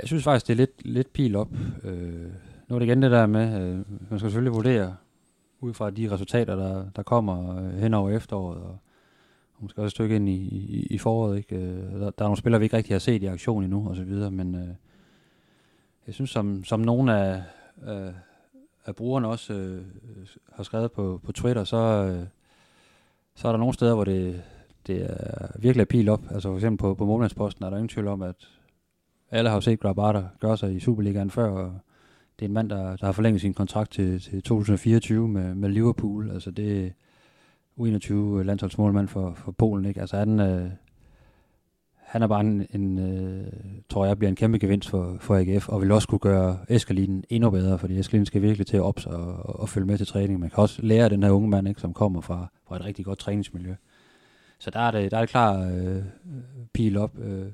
Jeg 0.00 0.06
synes 0.06 0.24
faktisk, 0.24 0.46
det 0.46 0.52
er 0.52 0.56
lidt, 0.56 0.86
lidt 0.86 1.12
pil 1.12 1.36
op. 1.36 1.48
Øh, 1.84 2.30
nu 2.68 2.74
er 2.74 2.78
det 2.78 2.86
igen 2.86 3.02
det 3.02 3.10
der 3.10 3.26
med, 3.26 3.62
øh, 3.62 3.76
man 4.10 4.18
skal 4.18 4.20
selvfølgelig 4.20 4.54
vurdere 4.54 4.96
ud 5.60 5.74
fra 5.74 5.90
de 5.90 6.10
resultater, 6.10 6.56
der, 6.56 6.90
der 6.96 7.02
kommer 7.02 7.56
øh, 7.56 7.72
hen 7.72 7.94
over 7.94 8.10
efteråret, 8.10 8.62
og 8.62 8.78
måske 9.58 9.78
også 9.78 9.86
et 9.86 9.90
stykke 9.90 10.16
ind 10.16 10.28
i, 10.28 10.34
i, 10.34 10.86
i 10.90 10.98
foråret. 10.98 11.36
Ikke? 11.36 11.56
Øh, 11.56 11.92
der, 11.92 11.98
der 11.98 12.06
er 12.06 12.24
nogle 12.24 12.36
spillere, 12.36 12.60
vi 12.60 12.64
ikke 12.64 12.76
rigtig 12.76 12.94
har 12.94 12.98
set 12.98 13.22
i 13.22 13.26
aktion 13.26 13.64
endnu, 13.64 13.88
og 13.88 13.96
så 13.96 14.04
videre, 14.04 14.30
men 14.30 14.54
øh, 14.54 14.68
jeg 16.06 16.14
synes, 16.14 16.30
som, 16.30 16.64
som 16.64 16.80
nogle 16.80 17.18
af, 17.18 17.42
øh, 17.86 18.12
af 18.86 18.96
brugerne 18.96 19.28
også 19.28 19.52
øh, 19.52 19.82
har 20.52 20.62
skrevet 20.62 20.92
på, 20.92 21.20
på 21.24 21.32
Twitter, 21.32 21.64
så, 21.64 21.76
øh, 21.76 22.26
så 23.34 23.48
er 23.48 23.52
der 23.52 23.58
nogle 23.58 23.74
steder, 23.74 23.94
hvor 23.94 24.04
det, 24.04 24.42
det 24.86 25.10
er 25.10 25.58
virkelig 25.58 25.88
pil 25.88 26.08
op. 26.08 26.22
Altså 26.30 26.48
for 26.48 26.56
eksempel 26.56 26.82
på, 26.82 26.94
på 26.94 27.06
målmandsposten 27.06 27.64
er 27.64 27.70
der 27.70 27.76
ingen 27.76 27.88
tvivl 27.88 28.08
om, 28.08 28.22
at 28.22 28.36
alle 29.30 29.50
har 29.50 29.56
jo 29.56 29.60
set 29.60 29.80
Grabata 29.80 30.24
gøre 30.40 30.56
sig 30.56 30.74
i 30.74 30.80
Superligaen 30.80 31.30
før, 31.30 31.50
og 31.50 31.78
det 32.38 32.44
er 32.44 32.48
en 32.48 32.54
mand, 32.54 32.70
der, 32.70 32.96
der 32.96 33.06
har 33.06 33.12
forlænget 33.12 33.40
sin 33.40 33.54
kontrakt 33.54 33.90
til, 33.90 34.20
til 34.20 34.42
2024 34.42 35.28
med, 35.28 35.54
med 35.54 35.68
Liverpool. 35.68 36.30
Altså 36.30 36.50
det, 36.50 36.92
U21 37.80 38.14
landsholdsmålmand 38.42 39.08
for, 39.08 39.34
for 39.34 39.52
Polen, 39.52 39.84
ikke? 39.84 40.00
Altså 40.00 40.16
han, 40.16 40.40
øh, 40.40 40.70
han 41.96 42.22
er 42.22 42.26
bare 42.26 42.40
en, 42.40 42.66
en 42.70 42.98
øh, 42.98 43.52
tror 43.88 44.06
jeg, 44.06 44.18
bliver 44.18 44.28
en 44.28 44.36
kæmpe 44.36 44.58
gevinst 44.58 44.88
for, 44.88 45.16
for 45.20 45.36
AGF, 45.36 45.68
og 45.68 45.80
vil 45.80 45.92
også 45.92 46.08
kunne 46.08 46.18
gøre 46.18 46.58
Eskalinen 46.68 47.24
endnu 47.30 47.50
bedre, 47.50 47.78
fordi 47.78 47.98
Eskalinen 47.98 48.26
skal 48.26 48.42
virkelig 48.42 48.66
til 48.66 48.76
at 48.76 48.82
op 48.82 49.00
og, 49.06 49.34
og, 49.34 49.60
og 49.60 49.68
følge 49.68 49.86
med 49.86 49.98
til 49.98 50.06
træning. 50.06 50.40
Man 50.40 50.50
kan 50.50 50.58
også 50.58 50.82
lære 50.82 51.08
den 51.08 51.22
her 51.22 51.30
unge 51.30 51.48
mand, 51.48 51.68
ikke, 51.68 51.80
som 51.80 51.94
kommer 51.94 52.20
fra, 52.20 52.46
fra 52.68 52.76
et 52.76 52.84
rigtig 52.84 53.04
godt 53.04 53.18
træningsmiljø. 53.18 53.74
Så 54.58 54.70
der 54.70 54.80
er 54.80 54.90
det, 54.90 55.10
der 55.10 55.16
er 55.16 55.20
det 55.20 55.30
klar 55.30 55.60
øh, 55.60 56.02
pil 56.72 56.96
op. 56.96 57.18
Øh, 57.18 57.46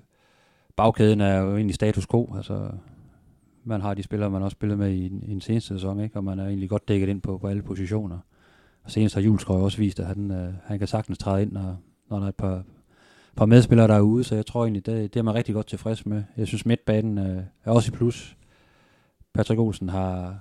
bagkæden 0.76 1.20
er 1.20 1.38
jo 1.38 1.56
egentlig 1.56 1.74
status 1.74 2.06
quo, 2.06 2.34
altså 2.36 2.70
man 3.64 3.80
har 3.80 3.94
de 3.94 4.02
spillere, 4.02 4.30
man 4.30 4.42
også 4.42 4.54
spillet 4.54 4.78
med 4.78 4.90
i, 4.90 5.04
i 5.04 5.32
den 5.32 5.40
seneste 5.40 5.74
sæson, 5.74 6.00
ikke? 6.00 6.16
og 6.16 6.24
man 6.24 6.38
er 6.38 6.46
egentlig 6.46 6.70
godt 6.70 6.88
dækket 6.88 7.08
ind 7.08 7.20
på, 7.22 7.38
på 7.38 7.46
alle 7.46 7.62
positioner. 7.62 8.18
Og 8.84 8.90
senest 8.90 9.14
har 9.14 9.22
Juleskrøj 9.22 9.60
også 9.60 9.78
vist, 9.78 10.00
at 10.00 10.06
han, 10.06 10.30
øh, 10.30 10.54
han 10.64 10.78
kan 10.78 10.88
sagtens 10.88 11.18
træde 11.18 11.42
ind, 11.42 11.52
når, 11.52 11.76
når 12.10 12.16
der 12.16 12.24
er 12.24 12.28
et 12.28 12.34
par, 12.34 12.62
par 13.36 13.46
medspillere, 13.46 13.88
der 13.88 13.94
er 13.94 14.00
ude, 14.00 14.24
så 14.24 14.34
jeg 14.34 14.46
tror 14.46 14.64
egentlig, 14.64 14.86
det, 14.86 15.14
det 15.14 15.20
er 15.20 15.24
man 15.24 15.34
rigtig 15.34 15.54
godt 15.54 15.66
tilfreds 15.66 16.06
med. 16.06 16.22
Jeg 16.36 16.46
synes, 16.46 16.66
midtbanen 16.66 17.18
øh, 17.18 17.42
er 17.64 17.70
også 17.70 17.90
i 17.92 17.96
plus. 17.96 18.36
Patrick 19.34 19.60
Olsen 19.60 19.88
har, 19.88 20.38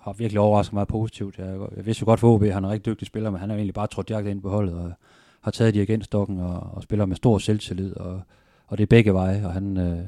har 0.00 0.12
virkelig 0.12 0.40
overrasket 0.40 0.74
mig 0.74 0.86
positivt. 0.88 1.38
Jeg, 1.38 1.60
jeg 1.76 1.86
vidste 1.86 2.02
jo 2.02 2.06
godt 2.06 2.20
for 2.20 2.34
OB, 2.34 2.42
han 2.42 2.52
er 2.52 2.58
en 2.58 2.68
rigtig 2.68 2.86
dygtig 2.86 3.06
spiller, 3.06 3.30
men 3.30 3.40
han 3.40 3.50
er 3.50 3.54
egentlig 3.54 3.74
bare 3.74 3.86
trådt 3.86 4.08
direkte 4.08 4.30
ind 4.30 4.42
på 4.42 4.50
holdet 4.50 4.74
og 4.74 4.92
har 5.40 5.50
taget 5.50 5.74
dirigentstokken 5.74 6.40
og, 6.40 6.60
og 6.60 6.82
spiller 6.82 7.06
med 7.06 7.16
stor 7.16 7.38
selvtillid, 7.38 7.96
og, 7.96 8.20
og 8.66 8.78
det 8.78 8.82
er 8.82 8.86
begge 8.86 9.14
veje, 9.14 9.46
og 9.46 9.52
han... 9.52 9.76
Øh, 9.76 9.98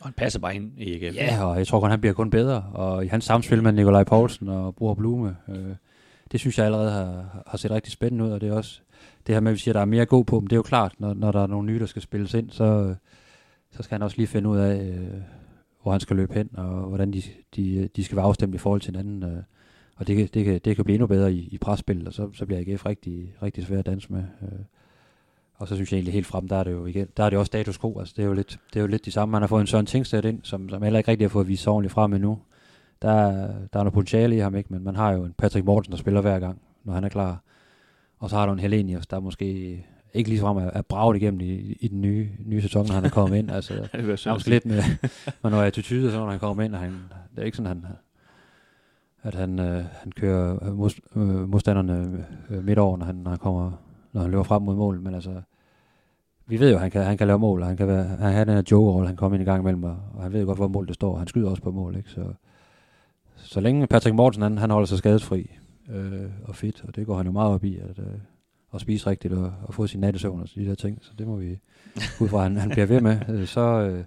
og 0.00 0.06
han 0.06 0.14
passer 0.16 0.40
bare 0.40 0.54
ind 0.54 0.72
i 0.78 1.04
AGF. 1.06 1.16
Ja, 1.16 1.44
og 1.44 1.58
jeg 1.58 1.66
tror 1.66 1.80
kun, 1.80 1.90
han 1.90 2.00
bliver 2.00 2.14
kun 2.14 2.30
bedre. 2.30 2.62
Og 2.62 3.04
i 3.04 3.08
hans 3.08 3.24
samspil 3.24 3.62
med 3.62 3.72
Nikolaj 3.72 4.04
Poulsen 4.04 4.48
og 4.48 4.74
Bruger 4.74 4.94
Blume, 4.94 5.36
øh, 5.48 5.74
det 6.32 6.40
synes 6.40 6.58
jeg 6.58 6.66
allerede 6.66 6.90
har, 6.90 7.42
har 7.46 7.58
set 7.58 7.70
rigtig 7.70 7.92
spændende 7.92 8.24
ud, 8.24 8.30
og 8.30 8.40
det 8.40 8.48
er 8.48 8.52
også 8.52 8.80
det 9.26 9.34
her 9.34 9.40
med, 9.40 9.50
at 9.50 9.54
vi 9.54 9.58
siger, 9.58 9.72
at 9.72 9.74
der 9.74 9.80
er 9.80 9.84
mere 9.84 10.06
god 10.06 10.24
på, 10.24 10.40
dem. 10.40 10.46
det 10.46 10.56
er 10.56 10.58
jo 10.58 10.62
klart, 10.62 10.94
når, 10.98 11.14
når 11.14 11.32
der 11.32 11.42
er 11.42 11.46
nogle 11.46 11.66
nye, 11.66 11.78
der 11.78 11.86
skal 11.86 12.02
spilles 12.02 12.34
ind, 12.34 12.50
så, 12.50 12.94
så 13.70 13.82
skal 13.82 13.94
han 13.94 14.02
også 14.02 14.16
lige 14.16 14.26
finde 14.26 14.48
ud 14.48 14.58
af, 14.58 14.84
øh, 14.84 15.20
hvor 15.82 15.92
han 15.92 16.00
skal 16.00 16.16
løbe 16.16 16.34
hen, 16.34 16.50
og 16.56 16.88
hvordan 16.88 17.12
de, 17.12 17.22
de, 17.56 17.88
de 17.96 18.04
skal 18.04 18.16
være 18.16 18.26
afstemt 18.26 18.54
i 18.54 18.58
forhold 18.58 18.80
til 18.80 18.96
hinanden. 18.96 19.22
Øh, 19.22 19.42
og 19.96 20.06
det, 20.06 20.34
det, 20.34 20.44
kan, 20.44 20.60
det 20.64 20.76
kan 20.76 20.84
blive 20.84 20.94
endnu 20.94 21.06
bedre 21.06 21.32
i, 21.32 21.48
i 21.52 21.58
presspillet, 21.58 22.08
og 22.08 22.14
så, 22.14 22.30
så 22.32 22.46
bliver 22.46 22.60
AGF 22.60 22.86
rigtig, 22.86 23.34
rigtig 23.42 23.64
svært 23.64 23.78
at 23.78 23.86
danse 23.86 24.12
med. 24.12 24.24
Øh. 24.42 24.58
Og 25.54 25.68
så 25.68 25.74
synes 25.74 25.92
jeg 25.92 25.96
egentlig 25.96 26.14
helt 26.14 26.26
frem, 26.26 26.48
der 26.48 26.56
er 26.56 26.64
det 26.64 26.72
jo 26.72 26.86
igen, 26.86 27.08
der 27.16 27.24
er 27.24 27.30
det 27.30 27.38
også 27.38 27.46
status 27.46 27.78
quo, 27.78 27.98
altså 27.98 28.14
det 28.16 28.22
er 28.22 28.26
jo 28.26 28.32
lidt, 28.32 28.58
det 28.72 28.76
er 28.76 28.80
jo 28.80 28.86
lidt 28.86 29.04
de 29.04 29.10
samme. 29.10 29.32
Man 29.32 29.42
har 29.42 29.46
fået 29.46 29.60
en 29.60 29.66
Søren 29.66 29.86
Tingstedt 29.86 30.24
ind, 30.24 30.40
som, 30.42 30.68
som 30.68 30.82
heller 30.82 30.98
ikke 30.98 31.10
rigtig 31.10 31.24
har 31.24 31.30
fået 31.30 31.48
vist 31.48 31.68
ordentligt 31.68 31.92
frem 31.92 32.12
endnu. 32.12 32.38
Der, 33.02 33.30
der 33.72 33.78
er 33.78 33.82
noget 33.82 33.92
potentiale 33.92 34.36
i 34.36 34.38
ham, 34.38 34.56
ikke? 34.56 34.72
men 34.72 34.84
man 34.84 34.96
har 34.96 35.12
jo 35.12 35.24
en 35.24 35.34
Patrick 35.38 35.66
Mortensen, 35.66 35.92
der 35.92 35.98
spiller 35.98 36.20
hver 36.20 36.38
gang, 36.38 36.60
når 36.84 36.92
han 36.92 37.04
er 37.04 37.08
klar. 37.08 37.42
Og 38.18 38.30
så 38.30 38.36
har 38.36 38.46
du 38.46 38.52
en 38.52 38.58
Helenius, 38.58 39.06
der 39.06 39.20
måske 39.20 39.78
ikke 40.14 40.30
lige 40.30 40.40
frem 40.40 40.56
er, 40.56 40.70
er 40.70 40.82
braget 40.82 41.16
igennem 41.16 41.40
i, 41.40 41.76
i 41.80 41.88
den 41.88 42.00
nye, 42.00 42.28
nye 42.46 42.62
sæson, 42.62 42.86
når 42.86 42.94
han 42.94 43.04
er 43.04 43.08
kommet 43.08 43.38
ind. 43.38 43.50
Altså, 43.50 43.74
det 43.92 44.26
er 44.26 44.32
måske 44.32 44.50
lidt 44.50 44.66
med, 44.66 44.82
med 45.42 45.50
noget 45.50 45.66
attitude, 45.66 46.10
så 46.10 46.16
når 46.16 46.30
han 46.30 46.38
kommer 46.38 46.62
ind, 46.62 46.74
og 46.74 46.80
han, 46.80 46.92
det 47.34 47.42
er 47.42 47.44
ikke 47.44 47.56
sådan, 47.56 47.68
han, 47.68 47.86
at 49.22 49.34
han, 49.34 49.58
øh, 49.58 49.84
han 49.92 50.12
kører 50.12 50.72
mod, 50.72 50.90
øh, 51.16 51.48
modstanderne 51.48 52.26
øh, 52.50 52.64
midt 52.64 52.78
over, 52.78 52.96
når 52.96 53.06
han, 53.06 53.14
når 53.14 53.30
han 53.30 53.38
kommer, 53.38 53.72
når 54.14 54.22
han 54.22 54.30
løber 54.30 54.42
frem 54.42 54.62
mod 54.62 54.76
mål, 54.76 55.00
men 55.00 55.14
altså, 55.14 55.42
vi 56.46 56.60
ved 56.60 56.70
jo, 56.70 56.74
at 56.74 56.80
han 56.80 56.90
kan, 56.90 57.04
han 57.04 57.18
kan 57.18 57.26
lave 57.26 57.38
mål, 57.38 57.60
og 57.60 57.68
han 57.68 57.76
kan 57.76 57.88
være, 57.88 58.04
han 58.04 58.32
har 58.32 58.44
den 58.44 58.54
her 58.54 58.62
joker 58.70 59.06
han 59.06 59.16
kommer 59.16 59.36
ind 59.36 59.42
i 59.42 59.50
gang 59.50 59.60
imellem, 59.60 59.84
og, 59.84 59.96
og 60.14 60.22
han 60.22 60.32
ved 60.32 60.46
godt, 60.46 60.58
hvor 60.58 60.68
mål 60.68 60.86
det 60.86 60.94
står, 60.94 61.18
han 61.18 61.26
skyder 61.26 61.50
også 61.50 61.62
på 61.62 61.70
mål, 61.70 61.96
ikke? 61.96 62.10
Så, 62.10 62.24
så 63.36 63.60
længe 63.60 63.86
Patrick 63.86 64.14
Mortensen, 64.14 64.42
han, 64.42 64.58
han 64.58 64.70
holder 64.70 64.86
sig 64.86 64.98
skadesfri 64.98 65.50
øh, 65.90 66.30
og 66.44 66.56
fit, 66.56 66.84
og 66.88 66.96
det 66.96 67.06
går 67.06 67.16
han 67.16 67.26
jo 67.26 67.32
meget 67.32 67.52
op 67.52 67.64
i, 67.64 67.78
at, 67.78 67.98
øh, 67.98 68.18
at 68.74 68.80
spise 68.80 69.10
rigtigt 69.10 69.34
og, 69.34 69.52
og 69.62 69.74
få 69.74 69.86
sin 69.86 70.00
nattesøvn 70.00 70.40
og 70.40 70.48
de 70.54 70.66
der 70.66 70.74
ting, 70.74 70.98
så 71.02 71.12
det 71.18 71.26
må 71.26 71.36
vi 71.36 71.58
ud 72.20 72.28
fra, 72.28 72.42
han, 72.42 72.56
han 72.56 72.70
bliver 72.70 72.86
ved 72.86 73.00
med, 73.00 73.18
øh, 73.28 73.46
så, 73.46 73.60
øh, 73.60 74.04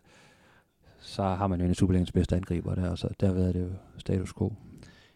så 1.00 1.24
har 1.24 1.48
man 1.48 1.60
jo 1.60 1.66
en 1.66 1.70
af 1.70 1.76
Superligens 1.76 2.12
bedste 2.12 2.36
angriber 2.36 2.76
der, 2.76 2.90
og 2.90 2.98
så 2.98 3.08
derved 3.20 3.48
er 3.48 3.52
det 3.52 3.62
jo 3.62 3.70
status 3.98 4.34
quo. 4.34 4.54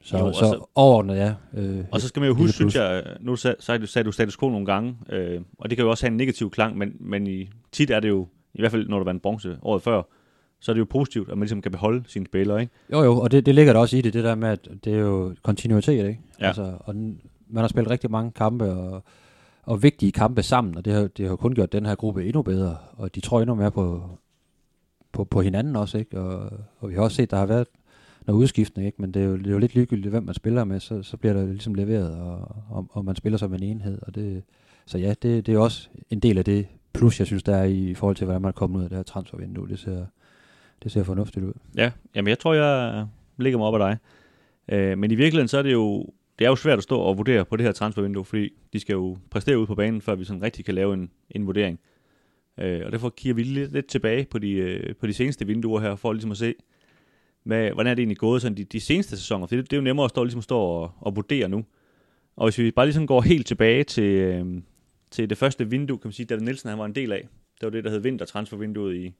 Så, 0.03 0.17
jo, 0.17 0.33
så, 0.33 0.39
så 0.39 0.69
overordnet, 0.75 1.15
ja. 1.15 1.33
Øh, 1.53 1.83
og 1.91 2.01
så 2.01 2.07
skal 2.07 2.19
man 2.19 2.29
jo 2.29 2.35
huske, 2.35 2.53
synes 2.53 2.75
jeg, 2.75 3.03
nu 3.19 3.35
sagde 3.35 3.81
du, 3.81 3.85
sagde 3.85 4.05
du 4.05 4.11
status 4.11 4.37
quo 4.37 4.49
nogle 4.49 4.65
gange, 4.65 4.97
øh, 5.09 5.41
og 5.59 5.69
det 5.69 5.77
kan 5.77 5.85
jo 5.85 5.89
også 5.89 6.05
have 6.05 6.11
en 6.11 6.17
negativ 6.17 6.51
klang, 6.51 6.77
men, 6.77 6.93
men 6.99 7.27
i, 7.27 7.49
tit 7.71 7.89
er 7.89 7.99
det 7.99 8.09
jo, 8.09 8.27
i 8.53 8.61
hvert 8.61 8.71
fald 8.71 8.87
når 8.87 8.97
du 8.97 9.03
vandt 9.03 9.21
bronze 9.21 9.57
året 9.61 9.81
før, 9.81 10.01
så 10.59 10.71
er 10.71 10.73
det 10.73 10.79
jo 10.79 10.87
positivt, 10.89 11.29
at 11.29 11.37
man 11.37 11.43
ligesom 11.43 11.61
kan 11.61 11.71
beholde 11.71 12.03
sine 12.07 12.25
spillere, 12.25 12.61
ikke? 12.61 12.73
Jo, 12.91 13.03
jo, 13.03 13.19
og 13.19 13.31
det, 13.31 13.45
det 13.45 13.55
ligger 13.55 13.73
der 13.73 13.79
også 13.79 13.97
i 13.97 14.01
det, 14.01 14.13
det 14.13 14.23
der 14.23 14.35
med, 14.35 14.49
at 14.49 14.67
det 14.83 14.93
er 14.93 14.99
jo 14.99 15.35
kontinuitet, 15.43 16.07
ikke? 16.07 16.19
Ja. 16.39 16.47
Altså, 16.47 16.73
og 16.79 16.95
man 17.47 17.61
har 17.61 17.67
spillet 17.67 17.91
rigtig 17.91 18.11
mange 18.11 18.31
kampe, 18.31 18.71
og, 18.71 19.03
og 19.63 19.83
vigtige 19.83 20.11
kampe 20.11 20.43
sammen, 20.43 20.77
og 20.77 20.85
det 20.85 20.93
har, 20.93 21.07
det 21.07 21.29
har 21.29 21.35
kun 21.35 21.53
gjort 21.53 21.71
den 21.71 21.85
her 21.85 21.95
gruppe 21.95 22.25
endnu 22.25 22.41
bedre, 22.41 22.77
og 22.97 23.15
de 23.15 23.19
tror 23.19 23.41
endnu 23.41 23.55
mere 23.55 23.71
på, 23.71 24.03
på, 25.11 25.23
på 25.23 25.41
hinanden 25.41 25.75
også, 25.75 25.97
ikke? 25.97 26.19
Og, 26.19 26.51
og 26.79 26.89
vi 26.89 26.95
har 26.95 27.01
også 27.01 27.15
set, 27.15 27.31
der 27.31 27.37
har 27.37 27.45
været 27.45 27.67
noget 28.31 28.43
udskiftning, 28.43 28.85
ikke? 28.85 29.01
men 29.01 29.11
det 29.11 29.21
er, 29.21 29.25
jo, 29.25 29.37
det 29.37 29.47
er 29.47 29.51
jo 29.51 29.57
lidt 29.57 29.75
ligegyldigt, 29.75 30.09
hvem 30.09 30.23
man 30.23 30.35
spiller 30.35 30.63
med, 30.63 30.79
så, 30.79 31.03
så 31.03 31.17
bliver 31.17 31.33
der 31.33 31.45
ligesom 31.45 31.73
leveret, 31.73 32.15
og, 32.15 32.55
og, 32.69 32.87
og 32.91 33.05
man 33.05 33.15
spiller 33.15 33.37
som 33.37 33.53
en 33.53 33.63
enhed, 33.63 33.99
og 34.01 34.15
det, 34.15 34.43
så 34.85 34.97
ja, 34.97 35.13
det, 35.21 35.45
det 35.45 35.53
er 35.53 35.59
også 35.59 35.89
en 36.09 36.19
del 36.19 36.37
af 36.37 36.45
det 36.45 36.67
plus, 36.93 37.19
jeg 37.19 37.27
synes, 37.27 37.43
der 37.43 37.55
er 37.55 37.63
i, 37.63 37.89
i 37.89 37.93
forhold 37.93 38.15
til, 38.15 38.25
hvordan 38.25 38.41
man 38.41 38.49
er 38.49 38.53
kommet 38.53 38.79
ud 38.79 38.83
af 38.83 38.89
det 38.89 38.97
her 38.97 39.03
transfervindue. 39.03 39.67
Det 39.69 39.79
ser, 39.79 40.05
det 40.83 40.91
ser 40.91 41.03
fornuftigt 41.03 41.45
ud. 41.45 41.53
Ja, 41.75 41.91
jamen 42.15 42.29
jeg 42.29 42.39
tror, 42.39 42.53
jeg 42.53 43.07
ligger 43.37 43.59
mig 43.59 43.67
op 43.67 43.81
af 43.81 43.89
dig. 43.89 43.97
Øh, 44.77 44.97
men 44.97 45.11
i 45.11 45.15
virkeligheden, 45.15 45.47
så 45.47 45.57
er 45.57 45.61
det 45.61 45.71
jo, 45.71 46.05
det 46.39 46.45
er 46.45 46.49
jo 46.49 46.55
svært 46.55 46.77
at 46.77 46.83
stå 46.83 46.99
og 46.99 47.17
vurdere 47.17 47.45
på 47.45 47.55
det 47.55 47.65
her 47.65 47.71
transfervindue, 47.71 48.25
fordi 48.25 48.49
de 48.73 48.79
skal 48.79 48.93
jo 48.93 49.17
præstere 49.31 49.59
ud 49.59 49.67
på 49.67 49.75
banen, 49.75 50.01
før 50.01 50.15
vi 50.15 50.23
sådan 50.23 50.41
rigtig 50.41 50.65
kan 50.65 50.75
lave 50.75 50.93
en, 50.93 51.11
en 51.29 51.47
vurdering. 51.47 51.79
Øh, 52.57 52.81
og 52.85 52.91
derfor 52.91 53.09
kigger 53.09 53.35
vi 53.35 53.43
lidt, 53.43 53.71
lidt 53.71 53.87
tilbage 53.87 54.25
på 54.25 54.39
de, 54.39 54.51
øh, 54.51 54.95
på 54.95 55.07
de 55.07 55.13
seneste 55.13 55.47
vinduer 55.47 55.79
her, 55.79 55.95
for 55.95 56.13
ligesom 56.13 56.31
at 56.31 56.37
se, 56.37 56.53
med, 57.43 57.71
hvordan 57.71 57.91
er 57.91 57.95
det 57.95 58.01
egentlig 58.01 58.17
gået 58.17 58.41
sådan 58.41 58.57
de, 58.57 58.63
de 58.63 58.79
seneste 58.79 59.17
sæsoner? 59.17 59.47
For 59.47 59.55
det, 59.55 59.71
det 59.71 59.73
er 59.73 59.77
jo 59.77 59.83
nemmere 59.83 60.03
at 60.05 60.09
stå, 60.09 60.23
ligesom 60.23 60.41
stå 60.41 60.59
og, 60.59 60.91
og 60.99 61.15
vurdere 61.15 61.49
nu. 61.49 61.65
Og 62.35 62.45
hvis 62.45 62.57
vi 62.57 62.71
bare 62.71 62.85
ligesom 62.85 63.07
går 63.07 63.21
helt 63.21 63.47
tilbage 63.47 63.83
til, 63.83 64.03
øh, 64.03 64.61
til 65.11 65.29
det 65.29 65.37
første 65.37 65.69
vindue, 65.69 65.97
kan 65.97 66.07
man 66.07 66.13
sige, 66.13 66.25
David 66.25 66.41
Nielsen 66.43 66.69
han 66.69 66.79
var 66.79 66.85
en 66.85 66.95
del 66.95 67.11
af. 67.11 67.27
Det 67.59 67.65
var 67.65 67.69
det, 67.69 67.83
der 67.83 67.89
hed 67.89 67.99
vintertransfervinduet 67.99 68.95
i, 68.95 69.13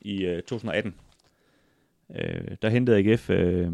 i 0.00 0.24
øh, 0.24 0.36
2018. 0.36 0.94
Øh, 2.14 2.56
der 2.62 2.68
hentede 2.68 2.96
AGF 2.96 3.30
øh, 3.30 3.72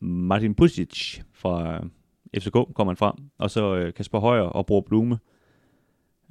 Martin 0.00 0.54
Pusic 0.54 1.20
fra 1.32 1.74
øh, 2.34 2.40
FCK, 2.40 2.74
kom 2.74 2.86
han 2.86 2.96
fra, 2.96 3.18
og 3.38 3.50
så 3.50 3.76
øh, 3.76 3.94
Kasper 3.94 4.18
Højer 4.18 4.42
og 4.42 4.66
Bror 4.66 4.80
Blume. 4.80 5.18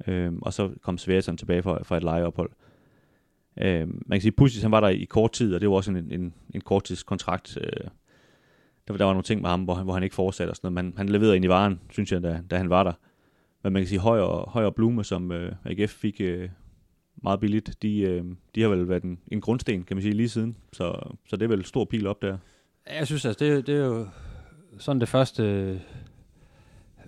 Øh, 0.06 0.32
og 0.42 0.52
så 0.52 0.70
kom 0.82 0.98
Sverigesson 0.98 1.36
tilbage 1.36 1.62
fra, 1.62 1.82
fra 1.82 1.96
et 1.96 2.02
lejeophold. 2.02 2.50
Øh, 2.50 2.65
Øh, 3.60 3.88
man 3.88 4.16
kan 4.16 4.20
sige, 4.20 4.30
at 4.30 4.36
Pusic 4.36 4.62
han 4.62 4.70
var 4.70 4.80
der 4.80 4.88
i 4.88 5.04
kort 5.04 5.32
tid, 5.32 5.54
og 5.54 5.60
det 5.60 5.68
var 5.68 5.74
også 5.74 5.90
en, 5.90 6.12
en, 6.12 6.34
en 6.54 6.60
korttidskontrakt. 6.60 7.58
Øh, 7.60 7.88
der, 8.88 8.96
der 8.96 9.04
var 9.04 9.12
nogle 9.12 9.22
ting 9.22 9.40
med 9.40 9.50
ham, 9.50 9.64
hvor 9.64 9.74
han, 9.74 9.84
hvor 9.84 9.94
han 9.94 10.02
ikke 10.02 10.14
fortsatte 10.14 10.50
og 10.50 10.56
sådan 10.56 10.72
noget, 10.72 10.84
men 10.84 10.94
han 10.96 11.08
leverede 11.08 11.36
ind 11.36 11.44
i 11.44 11.48
varen, 11.48 11.80
synes 11.90 12.12
jeg, 12.12 12.22
da, 12.22 12.40
da 12.50 12.56
han 12.56 12.70
var 12.70 12.82
der. 12.82 12.92
Men 13.62 13.72
man 13.72 13.82
kan 13.82 13.88
sige, 13.88 13.98
Højer 13.98 14.22
og, 14.22 14.50
Højer 14.50 14.70
Blume, 14.70 15.04
som 15.04 15.32
øh, 15.32 15.52
AGF 15.64 15.90
fik 15.90 16.20
øh, 16.20 16.48
meget 17.22 17.40
billigt, 17.40 17.82
de, 17.82 18.00
øh, 18.00 18.24
de 18.54 18.62
har 18.62 18.68
vel 18.68 18.88
været 18.88 19.02
en, 19.02 19.18
en 19.28 19.40
grundsten, 19.40 19.82
kan 19.84 19.96
man 19.96 20.02
sige, 20.02 20.14
lige 20.14 20.28
siden. 20.28 20.56
Så, 20.72 21.14
så 21.28 21.36
det 21.36 21.42
er 21.42 21.48
vel 21.48 21.64
stor 21.64 21.84
pil 21.84 22.06
op 22.06 22.22
der. 22.22 22.38
Jeg 22.98 23.06
synes 23.06 23.24
altså, 23.24 23.44
det, 23.44 23.66
det 23.66 23.74
er 23.74 23.84
jo 23.84 24.06
sådan 24.78 25.00
det 25.00 25.08
første 25.08 25.42
øh, 25.42 25.80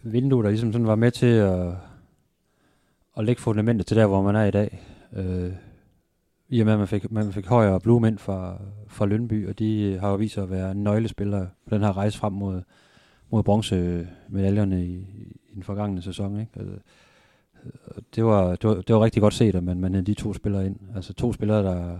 vindue, 0.02 0.42
der 0.42 0.48
ligesom 0.48 0.72
sådan 0.72 0.86
var 0.86 0.94
med 0.96 1.10
til 1.10 1.26
at, 1.26 1.74
at 3.18 3.24
lægge 3.24 3.42
fundamentet 3.42 3.86
til 3.86 3.96
der, 3.96 4.06
hvor 4.06 4.22
man 4.22 4.36
er 4.36 4.44
i 4.44 4.50
dag. 4.50 4.82
Øh, 5.16 5.52
i 6.48 6.60
og 6.60 6.64
med, 6.64 6.72
at 6.72 6.78
man 6.78 6.88
fik, 6.88 7.12
man 7.12 7.32
fik 7.32 7.46
højere 7.46 7.74
og 7.74 7.82
Blume 7.82 8.08
ind 8.08 8.18
fra, 8.18 8.58
fra 8.88 9.06
Lønby, 9.06 9.48
og 9.48 9.58
de 9.58 9.98
har 9.98 10.10
jo 10.10 10.16
vist 10.16 10.34
sig 10.34 10.42
at 10.42 10.50
være 10.50 10.74
nøglespillere 10.74 11.48
på 11.66 11.74
den 11.74 11.82
her 11.82 11.96
rejse 11.96 12.18
frem 12.18 12.32
mod, 12.32 12.62
mod 13.30 13.42
bronzemedaljerne 13.42 14.84
i, 14.86 14.94
i 15.50 15.54
den 15.54 15.62
forgangne 15.62 16.02
sæson. 16.02 16.40
Ikke? 16.40 16.52
Altså, 16.56 16.74
det, 18.14 18.24
var, 18.24 18.56
det, 18.56 18.68
var, 18.70 18.74
det 18.74 18.94
var 18.94 19.04
rigtig 19.04 19.22
godt 19.22 19.34
set, 19.34 19.54
at 19.54 19.64
man, 19.64 19.80
man 19.80 19.94
havde 19.94 20.06
de 20.06 20.14
to 20.14 20.34
spillere 20.34 20.66
ind. 20.66 20.76
Altså 20.94 21.12
to 21.12 21.32
spillere, 21.32 21.62
der, 21.62 21.98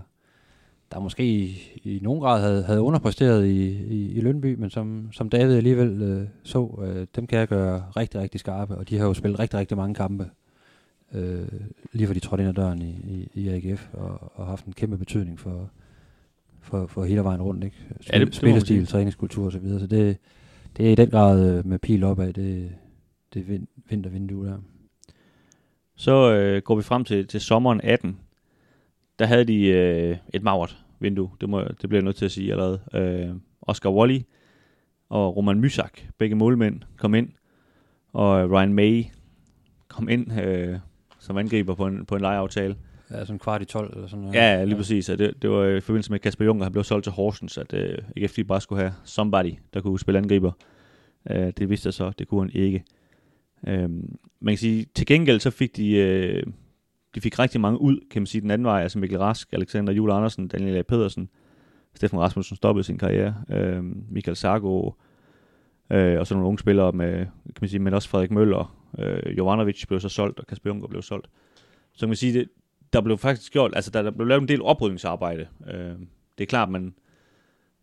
der 0.92 1.00
måske 1.00 1.24
i, 1.24 1.58
i 1.82 2.00
nogen 2.02 2.20
grad 2.20 2.40
havde, 2.40 2.62
havde 2.62 2.80
underpresteret 2.80 3.46
i, 3.46 3.68
i, 3.68 4.12
i 4.12 4.20
Lønby, 4.20 4.54
men 4.54 4.70
som, 4.70 5.08
som 5.12 5.28
David 5.28 5.56
alligevel 5.56 6.02
øh, 6.02 6.28
så, 6.42 6.84
øh, 6.84 7.06
dem 7.16 7.26
kan 7.26 7.38
jeg 7.38 7.48
gøre 7.48 7.84
rigtig, 7.96 8.20
rigtig 8.20 8.40
skarpe, 8.40 8.76
og 8.76 8.88
de 8.88 8.98
har 8.98 9.06
jo 9.06 9.14
spillet 9.14 9.38
rigtig, 9.38 9.58
rigtig 9.58 9.76
mange 9.76 9.94
kampe, 9.94 10.30
øh, 11.14 11.48
lige 11.92 12.06
for 12.06 12.14
de 12.14 12.20
trådte 12.20 12.42
ind 12.42 12.48
ad 12.48 12.54
døren 12.54 12.82
i, 12.82 12.90
i, 12.90 13.28
i 13.34 13.48
AGF, 13.48 13.88
og, 13.92 14.32
og 14.34 14.46
haft 14.46 14.64
en 14.64 14.72
kæmpe 14.72 14.98
betydning 14.98 15.40
for, 15.40 15.70
for, 16.60 16.86
for 16.86 17.04
hele 17.04 17.24
vejen 17.24 17.42
rundt, 17.42 17.64
ikke? 17.64 17.76
Spil, 18.00 18.18
ja, 18.18 18.24
det, 18.24 18.34
Spillestil, 18.34 18.80
det 18.80 18.88
træningskultur 18.88 19.46
osv., 19.46 19.52
så, 19.52 19.58
videre. 19.58 19.80
så 19.80 19.86
det, 19.86 20.16
det 20.76 20.86
er 20.86 20.92
i 20.92 20.94
den 20.94 21.10
grad 21.10 21.58
øh, 21.58 21.66
med 21.66 21.78
pil 21.78 22.04
opad, 22.04 22.32
det, 22.32 22.72
det 23.34 23.48
vind, 23.48 23.66
vintervindue 23.88 24.46
der. 24.46 24.58
Så 25.96 26.32
øh, 26.32 26.62
går 26.62 26.76
vi 26.76 26.82
frem 26.82 27.04
til, 27.04 27.26
til 27.26 27.40
sommeren 27.40 27.80
18, 27.84 28.18
der 29.18 29.26
havde 29.26 29.44
de 29.44 29.66
øh, 29.66 30.16
et 30.34 30.42
magert 30.42 30.84
vindue, 31.00 31.30
det, 31.40 31.48
må, 31.48 31.62
det 31.62 31.88
bliver 31.88 32.00
jeg 32.00 32.04
nødt 32.04 32.16
til 32.16 32.24
at 32.24 32.30
sige 32.30 32.52
allerede. 32.52 32.80
Øh, 32.94 33.34
Oscar 33.62 33.90
Wally 33.90 34.18
og 35.08 35.36
Roman 35.36 35.60
Mysak, 35.60 36.00
begge 36.18 36.36
målmænd, 36.36 36.80
kom 36.96 37.14
ind, 37.14 37.28
og 38.12 38.50
Ryan 38.50 38.72
May 38.72 39.04
kom 39.88 40.08
ind 40.08 40.40
øh, 40.40 40.78
som 41.28 41.38
angriber 41.38 41.74
på 41.74 41.86
en, 41.86 42.06
på 42.06 42.14
en 42.14 42.20
lejeaftale. 42.20 42.76
Ja, 43.10 43.24
sådan 43.24 43.38
kvart 43.38 43.62
i 43.62 43.64
12 43.64 43.92
eller 43.94 44.08
sådan 44.08 44.20
noget. 44.20 44.34
Ja, 44.34 44.64
lige 44.64 44.74
ja. 44.74 44.76
præcis. 44.76 45.06
Det, 45.06 45.42
det 45.42 45.50
var 45.50 45.64
i 45.64 45.80
forbindelse 45.80 46.10
med 46.10 46.18
Kasper 46.18 46.44
Juncker, 46.44 46.64
han 46.64 46.72
blev 46.72 46.84
solgt 46.84 47.04
til 47.04 47.12
Horsens, 47.12 47.58
at 47.58 47.72
øh, 47.72 47.98
ikke 48.16 48.28
fordi 48.28 48.44
bare 48.44 48.60
skulle 48.60 48.80
have 48.80 48.92
somebody, 49.04 49.52
der 49.74 49.80
kunne 49.80 49.98
spille 49.98 50.18
angriber. 50.18 50.52
Øh, 51.30 51.52
det 51.58 51.70
vidste 51.70 51.86
jeg 51.86 51.94
så, 51.94 52.12
det 52.18 52.28
kunne 52.28 52.40
han 52.40 52.50
ikke. 52.62 52.84
Øh, 53.66 53.88
man 54.40 54.52
kan 54.52 54.56
sige, 54.56 54.86
til 54.94 55.06
gengæld 55.06 55.40
så 55.40 55.50
fik 55.50 55.76
de 55.76 55.96
øh, 55.96 56.42
de 57.14 57.20
fik 57.20 57.38
rigtig 57.38 57.60
mange 57.60 57.80
ud, 57.80 58.00
kan 58.10 58.22
man 58.22 58.26
sige, 58.26 58.40
den 58.40 58.50
anden 58.50 58.66
vej, 58.66 58.82
altså 58.82 58.98
Mikkel 58.98 59.18
Rask, 59.18 59.52
Alexander 59.52 59.92
Jule 59.92 60.14
Andersen, 60.14 60.48
Daniel 60.48 60.76
A. 60.76 60.82
Pedersen, 60.82 61.28
Stefan 61.94 62.18
Rasmussen 62.18 62.56
stoppede 62.56 62.84
sin 62.84 62.98
karriere, 62.98 63.34
øh, 63.50 63.84
Michael 64.10 64.36
Sargo, 64.36 64.90
øh, 65.90 66.18
og 66.18 66.26
så 66.26 66.34
nogle 66.34 66.48
unge 66.48 66.58
spillere 66.58 66.92
med, 66.92 67.16
kan 67.44 67.58
man 67.60 67.68
sige, 67.68 67.80
men 67.80 67.94
også 67.94 68.08
Frederik 68.08 68.30
Møller, 68.30 68.77
øh, 68.98 69.38
Jovanovic 69.38 69.86
blev 69.86 70.00
så 70.00 70.08
solgt, 70.08 70.40
og 70.40 70.46
Kasper 70.46 70.70
Juncker 70.70 70.88
blev 70.88 71.02
solgt. 71.02 71.28
Så 71.92 72.00
kan 72.00 72.08
man 72.08 72.16
sige, 72.16 72.32
det, 72.32 72.48
der 72.92 73.00
blev 73.00 73.18
faktisk 73.18 73.52
gjort, 73.52 73.72
altså 73.76 73.90
der, 73.90 74.02
der 74.02 74.10
blev 74.10 74.26
lavet 74.26 74.42
en 74.42 74.48
del 74.48 74.62
oprydningsarbejde. 74.62 75.46
Øh, 75.66 75.94
det 76.38 76.44
er 76.44 76.46
klart, 76.46 76.70
man, 76.70 76.82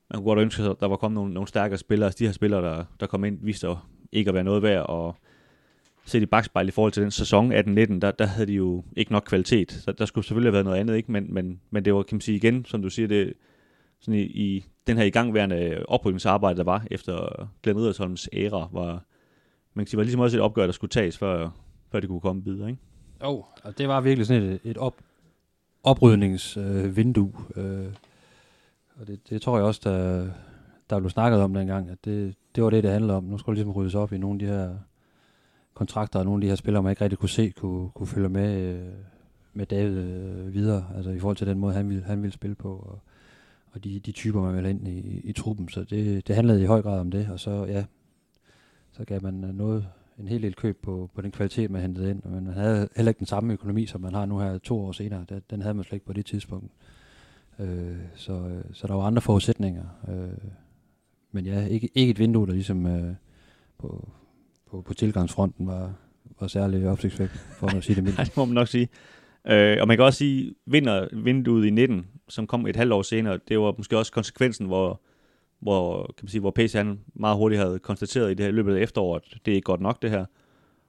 man 0.10 0.18
kunne 0.18 0.24
godt 0.24 0.40
ønske 0.40 0.64
at 0.64 0.76
der 0.80 0.88
var 0.88 0.96
kommet 0.96 1.16
nogle, 1.16 1.34
nogle 1.34 1.48
stærkere 1.48 1.78
spillere. 1.78 2.08
Altså 2.08 2.20
de 2.20 2.26
her 2.26 2.32
spillere, 2.32 2.62
der, 2.62 2.86
der 3.00 3.08
kom 3.08 3.26
ind, 3.26 3.40
viste 3.42 3.68
ikke 4.12 4.30
at 4.30 4.34
være 4.34 4.44
noget 4.44 4.64
værd, 4.64 4.86
og 4.86 5.16
set 6.06 6.22
i 6.22 6.26
bagspejl 6.26 6.68
i 6.68 6.72
forhold 6.72 6.92
til 6.92 7.04
den 7.04 7.12
sæson 7.12 7.54
18-19, 7.54 7.56
der, 8.00 8.12
der 8.12 8.26
havde 8.26 8.48
de 8.48 8.54
jo 8.54 8.84
ikke 8.98 9.12
nok 9.12 9.24
kvalitet. 9.28 9.72
Så 9.72 9.92
der 9.92 10.06
skulle 10.06 10.26
selvfølgelig 10.26 10.48
have 10.48 10.54
været 10.54 10.66
noget 10.66 10.80
andet, 10.80 10.96
ikke? 10.96 11.12
Men, 11.12 11.34
men, 11.34 11.62
men 11.70 11.86
det 11.86 11.94
var, 11.94 12.04
kan 12.04 12.16
man 12.16 12.22
sige 12.22 12.36
igen, 12.36 12.66
som 12.66 12.82
du 12.82 12.90
siger, 12.90 13.08
det, 13.08 13.34
sådan 14.00 14.20
i, 14.20 14.24
i 14.24 14.66
den 14.88 14.98
her 14.98 15.04
igangværende 15.04 15.86
oprydningsarbejde, 15.88 16.58
der 16.58 16.64
var 16.64 16.86
efter 16.92 17.50
Glenn 17.64 17.80
Riddersholms 17.80 18.30
æra, 18.34 18.70
var, 18.72 19.04
man 19.76 19.86
kan 19.86 19.90
sige, 19.90 19.98
var 19.98 20.04
ligesom 20.04 20.22
også 20.22 20.38
et 20.38 20.42
opgør, 20.42 20.66
der 20.66 20.74
skulle 20.74 20.92
tages, 20.92 21.18
før, 21.18 21.50
før 21.92 22.00
det 22.00 22.10
kunne 22.10 22.20
komme 22.20 22.44
videre, 22.44 22.70
ikke? 22.70 22.82
Jo, 23.24 23.28
oh, 23.28 23.44
og 23.64 23.78
det 23.78 23.88
var 23.88 24.02
virkelig 24.02 24.28
sådan 24.28 24.44
et, 24.44 24.60
et 24.64 24.78
op, 24.78 24.96
oprydningsvindue. 25.84 27.32
Øh, 27.56 27.86
øh, 27.86 27.92
og 29.00 29.08
det, 29.08 29.30
det 29.30 29.42
tror 29.42 29.58
jeg 29.58 29.66
også, 29.66 29.82
der, 29.84 30.28
der 30.90 31.00
blev 31.00 31.10
snakket 31.10 31.42
om 31.42 31.54
dengang, 31.54 31.90
at 31.90 32.06
det, 32.06 32.36
det 32.56 32.64
var 32.64 32.70
det, 32.70 32.84
det 32.84 32.92
handlede 32.92 33.18
om. 33.18 33.24
Nu 33.24 33.38
skulle 33.38 33.56
ligesom 33.56 33.72
ryddes 33.72 33.96
op 33.96 34.14
i 34.14 34.18
nogle 34.18 34.36
af 34.36 34.40
de 34.40 34.54
her 34.54 34.76
kontrakter, 35.74 36.20
og 36.20 36.26
nogle 36.26 36.38
af 36.38 36.42
de 36.42 36.48
her 36.48 36.56
spillere, 36.56 36.84
man 36.84 36.92
ikke 36.92 37.04
rigtig 37.04 37.20
kunne 37.20 37.30
se, 37.30 37.50
kunne, 37.50 37.90
kunne 37.90 38.08
følge 38.08 38.30
med, 38.30 38.62
øh, 38.62 38.94
med 39.54 39.66
David 39.66 39.98
øh, 39.98 40.54
videre, 40.54 40.86
altså 40.96 41.12
i 41.12 41.20
forhold 41.20 41.38
til 41.38 41.48
den 41.48 41.60
måde, 41.60 41.74
han 41.74 41.90
ville, 41.90 42.04
han 42.04 42.22
ville 42.22 42.34
spille 42.34 42.56
på, 42.56 42.70
og, 42.70 43.00
og 43.72 43.84
de, 43.84 44.00
de 44.00 44.12
typer, 44.12 44.42
man 44.42 44.56
ville 44.56 44.70
ind 44.70 44.88
i, 44.88 45.00
i, 45.00 45.22
i 45.24 45.34
truppen. 45.34 45.70
Så 45.70 45.84
det, 45.84 46.28
det 46.28 46.36
handlede 46.36 46.64
i 46.64 46.66
høj 46.66 46.82
grad 46.82 47.00
om 47.00 47.12
det, 47.12 47.30
og 47.32 47.40
så, 47.40 47.66
ja, 47.66 47.86
så 48.98 49.06
gav 49.06 49.24
man 49.24 49.44
øh, 49.44 49.56
noget, 49.56 49.88
en 50.20 50.28
hel 50.28 50.42
del 50.42 50.56
køb 50.56 50.82
på, 50.82 51.10
på 51.16 51.22
den 51.22 51.32
kvalitet, 51.32 51.72
man 51.72 51.82
hentede 51.82 52.10
ind, 52.10 52.22
men 52.24 52.46
man 52.46 52.54
havde 52.54 52.90
heller 52.96 53.10
ikke 53.10 53.20
den 53.20 53.28
samme 53.28 53.54
økonomi, 53.54 53.86
som 53.86 54.02
man 54.02 54.14
har 54.14 54.26
nu 54.26 54.40
her 54.40 54.58
to 54.58 54.80
år 54.80 54.92
senere. 54.92 55.26
Den, 55.30 55.42
den 55.50 55.62
havde 55.62 55.74
man 55.74 55.84
slet 55.84 55.94
ikke 55.94 56.06
på 56.06 56.14
det 56.14 56.26
tidspunkt. 56.26 56.72
Øh, 57.60 57.98
så, 58.16 58.34
øh, 58.34 58.64
så 58.74 58.88
der 58.88 58.94
var 58.94 59.04
andre 59.04 59.22
forudsætninger. 59.22 59.84
Øh, 60.10 60.50
men 61.32 61.46
ja, 61.46 61.66
ikke, 61.66 61.90
ikke 61.96 62.12
et 62.12 62.20
vindue, 62.20 62.48
der 62.48 62.54
ligesom 62.54 62.86
øh, 62.86 63.14
på, 63.78 64.10
på, 64.72 64.82
på 64.82 64.94
tilgangsfronten 64.94 65.68
var, 65.68 65.94
var 66.40 66.48
særlig 66.48 66.88
opsigtsvægt, 66.88 67.32
for 67.32 67.68
at 67.78 67.84
sige 67.84 67.96
det 67.96 68.04
mildt. 68.04 68.18
det 68.26 68.38
må 68.38 68.46
man 68.46 68.54
nok 68.54 68.68
sige. 68.68 68.90
Øh, 69.48 69.78
og 69.82 69.88
man 69.88 69.98
kan 69.98 70.04
også 70.04 70.18
sige, 70.18 70.56
vinder 70.66 71.08
vinduet 71.24 71.66
i 71.66 71.70
19, 71.70 72.08
som 72.30 72.48
kom 72.48 72.68
et 72.68 72.76
halvt 72.76 72.94
år 72.94 73.02
senere, 73.02 73.40
det 73.48 73.60
var 73.60 73.74
måske 73.78 73.98
også 73.98 74.12
konsekvensen, 74.12 74.66
hvor, 74.66 75.02
hvor, 75.60 76.04
kan 76.04 76.24
man 76.24 76.30
sige, 76.30 76.42
hvor 76.42 76.52
PC 76.52 76.74
han 76.74 77.00
meget 77.14 77.38
hurtigt 77.38 77.62
havde 77.62 77.80
konstateret 77.80 78.32
i 78.32 78.34
det 78.34 78.46
her 78.46 78.52
løbet 78.52 78.76
af 78.76 78.82
efteråret, 78.82 79.38
det 79.46 79.52
er 79.52 79.56
ikke 79.56 79.66
godt 79.66 79.82
nok 79.82 80.02
det 80.02 80.10
her. 80.10 80.26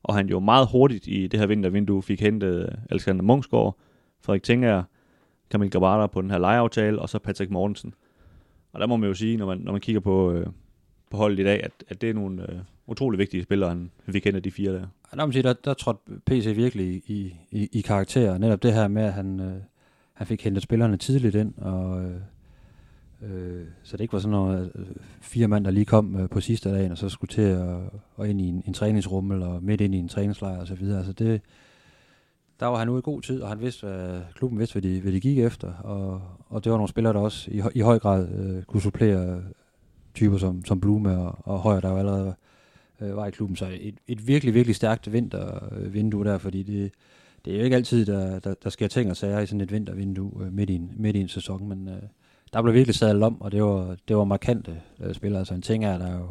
Og 0.03 0.14
han 0.14 0.29
jo 0.29 0.41
meget 0.41 0.69
hurtigt 0.73 1.07
i 1.07 1.27
det 1.27 1.41
her 1.41 1.47
vintervindue 1.47 2.03
fik 2.03 2.21
hentet 2.21 2.79
Alexander 2.91 3.23
Mungsgaard, 3.23 3.79
Frederik 4.21 4.43
Tinger, 4.43 4.83
Kamil 5.51 5.71
Gabata 5.71 6.07
på 6.07 6.23
den 6.23 6.31
her 6.31 6.39
lejeaftale, 6.39 6.99
og 6.99 7.09
så 7.09 7.19
Patrick 7.19 7.51
Mortensen. 7.51 7.95
Og 8.73 8.81
der 8.81 8.87
må 8.87 8.97
man 8.97 9.09
jo 9.09 9.14
sige, 9.14 9.37
når 9.37 9.47
man, 9.47 9.59
når 9.59 9.73
man 9.73 9.81
kigger 9.81 10.01
på, 10.01 10.33
øh, 10.33 10.47
på 11.11 11.17
holdet 11.17 11.39
i 11.39 11.45
dag, 11.45 11.64
at, 11.64 11.73
at 11.89 12.01
det 12.01 12.11
er 12.11 12.14
nogle 12.14 12.53
øh, 12.53 12.59
utrolig 12.87 13.19
vigtige 13.19 13.43
spillere, 13.43 13.69
han, 13.69 13.91
vi 14.07 14.21
kender 14.21 14.41
de 14.41 14.51
fire 14.51 14.73
der. 14.73 14.87
Ja, 15.12 15.25
der, 15.25 15.31
sige, 15.31 15.43
der, 15.43 15.53
der 15.53 15.75
trådte 15.75 16.01
PC 16.27 16.53
virkelig 16.57 17.03
i, 17.07 17.37
i, 17.51 17.69
i 17.73 17.81
karakter. 17.81 18.39
Netop 18.39 18.62
det 18.62 18.73
her 18.73 18.89
med, 18.89 19.03
at 19.03 19.12
han, 19.12 19.41
øh, 19.41 19.55
han 20.12 20.27
fik 20.27 20.45
hentet 20.45 20.62
spillerne 20.62 20.97
tidligt 20.97 21.35
ind, 21.35 21.59
og 21.59 22.05
øh, 22.05 22.21
øh, 23.23 23.64
så 23.83 23.97
det 23.97 24.01
ikke 24.01 24.12
var 24.12 24.19
sådan 24.19 24.31
noget 24.31 24.73
øh, 24.75 24.87
fire 25.21 25.49
mand, 25.49 25.64
der 25.64 25.71
lige 25.71 25.85
kom 25.85 26.17
øh, 26.17 26.29
på 26.29 26.41
sidste 26.41 26.71
dagen, 26.75 26.93
og 26.93 26.99
så 26.99 27.09
skulle 27.09 27.31
til 27.31 27.43
at, 27.43 27.79
og 28.14 28.29
ind 28.29 28.41
i 28.41 28.45
en, 28.49 28.62
en 28.67 28.75
træningsrum, 28.75 29.33
eller 29.33 29.61
midt 29.61 29.81
ind 29.81 29.95
i 29.95 29.99
en 29.99 30.09
træningslejr 30.09 30.61
og 30.61 30.67
så 30.67 30.75
videre. 30.75 30.99
Altså 30.99 31.12
det, 31.12 31.41
der 32.61 32.67
var 32.67 32.79
han 32.79 32.89
ude 32.89 32.99
i 32.99 33.03
god 33.03 33.23
tid, 33.23 33.43
og 33.43 33.49
han 33.49 33.61
vidste, 33.61 33.87
hvad, 33.87 34.21
klubben 34.35 34.59
vidste, 34.59 34.81
hvad 34.81 34.91
de, 34.91 35.01
hvad 35.01 35.12
de 35.12 35.21
gik 35.21 35.39
efter, 35.39 35.73
og, 35.73 36.23
og 36.49 36.64
det 36.64 36.73
var 36.73 36.79
nogle 36.79 36.89
spillere, 36.89 37.12
der 37.12 37.21
også 37.21 37.51
i, 37.51 37.62
i 37.75 37.81
høj 37.81 37.99
grad 37.99 38.29
øh, 38.29 38.62
kunne 38.62 38.83
supplere 38.83 39.37
øh, 39.37 39.43
typer 40.14 40.39
som, 40.39 40.64
som 40.64 40.81
Blume 40.81 41.19
og, 41.19 41.39
og 41.41 41.59
Højer, 41.59 41.81
der 41.81 41.91
jo 41.91 41.97
allerede 41.97 42.35
øh, 43.01 43.17
var 43.17 43.27
i 43.27 43.31
klubben. 43.31 43.57
Så 43.57 43.67
et, 43.81 43.95
et 44.07 44.27
virkelig, 44.27 44.55
virkelig 44.55 44.77
stærkt 44.77 45.12
vintervindue 45.12 46.21
øh, 46.21 46.33
der, 46.33 46.39
fordi 46.39 46.62
det, 46.62 46.93
det 47.45 47.53
er 47.53 47.59
jo 47.59 47.64
ikke 47.64 47.77
altid, 47.77 48.07
der, 48.07 48.39
der, 48.39 48.55
der 48.55 48.71
sker 48.71 48.89
ting 48.89 49.11
og 49.11 49.17
sager 49.17 49.41
i 49.41 49.47
sådan 49.47 49.61
et 49.61 49.73
vintervindue 49.73 50.47
øh, 50.47 50.53
midt, 50.53 50.71
i 50.71 50.75
en, 50.75 50.93
midt 50.97 51.17
i 51.17 51.21
en 51.21 51.29
sæson, 51.29 51.69
men 51.69 51.89
øh, 51.89 52.03
der 52.53 52.62
blev 52.62 52.74
virkelig 52.74 52.94
sadlet 52.94 53.22
om, 53.22 53.42
og 53.42 53.53
det 53.53 53.62
var, 53.62 53.97
det 54.09 54.16
var 54.16 54.24
markante 54.24 54.80
øh, 55.01 55.14
spillere. 55.14 55.38
Altså 55.38 55.55
en 55.55 55.62
ting 55.62 55.84
er, 55.84 55.99
der 55.99 56.12
jo 56.12 56.26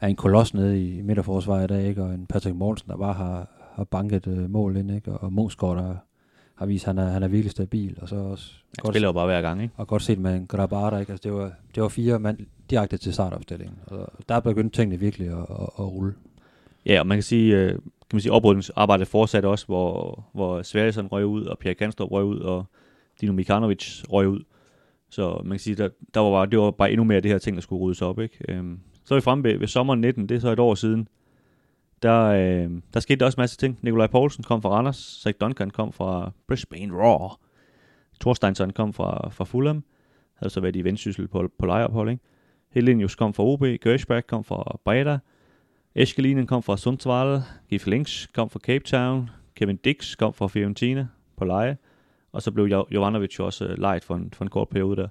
er 0.00 0.06
en 0.06 0.16
koloss 0.16 0.54
nede 0.54 0.88
i 0.88 1.02
midterforsvaret 1.02 1.64
i 1.64 1.74
dag, 1.74 1.88
ikke? 1.88 2.02
og 2.02 2.14
en 2.14 2.26
Patrick 2.26 2.56
Mortensen, 2.56 2.90
der 2.90 2.96
bare 2.96 3.12
har, 3.12 3.48
har 3.74 3.84
banket 3.84 4.26
øh, 4.26 4.50
mål 4.50 4.76
ind, 4.76 4.90
ikke? 4.90 5.12
og 5.12 5.32
Munchsgaard, 5.32 5.76
der 5.76 5.96
har 6.54 6.66
vist, 6.66 6.88
at 6.88 6.94
han 6.94 7.06
er, 7.06 7.10
han 7.10 7.22
er 7.22 7.28
virkelig 7.28 7.50
stabil, 7.50 7.98
og 8.00 8.08
så 8.08 8.16
også 8.16 8.52
Han 8.84 8.92
spiller 8.92 9.08
jo 9.08 9.12
bare 9.12 9.26
hver 9.26 9.42
gang, 9.42 9.62
ikke? 9.62 9.74
og 9.76 9.86
godt 9.86 10.02
set 10.02 10.18
med 10.18 10.36
en 10.36 10.46
Grabara, 10.46 10.98
ikke? 10.98 11.12
Altså, 11.12 11.28
det, 11.28 11.38
var, 11.38 11.52
det 11.74 11.82
var 11.82 11.88
fire 11.88 12.18
mand 12.18 12.38
direkte 12.70 12.96
til 12.96 13.14
startopstillingen, 13.14 13.78
og 13.86 14.08
der 14.28 14.40
begyndte 14.40 14.76
tingene 14.76 15.00
virkelig 15.00 15.28
at, 15.28 15.38
at, 15.38 15.68
at 15.78 15.84
rulle. 15.84 16.14
Ja, 16.86 17.00
og 17.00 17.06
man 17.06 17.16
kan 17.16 17.22
sige, 17.22 17.56
øh, 17.56 17.68
kan 17.70 18.16
man 18.16 18.20
sige 18.20 18.32
oprydningsarbejdet 18.32 19.08
fortsatte 19.08 19.46
også, 19.46 19.66
hvor, 19.66 20.24
hvor 20.32 20.62
Sverjesson 20.62 21.06
røg 21.06 21.26
ud, 21.26 21.44
og 21.44 21.58
Pierre 21.58 21.74
Kanstrup 21.74 22.10
røg 22.10 22.24
ud, 22.24 22.38
og 22.38 22.64
Dino 23.20 23.32
Mikanovic 23.32 24.02
røg 24.12 24.28
ud. 24.28 24.42
Så 25.12 25.40
man 25.44 25.50
kan 25.50 25.58
sige, 25.58 25.74
der, 25.76 25.88
der 26.14 26.20
var 26.20 26.30
bare, 26.30 26.46
det 26.46 26.58
var 26.58 26.70
bare 26.70 26.90
endnu 26.90 27.04
mere 27.04 27.16
af 27.16 27.22
det 27.22 27.30
her 27.30 27.38
ting, 27.38 27.56
der 27.56 27.60
skulle 27.60 27.82
ryddes 27.82 28.02
op. 28.02 28.18
Ikke? 28.18 28.38
Øhm, 28.48 28.80
så 29.04 29.14
er 29.14 29.18
vi 29.18 29.22
fremme 29.22 29.44
ved, 29.44 29.58
ved 29.58 29.66
sommeren 29.66 30.00
19, 30.00 30.28
det 30.28 30.34
er 30.34 30.40
så 30.40 30.50
et 30.52 30.58
år 30.58 30.74
siden. 30.74 31.08
Der, 32.02 32.22
øh, 32.24 32.70
der 32.94 33.00
skete 33.00 33.18
der 33.18 33.26
også 33.26 33.36
en 33.36 33.42
masse 33.42 33.56
ting. 33.56 33.78
Nikolaj 33.82 34.06
Poulsen 34.06 34.44
kom 34.44 34.62
fra 34.62 34.68
Randers, 34.70 35.20
Zach 35.22 35.38
Duncan 35.40 35.70
kom 35.70 35.92
fra 35.92 36.32
Brisbane 36.48 36.94
Raw, 36.94 37.28
Thorsteinsson 38.20 38.70
kom 38.70 38.92
fra, 38.92 39.28
fra 39.28 39.44
Fulham, 39.44 39.84
havde 40.34 40.50
så 40.50 40.60
været 40.60 40.76
i 40.76 40.84
vendsyssel 40.84 41.28
på, 41.28 41.48
på 41.58 41.66
lejeophold. 41.66 42.10
Ikke? 42.10 42.22
Helenius 42.70 43.14
kom 43.14 43.34
fra 43.34 43.44
OB, 43.44 43.60
Gershback 43.60 44.26
kom 44.26 44.44
fra 44.44 44.78
Breda, 44.84 45.18
Eskelinen 45.94 46.46
kom 46.46 46.62
fra 46.62 46.76
Sundsvall, 46.76 47.42
Gif 47.68 47.86
Links 47.86 48.26
kom 48.34 48.50
fra 48.50 48.58
Cape 48.58 48.84
Town, 48.84 49.30
Kevin 49.56 49.76
Dix 49.76 50.16
kom 50.16 50.32
fra 50.32 50.48
Fiorentina 50.48 51.06
på 51.36 51.44
leje, 51.44 51.76
og 52.32 52.42
så 52.42 52.50
blev 52.50 52.64
Jo- 52.64 52.86
Jovanovic 52.90 53.38
jo 53.38 53.44
også 53.44 53.64
øh, 53.64 53.78
lejet 53.78 54.04
for 54.04 54.14
en, 54.14 54.30
for 54.32 54.44
en 54.44 54.50
kort 54.50 54.68
periode 54.68 54.96
der. 54.96 55.08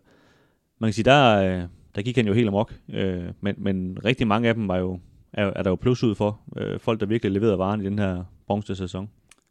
Man 0.79 0.87
kan 0.87 0.93
sige, 0.93 1.05
der, 1.05 1.37
øh, 1.37 1.63
der 1.95 2.01
gik 2.01 2.15
han 2.15 2.27
jo 2.27 2.33
helt 2.33 2.47
amok, 2.47 2.73
øh, 2.89 3.25
men, 3.41 3.55
men 3.57 3.97
rigtig 4.05 4.27
mange 4.27 4.49
af 4.49 4.55
dem 4.55 4.67
var 4.67 4.77
jo, 4.77 4.99
er, 5.33 5.45
er 5.55 5.63
der 5.63 5.69
jo 5.69 5.75
plus 5.75 6.03
ud 6.03 6.15
for. 6.15 6.39
Øh, 6.57 6.79
folk, 6.79 6.99
der 6.99 7.05
virkelig 7.05 7.31
leverede 7.31 7.57
varen 7.57 7.81
i 7.81 7.85
den 7.85 7.99
her 7.99 8.23
bronzesæson. 8.47 9.09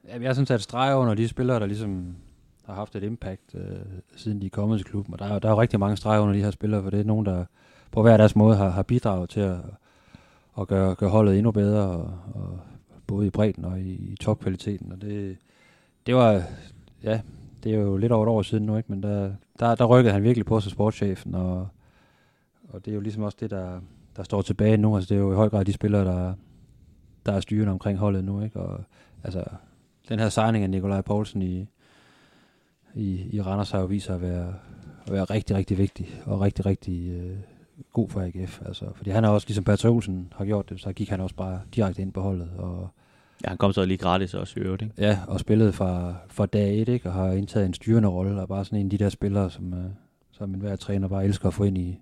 Ja, 0.08 0.22
jeg 0.22 0.34
synes, 0.34 0.50
at 0.50 0.60
streg 0.60 0.96
under 0.96 1.14
de 1.14 1.28
spillere, 1.28 1.60
der 1.60 1.66
ligesom 1.66 2.16
har 2.64 2.74
haft 2.74 2.96
et 2.96 3.02
impact, 3.02 3.54
øh, 3.54 3.62
siden 4.16 4.40
de 4.40 4.46
er 4.46 4.50
kommet 4.50 4.78
til 4.78 4.86
klubben. 4.86 5.14
Og 5.14 5.18
der 5.18 5.24
er, 5.24 5.38
der 5.38 5.48
er 5.48 5.52
jo 5.52 5.60
rigtig 5.60 5.80
mange 5.80 5.96
streger 5.96 6.20
under 6.20 6.34
de 6.34 6.42
her 6.42 6.50
spillere, 6.50 6.82
for 6.82 6.90
det 6.90 7.00
er 7.00 7.04
nogen, 7.04 7.26
der 7.26 7.44
på 7.90 8.02
hver 8.02 8.16
deres 8.16 8.36
måde 8.36 8.56
har, 8.56 8.70
har 8.70 8.82
bidraget 8.82 9.30
til 9.30 9.40
at, 9.40 9.56
at 10.60 10.68
gøre, 10.68 10.94
gøre 10.94 11.10
holdet 11.10 11.36
endnu 11.36 11.50
bedre, 11.50 11.82
og, 11.82 12.12
og 12.34 12.58
både 13.06 13.26
i 13.26 13.30
bredden 13.30 13.64
og 13.64 13.80
i, 13.80 14.12
i 14.12 14.16
topkvaliteten. 14.20 14.92
Og 14.92 15.00
det, 15.02 15.36
det 16.06 16.14
var, 16.14 16.42
ja, 17.02 17.20
det 17.64 17.74
er 17.74 17.78
jo 17.78 17.96
lidt 17.96 18.12
over 18.12 18.22
et 18.22 18.28
år 18.28 18.42
siden 18.42 18.66
nu, 18.66 18.76
ikke? 18.76 18.92
men 18.92 19.02
der, 19.02 19.32
der, 19.58 19.74
der 19.74 19.84
rykkede 19.84 20.12
han 20.12 20.22
virkelig 20.22 20.46
på 20.46 20.60
sig 20.60 20.72
sportschefen, 20.72 21.34
og, 21.34 21.68
og 22.68 22.84
det 22.84 22.90
er 22.90 22.94
jo 22.94 23.00
ligesom 23.00 23.22
også 23.22 23.36
det, 23.40 23.50
der, 23.50 23.80
der 24.16 24.22
står 24.22 24.42
tilbage 24.42 24.76
nu. 24.76 24.96
Altså, 24.96 25.14
det 25.14 25.20
er 25.20 25.24
jo 25.24 25.32
i 25.32 25.36
høj 25.36 25.48
grad 25.48 25.64
de 25.64 25.72
spillere, 25.72 26.04
der, 26.04 26.34
der 27.26 27.32
er 27.32 27.40
styrende 27.40 27.72
omkring 27.72 27.98
holdet 27.98 28.24
nu. 28.24 28.42
Ikke? 28.42 28.60
Og, 28.60 28.80
altså, 29.24 29.44
den 30.08 30.18
her 30.18 30.28
signing 30.28 30.64
af 30.64 30.70
Nikolaj 30.70 31.00
Poulsen 31.00 31.42
i, 31.42 31.66
i, 32.94 33.36
i 33.36 33.40
Randers 33.40 33.70
har 33.70 33.80
jo 33.80 33.86
vist 33.86 34.06
sig 34.06 34.14
at 34.14 34.22
være, 34.22 34.54
at 35.06 35.12
være 35.12 35.24
rigtig, 35.24 35.56
rigtig 35.56 35.78
vigtig, 35.78 36.08
og 36.24 36.40
rigtig, 36.40 36.66
rigtig 36.66 37.10
øh, 37.10 37.36
god 37.92 38.08
for 38.08 38.20
AGF. 38.20 38.62
Altså, 38.66 38.84
fordi 38.94 39.10
han 39.10 39.24
er 39.24 39.28
også, 39.28 39.46
ligesom 39.48 39.64
Patrick 39.64 39.94
Olsen 39.94 40.32
har 40.36 40.44
gjort 40.44 40.70
det, 40.70 40.80
så 40.80 40.92
gik 40.92 41.08
han 41.08 41.20
også 41.20 41.34
bare 41.34 41.60
direkte 41.74 42.02
ind 42.02 42.12
på 42.12 42.20
holdet, 42.20 42.50
og 42.58 42.88
Ja, 43.44 43.48
han 43.48 43.58
kom 43.58 43.72
så 43.72 43.84
lige 43.84 43.98
gratis 43.98 44.34
også 44.34 44.60
i 44.60 44.62
øvrigt, 44.62 44.82
ikke? 44.82 44.94
Ja, 44.98 45.18
og 45.28 45.40
spillede 45.40 45.72
fra, 45.72 46.14
fra 46.28 46.46
dag 46.46 46.82
et, 46.82 46.88
ikke? 46.88 47.08
og 47.08 47.14
har 47.14 47.32
indtaget 47.32 47.66
en 47.66 47.74
styrende 47.74 48.08
rolle, 48.08 48.40
og 48.40 48.48
bare 48.48 48.64
sådan 48.64 48.78
en 48.78 48.86
af 48.86 48.90
de 48.90 48.98
der 48.98 49.08
spillere, 49.08 49.50
som, 49.50 49.74
øh, 49.74 49.90
som 50.30 50.54
enhver 50.54 50.76
træner 50.76 51.08
bare 51.08 51.24
elsker 51.24 51.48
at 51.48 51.54
få 51.54 51.64
ind 51.64 51.78
i, 51.78 52.00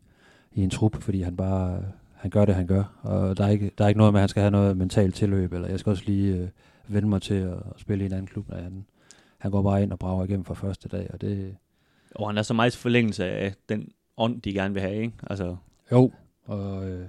i 0.52 0.62
en 0.62 0.70
trup, 0.70 1.02
fordi 1.02 1.22
han 1.22 1.36
bare 1.36 1.82
han 2.18 2.30
gør 2.30 2.44
det, 2.44 2.54
han 2.54 2.66
gør. 2.66 2.84
Og 3.02 3.36
der 3.36 3.44
er, 3.44 3.48
ikke, 3.48 3.70
der 3.78 3.84
er 3.84 3.88
ikke 3.88 3.98
noget 3.98 4.12
med, 4.12 4.20
at 4.20 4.22
han 4.22 4.28
skal 4.28 4.40
have 4.40 4.50
noget 4.50 4.76
mentalt 4.76 5.14
tilløb, 5.14 5.52
eller 5.52 5.68
jeg 5.68 5.80
skal 5.80 5.90
også 5.90 6.02
lige 6.06 6.36
øh, 6.36 6.48
vende 6.88 7.08
mig 7.08 7.22
til 7.22 7.34
at 7.34 7.58
spille 7.76 8.04
i 8.04 8.06
en 8.06 8.12
anden 8.12 8.26
klub. 8.26 8.48
Nej, 8.48 8.62
han, 8.62 8.86
han 9.38 9.50
går 9.50 9.62
bare 9.62 9.82
ind 9.82 9.92
og 9.92 9.98
brager 9.98 10.24
igennem 10.24 10.44
fra 10.44 10.54
første 10.54 10.88
dag, 10.88 11.10
og 11.12 11.20
det... 11.20 11.56
Og 12.14 12.28
han 12.28 12.38
er 12.38 12.42
så 12.42 12.54
meget 12.54 12.76
forlængelse 12.76 13.24
af 13.24 13.54
den 13.68 13.88
ånd, 14.16 14.42
de 14.42 14.52
gerne 14.52 14.74
vil 14.74 14.82
have, 14.82 14.96
ikke? 14.96 15.12
Altså, 15.30 15.56
Jo, 15.92 16.12
og... 16.44 16.88
Øh, 16.88 17.06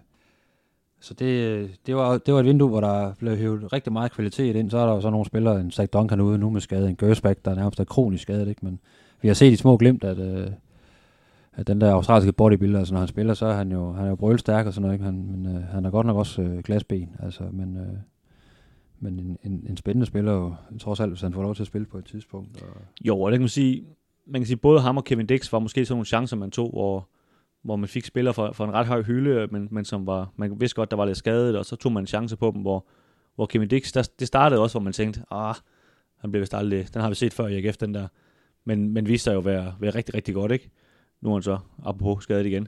så 0.99 1.13
det, 1.13 1.69
det, 1.85 1.95
var, 1.95 2.17
det 2.17 2.33
var 2.33 2.39
et 2.39 2.45
vindue, 2.45 2.69
hvor 2.69 2.81
der 2.81 3.13
blev 3.19 3.37
hævet 3.37 3.73
rigtig 3.73 3.93
meget 3.93 4.11
kvalitet 4.11 4.55
ind. 4.55 4.69
Så 4.69 4.77
er 4.77 4.85
der 4.85 4.93
jo 4.93 5.01
så 5.01 5.09
nogle 5.09 5.25
spillere, 5.25 5.61
en 5.61 5.71
Zach 5.71 5.89
Duncan 5.93 6.21
ude 6.21 6.37
nu 6.37 6.49
med 6.49 6.61
skade, 6.61 6.89
en 6.89 6.95
Gersbach, 6.95 7.39
der 7.45 7.55
nærmest 7.55 7.79
er 7.79 7.83
kronisk 7.83 8.21
skadet. 8.21 8.47
Ikke? 8.47 8.65
Men 8.65 8.79
vi 9.21 9.27
har 9.27 9.35
set 9.35 9.51
i 9.51 9.55
små 9.55 9.77
glimt, 9.77 10.03
at, 10.03 10.19
øh, 10.19 10.47
at 11.53 11.67
den 11.67 11.81
der 11.81 11.93
australske 11.93 12.31
bodybuilder, 12.31 12.79
altså 12.79 12.93
når 12.93 12.99
han 12.99 13.07
spiller, 13.07 13.33
så 13.33 13.45
er 13.45 13.53
han 13.53 13.71
jo, 13.71 13.91
han 13.93 14.05
er 14.05 14.09
jo 14.09 14.15
brølstærk 14.15 14.65
og 14.65 14.73
sådan 14.73 14.81
noget. 14.81 14.95
Ikke? 14.95 15.05
Han, 15.05 15.25
men 15.31 15.55
øh, 15.55 15.63
han 15.63 15.85
er 15.85 15.91
godt 15.91 16.07
nok 16.07 16.17
også 16.17 16.41
øh, 16.41 16.59
glasben. 16.59 17.15
Altså, 17.19 17.43
men 17.51 17.77
øh, 17.77 17.97
men 18.99 19.19
en, 19.19 19.37
en, 19.43 19.65
en 19.69 19.77
spændende 19.77 20.05
spiller 20.05 20.31
jo, 20.31 20.53
trods 20.79 20.99
alt, 20.99 21.11
hvis 21.11 21.21
han 21.21 21.33
får 21.33 21.43
lov 21.43 21.55
til 21.55 21.63
at 21.63 21.67
spille 21.67 21.85
på 21.85 21.97
et 21.97 22.05
tidspunkt. 22.05 22.61
Og, 22.61 22.81
Jo, 23.05 23.21
og 23.21 23.31
det 23.31 23.37
kan 23.37 23.41
man 23.41 23.49
sige, 23.49 23.83
man 24.27 24.41
kan 24.41 24.47
sige, 24.47 24.57
både 24.57 24.81
ham 24.81 24.97
og 24.97 25.03
Kevin 25.03 25.25
Dix 25.25 25.51
var 25.51 25.59
måske 25.59 25.85
sådan 25.85 25.95
nogle 25.95 26.05
chancer, 26.05 26.37
man 26.37 26.51
tog, 26.51 26.69
hvor, 26.69 27.07
hvor 27.69 27.75
man 27.75 27.89
fik 27.89 28.05
spillere 28.05 28.33
for, 28.33 28.51
for 28.51 28.65
en 28.65 28.73
ret 28.73 28.87
høj 28.87 29.01
hylde, 29.01 29.47
men, 29.51 29.67
men 29.71 29.85
som 29.85 30.07
var, 30.07 30.33
man 30.35 30.59
vidste 30.59 30.75
godt, 30.75 30.91
der 30.91 30.97
var 30.97 31.05
lidt 31.05 31.17
skadet, 31.17 31.57
og 31.57 31.65
så 31.65 31.75
tog 31.75 31.91
man 31.91 32.03
en 32.03 32.07
chance 32.07 32.37
på 32.37 32.51
dem, 32.55 32.61
hvor, 32.61 32.87
hvor 33.35 33.45
Kevin 33.45 33.67
Dix, 33.67 33.91
der, 33.91 34.09
det 34.19 34.27
startede 34.27 34.61
også, 34.61 34.73
hvor 34.73 34.83
man 34.83 34.93
tænkte, 34.93 35.23
ah, 35.31 35.55
han 36.17 36.31
blev 36.31 36.41
vist 36.41 36.53
aldrig, 36.53 36.93
den 36.93 37.01
har 37.01 37.09
vi 37.09 37.15
set 37.15 37.33
før 37.33 37.47
i 37.47 37.65
AGF, 37.65 37.77
den 37.77 37.93
der, 37.93 38.07
men, 38.65 38.93
men 38.93 39.07
viste 39.07 39.23
sig 39.23 39.33
jo 39.33 39.39
at 39.39 39.45
være, 39.45 39.75
være 39.79 39.95
rigtig, 39.95 40.15
rigtig 40.15 40.33
godt, 40.33 40.51
ikke? 40.51 40.69
Nu 41.21 41.29
er 41.29 41.33
han 41.33 41.43
så, 41.43 41.57
apropos 41.85 42.23
skadet 42.23 42.45
igen, 42.45 42.67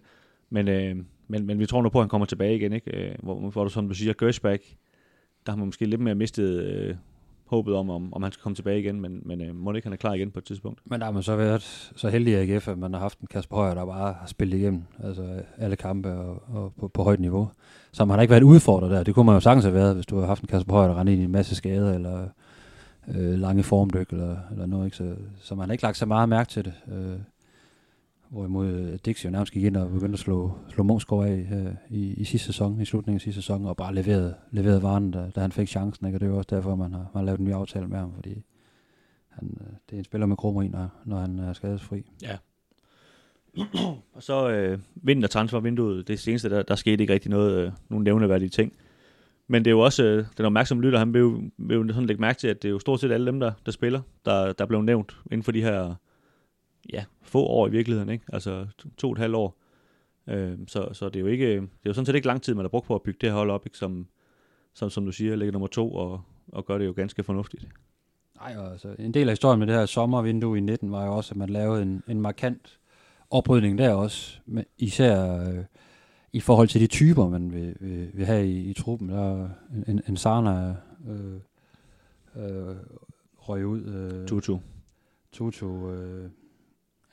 men, 0.49 0.67
øh, 0.67 0.95
men, 1.27 1.45
men 1.45 1.59
vi 1.59 1.65
tror 1.65 1.81
nu 1.81 1.89
på, 1.89 1.99
at 1.99 2.03
han 2.03 2.09
kommer 2.09 2.25
tilbage 2.25 2.55
igen, 2.55 2.73
ikke? 2.73 2.97
Øh, 2.97 3.15
hvor, 3.23 3.49
hvor 3.49 3.63
du, 3.63 3.69
som 3.69 3.87
du 3.87 3.93
siger, 3.93 4.13
Gershback, 4.13 4.63
der 5.45 5.51
har 5.51 5.57
man 5.57 5.65
måske 5.65 5.85
lidt 5.85 6.01
mere 6.01 6.15
mistet 6.15 6.63
øh, 6.63 6.95
håbet 7.51 7.75
om, 7.75 7.89
om, 7.89 8.13
om 8.13 8.23
han 8.23 8.31
skal 8.31 8.41
komme 8.41 8.55
tilbage 8.55 8.79
igen, 8.79 9.01
men, 9.01 9.21
men 9.25 9.41
øh, 9.41 9.55
må 9.55 9.71
det 9.71 9.77
ikke, 9.77 9.85
han 9.85 9.93
er 9.93 9.97
klar 9.97 10.13
igen 10.13 10.31
på 10.31 10.39
et 10.39 10.45
tidspunkt. 10.45 10.79
Men 10.85 10.99
der 10.99 11.05
har 11.05 11.11
man 11.11 11.23
så 11.23 11.35
været 11.35 11.91
så 11.95 12.09
heldig 12.09 12.33
i 12.33 12.35
AGF, 12.35 12.67
at 12.67 12.77
man 12.77 12.93
har 12.93 12.99
haft 12.99 13.19
en 13.19 13.27
Kasper 13.27 13.55
Højer, 13.55 13.73
der 13.73 13.85
bare 13.85 14.13
har 14.13 14.27
spillet 14.27 14.57
igennem 14.57 14.83
altså 15.03 15.41
alle 15.57 15.75
kampe 15.75 16.09
og, 16.09 16.43
og 16.53 16.73
på, 16.79 16.87
på 16.87 17.03
højt 17.03 17.19
niveau. 17.19 17.49
Så 17.91 18.05
man 18.05 18.15
har 18.15 18.21
ikke 18.21 18.31
været 18.31 18.43
udfordret 18.43 18.91
der. 18.91 19.03
Det 19.03 19.15
kunne 19.15 19.25
man 19.25 19.35
jo 19.35 19.39
sagtens 19.39 19.65
have 19.65 19.75
været, 19.75 19.95
hvis 19.95 20.05
du 20.05 20.19
har 20.19 20.27
haft 20.27 20.41
en 20.41 20.47
Kasper 20.47 20.73
Højer, 20.73 20.87
der 20.87 20.99
rendte 20.99 21.13
ind 21.13 21.21
i 21.21 21.25
en 21.25 21.31
masse 21.31 21.55
skader, 21.55 21.93
eller 21.93 22.27
øh, 23.07 23.39
lange 23.39 23.63
formdyk, 23.63 24.09
eller, 24.09 24.37
eller 24.51 24.65
noget. 24.65 24.85
Ikke? 24.85 24.97
Så, 24.97 25.15
så 25.41 25.55
man 25.55 25.67
har 25.67 25.71
ikke 25.71 25.83
lagt 25.83 25.97
så 25.97 26.05
meget 26.05 26.29
mærke 26.29 26.49
til 26.49 26.65
det. 26.65 26.73
Øh, 26.91 27.19
hvorimod 28.31 28.67
øh, 28.67 28.99
Dixie 29.05 29.27
jo 29.27 29.31
nærmest 29.31 29.53
gik 29.53 29.63
ind 29.63 29.77
og 29.77 29.91
begyndte 29.91 30.13
at 30.13 30.19
slå, 30.19 30.51
slå 30.69 30.83
Mungsgaard 30.83 31.25
af 31.25 31.47
øh, 31.51 31.97
i, 31.97 32.13
i 32.13 32.23
sidste 32.23 32.45
sæson, 32.45 32.81
i 32.81 32.85
slutningen 32.85 33.17
af 33.17 33.21
sidste 33.21 33.41
sæson, 33.41 33.65
og 33.65 33.77
bare 33.77 33.95
leverede, 33.95 34.35
leverede 34.51 34.83
varen, 34.83 35.11
da, 35.11 35.31
da 35.35 35.41
han 35.41 35.51
fik 35.51 35.67
chancen. 35.67 36.05
Ikke? 36.05 36.17
Og 36.17 36.19
det 36.19 36.27
er 36.27 36.31
jo 36.31 36.37
også 36.37 36.55
derfor, 36.55 36.75
man 36.75 36.91
har, 36.91 36.99
man 36.99 37.09
har 37.15 37.21
lavet 37.21 37.39
en 37.39 37.45
ny 37.45 37.53
aftale 37.53 37.87
med 37.87 37.97
ham, 37.97 38.13
fordi 38.13 38.43
han, 39.29 39.57
øh, 39.61 39.67
det 39.89 39.95
er 39.95 39.97
en 39.97 40.03
spiller 40.03 40.27
med 40.27 40.37
krummer 40.37 40.61
i, 40.61 40.67
når, 40.67 40.89
når 41.05 41.17
han 41.17 41.39
er 41.39 41.53
skadesfri. 41.53 42.03
Ja. 42.21 42.37
og 44.15 44.23
så 44.23 44.49
øh, 44.49 44.79
vintertransfervinduet, 44.95 46.07
det 46.07 46.19
seneste, 46.19 46.49
der, 46.49 46.61
der 46.61 46.75
skete 46.75 47.03
ikke 47.03 47.13
rigtig 47.13 47.31
noget, 47.31 47.65
øh, 47.65 47.71
nogle 47.89 48.03
nævneværdige 48.03 48.49
ting. 48.49 48.73
Men 49.47 49.65
det 49.65 49.71
er 49.71 49.75
jo 49.75 49.79
også, 49.79 50.03
øh, 50.03 50.25
den 50.37 50.45
opmærksomme 50.45 50.83
lytter, 50.83 50.99
han 50.99 51.13
vil 51.13 51.19
jo, 51.19 51.41
vil 51.57 51.75
jo 51.75 51.87
sådan 51.87 52.05
lægge 52.05 52.21
mærke 52.21 52.39
til, 52.39 52.47
at 52.47 52.61
det 52.61 52.67
er 52.67 52.71
jo 52.71 52.79
stort 52.79 52.99
set 52.99 53.11
alle 53.11 53.25
dem, 53.25 53.39
der, 53.39 53.51
der 53.65 53.71
spiller, 53.71 54.01
der, 54.25 54.53
der 54.53 54.65
blev 54.65 54.81
nævnt 54.81 55.17
inden 55.25 55.43
for 55.43 55.51
de 55.51 55.61
her 55.61 55.95
ja, 56.93 57.05
få 57.21 57.45
år 57.45 57.67
i 57.67 57.71
virkeligheden, 57.71 58.09
ikke? 58.09 58.25
Altså 58.33 58.67
to, 58.77 58.89
to 58.97 59.07
og 59.07 59.13
et 59.13 59.19
halvt 59.19 59.35
år. 59.35 59.57
Øh, 60.27 60.57
så, 60.67 60.89
så 60.93 61.05
det 61.09 61.15
er 61.15 61.19
jo 61.19 61.27
ikke, 61.27 61.55
det 61.55 61.61
er 61.61 61.67
jo 61.87 61.93
sådan 61.93 62.05
set 62.05 62.15
ikke 62.15 62.27
lang 62.27 62.41
tid, 62.41 62.53
man 62.53 62.65
har 62.65 62.69
brugt 62.69 62.87
på 62.87 62.95
at 62.95 63.01
bygge 63.01 63.17
det 63.21 63.29
her 63.29 63.37
hold 63.37 63.51
op, 63.51 63.65
ikke? 63.65 63.77
Som, 63.77 64.07
som, 64.73 64.89
som 64.89 65.05
du 65.05 65.11
siger, 65.11 65.35
ligger 65.35 65.51
nummer 65.51 65.67
to 65.67 65.93
og, 65.93 66.21
og 66.51 66.65
gør 66.65 66.77
det 66.77 66.85
jo 66.85 66.93
ganske 66.95 67.23
fornuftigt. 67.23 67.67
Nej, 68.35 68.71
altså, 68.71 68.95
en 68.99 69.13
del 69.13 69.29
af 69.29 69.31
historien 69.31 69.59
med 69.59 69.67
det 69.67 69.75
her 69.75 69.85
sommervindue 69.85 70.57
i 70.57 70.61
19 70.61 70.91
var 70.91 71.05
jo 71.05 71.15
også, 71.15 71.31
at 71.31 71.37
man 71.37 71.49
lavede 71.49 71.81
en, 71.81 72.03
en 72.07 72.21
markant 72.21 72.79
oprydning 73.29 73.77
der 73.77 73.93
også, 73.93 74.39
med, 74.45 74.63
især 74.77 75.47
øh, 75.49 75.63
i 76.33 76.39
forhold 76.39 76.67
til 76.67 76.81
de 76.81 76.87
typer, 76.87 77.29
man 77.29 77.53
vil, 77.53 77.75
vil, 77.79 78.09
vil 78.13 78.25
have 78.25 78.47
i, 78.47 78.69
i 78.69 78.73
truppen. 78.73 79.09
Der 79.09 79.43
er 79.43 79.49
en, 79.87 80.01
en 80.09 80.17
Sarna 80.17 80.75
øh, 81.09 81.39
øh, 82.35 82.75
røg 83.37 83.65
ud. 83.65 83.83
Øh, 83.83 84.27
Tutu. 84.27 84.57
Tutu. 85.31 85.91
Øh, 85.91 86.29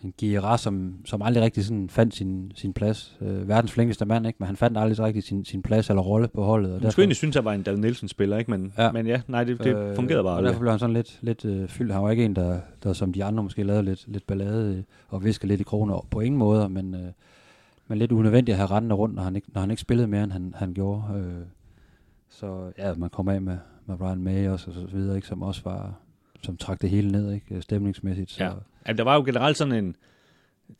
en 0.05 0.15
Gira, 0.19 0.59
som, 0.59 0.95
som 1.05 1.23
aldrig 1.23 1.45
rigtig 1.45 1.65
sådan 1.65 1.89
fandt 1.91 2.15
sin, 2.15 2.53
sin 2.55 2.73
plads. 2.73 3.17
Øh, 3.21 3.49
verdens 3.49 3.73
flinkeste 3.73 4.05
mand, 4.05 4.27
ikke? 4.27 4.37
men 4.39 4.47
han 4.47 4.57
fandt 4.57 4.79
aldrig 4.79 4.97
så 4.97 5.05
rigtig 5.05 5.23
sin, 5.23 5.45
sin 5.45 5.63
plads 5.63 5.91
eller 5.91 6.03
rolle 6.03 6.29
på 6.29 6.43
holdet. 6.43 6.75
Og 6.75 6.83
Jeg 6.83 6.93
skulle 6.93 7.03
egentlig 7.03 7.17
synes, 7.17 7.37
at 7.37 7.41
jeg 7.41 7.45
var 7.45 7.53
en 7.53 7.63
Dal 7.63 7.81
Nielsen-spiller, 7.81 8.37
ikke? 8.39 8.51
Men, 8.51 8.73
ja. 8.79 8.93
Men 8.93 9.07
ja, 9.07 9.21
nej, 9.27 9.45
det, 9.45 9.65
det 9.65 9.77
øh, 9.77 9.97
fungerede 9.97 10.23
bare 10.25 10.37
Og 10.37 10.43
derfor 10.43 10.61
blev 10.61 10.71
han 10.71 10.79
sådan 10.79 10.95
lidt, 10.95 11.19
lidt 11.23 11.45
øh, 11.45 11.69
fyldt. 11.69 11.93
Han 11.93 12.03
var 12.03 12.11
ikke 12.11 12.25
en, 12.25 12.37
der, 12.37 12.61
der 12.83 12.93
som 12.93 13.13
de 13.13 13.25
andre 13.25 13.43
måske 13.43 13.63
lavede 13.63 13.83
lidt, 13.83 14.05
lidt 14.09 14.27
ballade 14.27 14.77
øh, 14.77 14.83
og 15.09 15.25
viskede 15.25 15.49
lidt 15.49 15.61
i 15.61 15.65
kroner 15.65 16.07
på 16.11 16.21
ingen 16.21 16.39
måde, 16.39 16.69
men, 16.69 16.95
øh, 16.95 17.13
men 17.89 17.99
lidt 17.99 18.13
unødvendigt 18.13 18.55
at 18.55 18.59
have 18.59 18.71
rendende 18.71 18.95
rundt, 18.95 19.15
når 19.15 19.23
han 19.23 19.37
ikke, 19.37 19.49
når 19.55 19.61
han 19.61 19.71
ikke 19.71 19.81
spillede 19.81 20.09
mere, 20.09 20.25
end 20.25 20.33
han, 20.33 20.55
han 20.57 20.75
gjorde. 20.75 21.03
Øh, 21.17 21.45
så 22.29 22.73
ja, 22.79 22.95
man 22.95 23.11
kom 23.11 23.29
af 23.29 23.43
med, 23.43 23.59
med 23.87 23.97
Brian 23.97 24.23
May 24.23 24.49
også, 24.49 24.71
og 24.71 24.75
så 24.75 24.97
videre, 24.97 25.17
ikke, 25.17 25.29
som 25.29 25.43
også 25.43 25.63
var, 25.65 25.95
som 26.43 26.57
trak 26.57 26.83
det 26.83 26.91
hele 26.91 27.13
ned, 27.13 27.33
ikke, 27.33 27.63
stemningsmæssigt. 27.63 28.31
Så, 28.31 28.45
Ja. 28.45 28.51
Ja, 28.89 28.93
der 28.93 29.05
var 29.05 29.14
jo 29.14 29.22
generelt 29.24 29.57
sådan 29.57 29.84
en... 29.84 29.97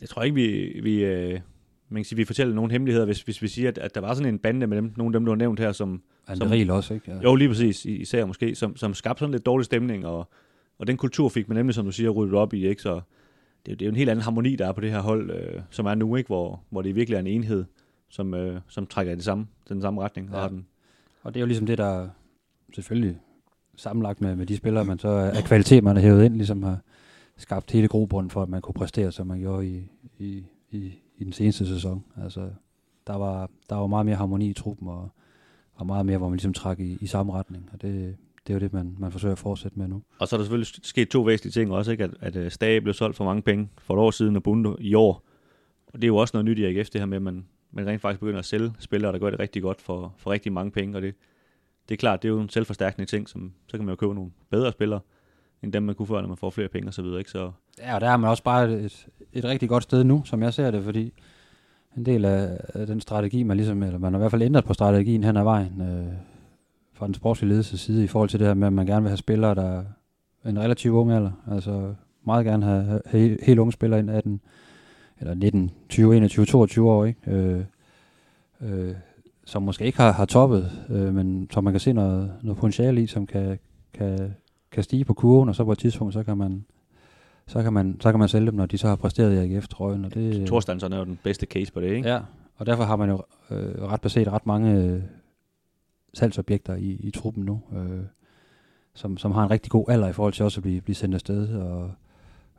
Jeg 0.01 0.09
tror 0.09 0.23
ikke, 0.23 0.35
vi, 0.35 0.81
vi, 0.83 1.05
øh, 1.05 1.41
man 1.89 2.01
kan 2.01 2.05
sige, 2.05 2.17
vi 2.17 2.25
fortæller 2.25 2.55
nogen 2.55 2.71
hemmeligheder, 2.71 3.07
hvis, 3.07 3.23
hvis 3.23 3.43
vi 3.43 3.49
siger, 3.49 3.69
at, 3.69 3.79
at 3.79 3.95
der 3.95 4.01
var 4.01 4.15
sådan 4.15 4.35
en 4.35 4.39
bande 4.39 4.67
med 4.67 4.77
dem, 4.77 4.93
nogle 4.97 5.09
af 5.09 5.13
dem, 5.21 5.25
du 5.25 5.31
har 5.31 5.37
nævnt 5.37 5.61
her, 5.61 5.73
som... 5.73 6.03
Han 6.29 6.37
som- 6.37 6.49
Ril 6.49 6.71
også, 6.71 6.95
ikke? 6.95 7.11
Ja. 7.13 7.21
Jo, 7.21 7.35
lige 7.35 7.49
præcis, 7.49 7.85
i- 7.85 7.97
især 7.97 8.25
måske, 8.27 8.55
som, 8.55 8.77
som 8.77 8.95
skabte 8.95 9.19
sådan 9.21 9.33
lidt 9.33 9.47
dårlig 9.47 9.65
stemning, 9.65 10.07
og, 10.07 10.29
Og 10.79 10.87
den 10.87 10.97
kultur 10.97 11.29
fik 11.29 11.49
man 11.49 11.57
nemlig, 11.57 11.75
som 11.75 11.85
du 11.85 11.93
siger, 11.93 12.11
ryddet 12.11 12.35
op 12.35 12.55
i, 12.55 12.67
ikke? 12.69 12.83
Så 12.83 13.01
det, 13.67 13.73
er- 13.73 13.77
det 13.77 13.83
er 13.83 13.87
jo 13.87 13.91
en 13.91 13.97
helt 13.97 14.11
anden 14.11 14.23
harmoni, 14.23 14.57
der 14.57 14.69
er 14.69 14.73
på 14.73 14.81
det 14.81 14.91
her 14.91 15.01
hold, 15.01 15.31
øh, 15.31 15.61
som 15.71 15.87
er 15.87 15.95
nu, 15.95 16.17
ikke? 16.17 16.27
Hvor, 16.29 16.63
hvor 16.71 16.83
det 16.83 16.95
virkelig 16.95 17.17
er 17.17 17.21
en 17.21 17.27
enhed, 17.27 17.65
som, 18.09 18.35
øh, 18.35 18.61
som 18.69 18.87
trækker 18.87 19.13
i 19.13 19.17
det 19.17 19.25
samme, 19.25 19.47
den 19.69 19.81
samme 19.83 20.01
retning. 20.03 20.29
Ja. 20.29 20.35
Og 20.35 20.41
har 20.43 20.49
den, 20.49 20.67
Og 21.23 21.35
det 21.35 21.41
er 21.41 21.43
jo 21.43 21.47
ligesom 21.47 21.67
det, 21.67 21.79
der 21.79 22.09
selvfølgelig 22.75 23.19
sammenlagt 23.77 24.21
med, 24.21 24.37
med 24.37 24.47
de 24.47 24.57
spillere, 24.57 24.85
man 24.85 24.99
så 24.99 25.09
er 25.09 25.41
kvalitet, 25.41 25.85
man 25.85 25.97
har 25.97 26.03
hævet 26.03 26.25
ind, 26.25 26.35
ligesom 26.37 26.63
har 26.63 26.79
skabt 27.39 27.71
hele 27.71 27.89
grobunden 27.89 28.31
for, 28.31 28.43
at 28.43 28.49
man 28.49 28.61
kunne 28.61 28.75
præstere, 28.75 29.13
som 29.13 29.27
man 29.27 29.41
gjorde 29.41 29.67
i, 29.69 29.91
i, 30.19 30.45
i, 30.71 30.93
i 31.17 31.25
den 31.25 31.33
seneste 31.33 31.67
sæson. 31.67 32.05
Altså, 32.23 32.51
der 33.07 33.17
var, 33.17 33.51
der 33.71 33.77
var 33.77 33.87
meget 33.87 34.07
mere 34.07 34.17
harmoni 34.17 34.51
i 34.51 34.53
truppen, 34.53 34.89
og, 34.89 35.09
og 35.75 35.87
meget 35.87 36.07
mere, 36.07 36.19
hvor 36.19 36.29
man 36.29 36.37
ligesom 36.37 36.53
trak 36.53 36.81
i, 36.81 36.99
i 37.01 37.07
samme 37.07 37.33
retning. 37.33 37.71
Og 37.73 37.83
det, 37.83 38.17
det 38.47 38.53
er 38.53 38.55
jo 38.55 38.61
det, 38.61 38.73
man, 38.73 38.97
man 38.99 39.13
forsøger 39.13 39.33
at 39.33 39.39
fortsætte 39.39 39.79
med 39.79 39.89
nu. 39.89 40.03
Og 40.19 40.29
så 40.29 40.37
er 40.37 40.39
der 40.39 40.45
selvfølgelig 40.45 40.67
sket 40.83 41.09
to 41.09 41.23
væsentlige 41.23 41.53
ting 41.53 41.73
også, 41.73 41.91
ikke? 41.91 42.05
At, 42.05 42.11
at 42.21 42.37
øh, 42.37 42.51
Stage 42.51 42.81
blev 42.81 42.95
solgt 42.95 43.17
for 43.17 43.25
mange 43.25 43.43
penge 43.43 43.69
for 43.79 43.95
et 43.95 44.01
år 44.01 44.11
siden, 44.11 44.37
og 44.37 44.43
Bundo 44.43 44.77
i 44.81 44.95
år. 44.95 45.25
Og 45.87 45.95
det 45.95 46.05
er 46.05 46.09
jo 46.09 46.17
også 46.17 46.37
noget 46.37 46.45
nyt 46.45 46.59
i 46.59 46.65
AGF, 46.65 46.91
det 46.91 47.01
her 47.01 47.07
med, 47.07 47.17
at 47.17 47.23
man, 47.23 47.47
man 47.71 47.87
rent 47.87 48.01
faktisk 48.01 48.21
begynder 48.21 48.39
at 48.39 48.45
sælge 48.45 48.73
spillere, 48.79 49.13
der 49.13 49.19
gør 49.19 49.31
det 49.31 49.41
rigtig 49.41 49.63
godt 49.63 49.81
for, 49.81 50.15
for 50.17 50.31
rigtig 50.31 50.53
mange 50.53 50.71
penge. 50.71 50.97
Og 50.97 51.03
det, 51.03 51.15
det 51.89 51.95
er 51.95 51.99
klart, 51.99 52.23
det 52.23 52.29
er 52.29 52.33
jo 52.33 52.41
en 52.41 52.49
selvforstærkende 52.49 53.07
ting, 53.07 53.29
som, 53.29 53.53
så 53.67 53.77
kan 53.77 53.87
man 53.87 53.93
jo 53.93 53.97
købe 53.97 54.15
nogle 54.15 54.31
bedre 54.51 54.73
spillere, 54.73 55.01
end 55.63 55.73
dem 55.73 55.83
man 55.83 55.95
kunne 55.95 56.07
før, 56.07 56.21
når 56.21 56.29
man 56.29 56.37
får 56.37 56.51
flere 56.51 56.69
penge 56.69 56.89
og 56.89 56.95
så 56.95 57.03
videre. 57.03 57.19
Ikke? 57.19 57.31
Så 57.31 57.51
Ja, 57.79 57.95
og 57.95 58.01
der 58.01 58.11
er 58.11 58.17
man 58.17 58.31
også 58.31 58.43
bare 58.43 58.73
et, 58.73 59.07
et 59.33 59.45
rigtig 59.45 59.69
godt 59.69 59.83
sted 59.83 60.05
nu, 60.05 60.23
som 60.25 60.43
jeg 60.43 60.55
ser 60.55 60.71
det, 60.71 60.85
fordi 60.85 61.13
en 61.97 62.07
del 62.07 62.25
af, 62.25 62.59
af 62.75 62.87
den 62.87 63.01
strategi, 63.01 63.43
man 63.43 63.57
ligesom, 63.57 63.83
eller 63.83 63.99
man 63.99 64.13
har 64.13 64.19
i 64.19 64.21
hvert 64.21 64.31
fald 64.31 64.43
ændret 64.43 64.65
på 64.65 64.75
strategien 64.75 65.25
hen 65.25 65.37
ad 65.37 65.43
vejen, 65.43 65.81
øh, 65.81 66.13
fra 66.93 67.07
den 67.07 67.15
sportslige 67.15 67.49
ledelses 67.49 67.81
side, 67.81 68.05
i 68.05 68.07
forhold 68.07 68.29
til 68.29 68.41
det 68.41 68.47
her 68.47 68.55
med, 68.55 68.67
at 68.67 68.73
man 68.73 68.87
gerne 68.87 69.03
vil 69.03 69.11
have 69.11 69.17
spillere, 69.17 69.55
der 69.55 69.83
er 70.45 70.51
en 70.51 70.59
relativt 70.59 70.95
ung 70.95 71.13
alder, 71.13 71.31
altså 71.51 71.95
meget 72.27 72.47
gerne 72.47 72.65
have, 72.65 72.85
have 72.85 73.01
helt, 73.29 73.45
helt 73.45 73.59
unge 73.59 73.73
spillere 73.73 74.01
ind 74.01 74.11
18, 74.11 74.41
eller 75.21 75.35
19, 75.35 75.71
20, 75.89 76.17
21, 76.17 76.47
22 76.47 76.91
år, 76.91 77.05
ikke? 77.05 77.21
Øh, 77.27 77.65
øh, 78.61 78.95
som 79.45 79.63
måske 79.63 79.85
ikke 79.85 79.99
har, 79.99 80.13
har 80.13 80.25
toppet, 80.25 80.71
øh, 80.91 81.15
men 81.15 81.49
som 81.51 81.65
man 81.65 81.73
kan 81.73 81.81
se 81.81 81.93
noget, 81.93 82.33
noget 82.43 82.59
potentiale 82.59 83.03
i, 83.03 83.07
som 83.07 83.27
kan, 83.27 83.59
kan, 83.95 84.35
kan 84.71 84.83
stige 84.83 85.05
på 85.05 85.15
kurven, 85.15 85.49
og 85.49 85.55
så 85.55 85.65
på 85.65 85.73
et 85.73 85.79
tidspunkt, 85.79 86.15
så 86.15 86.23
kan 86.23 86.37
man 86.37 86.65
så 87.49 87.63
kan 87.63 87.73
man, 87.73 87.97
så 88.01 88.11
kan 88.11 88.19
man 88.19 88.29
sælge 88.29 88.47
dem, 88.47 88.55
når 88.55 88.67
de 88.67 88.79
så 88.79 88.89
har 88.89 88.97
præsteret 88.97 89.35
i 89.35 89.55
AGF-trøjen. 89.55 90.05
Og 90.05 90.15
det, 90.15 90.47
Thorstensson 90.47 90.93
er 90.93 90.99
jo 90.99 91.05
den 91.05 91.19
bedste 91.23 91.47
case 91.47 91.73
på 91.73 91.81
det, 91.81 91.91
ikke? 91.91 92.09
Ja, 92.09 92.21
og 92.57 92.67
derfor 92.67 92.85
har 92.85 92.97
man 92.97 93.09
jo 93.09 93.23
øh, 93.51 93.83
ret 93.83 94.01
beset 94.01 94.29
ret 94.29 94.47
mange 94.47 94.85
øh, 94.85 95.03
salgsobjekter 96.15 96.75
i, 96.75 96.91
i 96.91 97.11
truppen 97.11 97.45
nu, 97.45 97.61
øh, 97.73 98.01
som, 98.95 99.17
som 99.17 99.33
har 99.33 99.45
en 99.45 99.51
rigtig 99.51 99.71
god 99.71 99.85
alder 99.89 100.09
i 100.09 100.13
forhold 100.13 100.33
til 100.33 100.45
også 100.45 100.59
at 100.59 100.63
blive, 100.63 100.81
blive 100.81 100.95
sendt 100.95 101.15
afsted 101.15 101.55
og, 101.55 101.91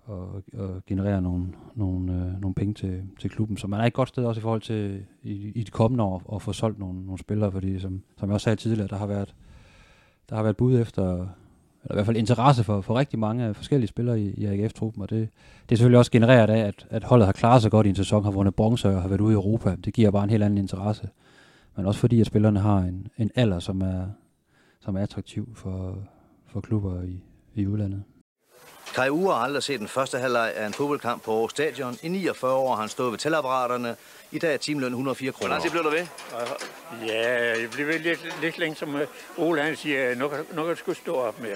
og, 0.06 0.44
og 0.54 0.82
generere 0.88 1.22
nogle, 1.22 1.48
nogle, 1.76 2.14
øh, 2.14 2.42
nogle 2.42 2.54
penge 2.54 2.74
til, 2.74 3.04
til 3.20 3.30
klubben. 3.30 3.58
Så 3.58 3.68
man 3.68 3.80
er 3.80 3.86
et 3.86 3.94
godt 3.94 4.10
sted 4.10 4.26
også 4.26 4.40
i 4.40 4.42
forhold 4.42 4.62
til 4.62 5.06
i, 5.24 5.52
i 5.56 5.64
de 5.64 5.72
kommende 5.72 6.04
år 6.04 6.36
at 6.36 6.42
få 6.42 6.54
solgt 6.54 6.80
nogle, 6.80 7.06
nogle 7.06 7.20
spillere, 7.20 7.52
fordi 7.52 7.80
som, 7.80 8.02
som 8.18 8.30
jeg 8.30 8.34
også 8.34 8.44
sagde 8.44 8.56
tidligere, 8.56 8.88
der 8.88 8.98
har 8.98 9.08
været, 9.08 9.36
der 10.30 10.36
har 10.36 10.44
været 10.44 10.58
bud 10.58 10.80
efter, 10.80 11.28
eller 11.84 11.94
i 11.94 11.96
hvert 11.96 12.06
fald 12.06 12.18
interesse 12.18 12.64
for, 12.64 12.82
for 12.82 12.96
rigtig 12.96 13.20
mange 13.20 13.54
forskellige 13.54 13.88
spillere 13.88 14.20
i, 14.20 14.30
i 14.30 14.46
AGF-truppen, 14.46 15.02
og 15.02 15.10
det, 15.10 15.30
det 15.70 15.76
er 15.76 15.78
selvfølgelig 15.78 16.00
også 16.00 16.12
genereret 16.12 16.50
af, 16.50 16.68
at, 16.68 16.88
at 16.90 17.04
holdet 17.04 17.26
har 17.26 17.34
klaret 17.34 17.62
sig 17.62 17.72
godt 17.72 17.86
i 17.86 17.90
en 17.90 17.96
sæson, 17.96 18.24
har 18.24 18.32
vundet 18.32 18.56
bronze 18.56 18.90
og 18.90 19.02
har 19.02 19.10
været 19.10 19.22
ude 19.22 19.32
i 19.32 19.36
Europa. 19.36 19.76
Det 19.86 19.94
giver 19.94 20.12
bare 20.12 20.24
en 20.24 20.30
helt 20.30 20.44
anden 20.44 20.58
interesse. 20.58 21.10
Men 21.76 21.86
også 21.86 22.00
fordi, 22.00 22.22
at 22.22 22.28
spillerne 22.28 22.60
har 22.60 22.78
en, 22.78 23.08
en 23.18 23.32
alder, 23.36 23.60
som 23.60 23.82
er, 23.82 24.06
som 24.80 24.96
er 24.96 25.02
attraktiv 25.02 25.50
for, 25.56 25.98
for 26.52 26.62
klubber 26.62 27.04
i, 27.04 27.24
i 27.56 27.68
udlandet. 27.68 28.04
Kai 28.96 29.10
Ure 29.10 29.34
har 29.34 29.42
aldrig 29.42 29.64
set 29.64 29.80
den 29.80 29.88
første 29.88 30.18
halvleg 30.18 30.52
af 30.56 30.68
en 30.68 30.74
fodboldkamp 30.74 31.24
på 31.24 31.32
Aarhus 31.32 31.52
Stadion. 31.52 31.96
I 32.04 32.08
49 32.08 32.54
år 32.54 32.76
har 32.76 32.82
han 32.82 32.90
stået 32.90 33.12
ved 33.12 33.20
tælleapparaterne. 33.20 33.96
I 34.32 34.40
dag 34.40 34.54
er 34.54 34.58
timeløn 34.58 34.92
104 34.92 35.32
kroner. 35.32 35.54
Hvordan 35.54 35.72
bliver 35.72 35.84
du 35.84 35.90
ved? 35.90 36.08
Ja, 37.08 37.60
jeg 37.62 37.70
bliver 37.72 37.88
ved 37.88 38.00
lidt, 38.00 38.42
lidt 38.42 38.58
længe, 38.58 38.76
som 38.76 38.96
øh, 38.96 39.08
Ole 39.38 39.62
han 39.62 39.76
siger, 39.76 40.16
nu 40.16 40.28
kan, 40.28 40.38
nu 40.38 40.64
kan 40.64 40.70
du 40.70 40.76
sgu 40.76 40.94
stå 40.94 41.16
op 41.16 41.42
med. 41.42 41.50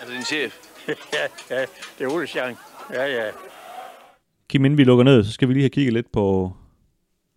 Er 0.00 0.04
det 0.06 0.14
din 0.14 0.22
chef? 0.22 0.58
ja, 0.88 1.56
ja, 1.56 1.60
det 1.98 2.04
er 2.04 2.12
Ole 2.12 2.26
Schang. 2.26 2.56
Ja, 2.92 3.04
ja. 3.06 3.30
Kim, 4.48 4.64
inden 4.64 4.78
vi 4.78 4.84
lukker 4.84 5.04
ned, 5.04 5.24
så 5.24 5.32
skal 5.32 5.48
vi 5.48 5.52
lige 5.52 5.62
have 5.62 5.70
kigget 5.70 5.92
lidt 5.92 6.12
på 6.12 6.52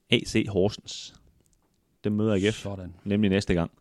AC 0.10 0.46
Horsens. 0.50 1.14
Dem 2.04 2.14
møder 2.14 2.34
AGF, 2.34 2.56
Sådan. 2.56 2.94
nemlig 3.04 3.30
næste 3.30 3.54
gang. 3.54 3.72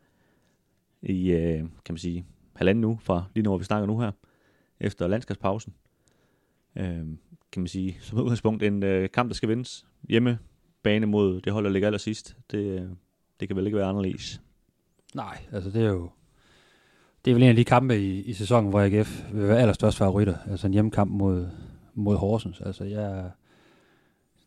I, 1.02 1.30
øh, 1.30 1.58
kan 1.58 1.68
man 1.88 1.98
sige, 1.98 2.26
halvanden 2.56 2.84
uge 2.84 2.98
fra 3.02 3.24
lige 3.34 3.42
nu, 3.42 3.50
hvor 3.50 3.58
vi 3.58 3.64
snakker 3.64 3.86
nu 3.86 4.00
her, 4.00 4.10
efter 4.80 5.06
landskabspausen. 5.06 5.74
Øh, 6.76 6.84
kan 7.52 7.62
man 7.62 7.68
sige, 7.68 7.98
som 8.00 8.18
udgangspunkt 8.18 8.62
en 8.62 8.82
øh, 8.82 9.10
kamp, 9.10 9.28
der 9.28 9.34
skal 9.34 9.48
vindes 9.48 9.86
hjemme 10.08 10.38
bane 10.82 11.06
mod 11.06 11.40
det 11.40 11.52
hold, 11.52 11.64
der 11.64 11.70
ligger 11.70 11.88
allersidst. 11.88 12.36
Det, 12.50 12.90
det 13.40 13.48
kan 13.48 13.56
vel 13.56 13.66
ikke 13.66 13.78
være 13.78 13.86
anderledes. 13.86 14.40
Nej, 15.14 15.38
altså 15.52 15.70
det 15.70 15.82
er 15.82 15.88
jo... 15.88 16.10
Det 17.24 17.30
er 17.30 17.34
vel 17.34 17.42
en 17.42 17.48
af 17.48 17.56
de 17.56 17.64
kampe 17.64 17.98
i, 17.98 18.22
i 18.22 18.32
sæsonen, 18.32 18.70
hvor 18.70 18.80
AGF 18.80 19.24
vil 19.32 19.48
være 19.48 19.60
allerstørst 19.60 19.98
favoritter. 19.98 20.36
Altså 20.50 20.66
en 20.66 20.72
hjemmekamp 20.72 21.10
mod, 21.10 21.48
mod 21.94 22.16
Horsens. 22.16 22.60
Altså 22.60 22.84
jeg... 22.84 23.30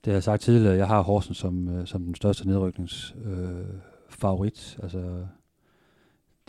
Det 0.06 0.12
har 0.12 0.14
jeg 0.14 0.24
sagt 0.24 0.42
tidligere, 0.42 0.76
jeg 0.76 0.88
har 0.88 1.02
Horsens 1.02 1.38
som, 1.38 1.70
øh, 1.70 1.88
som 1.88 2.04
den 2.04 2.16
største 2.16 2.48
nedrykningsfavorit. 2.48 3.60
Øh, 3.60 3.66
favorit. 4.10 4.80
altså, 4.84 5.00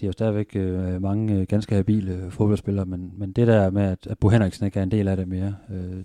de 0.00 0.06
har 0.06 0.08
jo 0.08 0.12
stadigvæk 0.12 0.56
øh, 0.56 1.02
mange 1.02 1.34
øh, 1.34 1.46
ganske 1.46 1.74
habile 1.74 2.30
fodboldspillere, 2.30 2.86
men, 2.86 3.12
men 3.16 3.32
det 3.32 3.46
der 3.46 3.70
med, 3.70 3.82
at, 3.82 4.06
at 4.06 4.18
Bo 4.18 4.28
Henriksen 4.28 4.66
ikke 4.66 4.78
er 4.78 4.82
en 4.82 4.90
del 4.90 5.08
af 5.08 5.16
det 5.16 5.28
mere, 5.28 5.56
øh, 5.70 6.04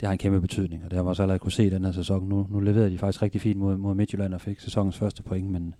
det 0.00 0.06
har 0.06 0.12
en 0.12 0.18
kæmpe 0.18 0.40
betydning, 0.40 0.84
og 0.84 0.90
det 0.90 0.96
har 0.96 1.02
man 1.02 1.08
også 1.08 1.22
allerede 1.22 1.38
kunne 1.38 1.52
se 1.52 1.66
i 1.66 1.70
den 1.70 1.84
her 1.84 1.92
sæson. 1.92 2.28
Nu, 2.28 2.46
nu 2.50 2.60
leverede 2.60 2.90
de 2.90 2.98
faktisk 2.98 3.22
rigtig 3.22 3.40
fint 3.40 3.58
mod, 3.58 3.76
mod 3.76 3.94
Midtjylland 3.94 4.34
og 4.34 4.40
fik 4.40 4.60
sæsonens 4.60 4.98
første 4.98 5.22
point, 5.22 5.50
men 5.50 5.74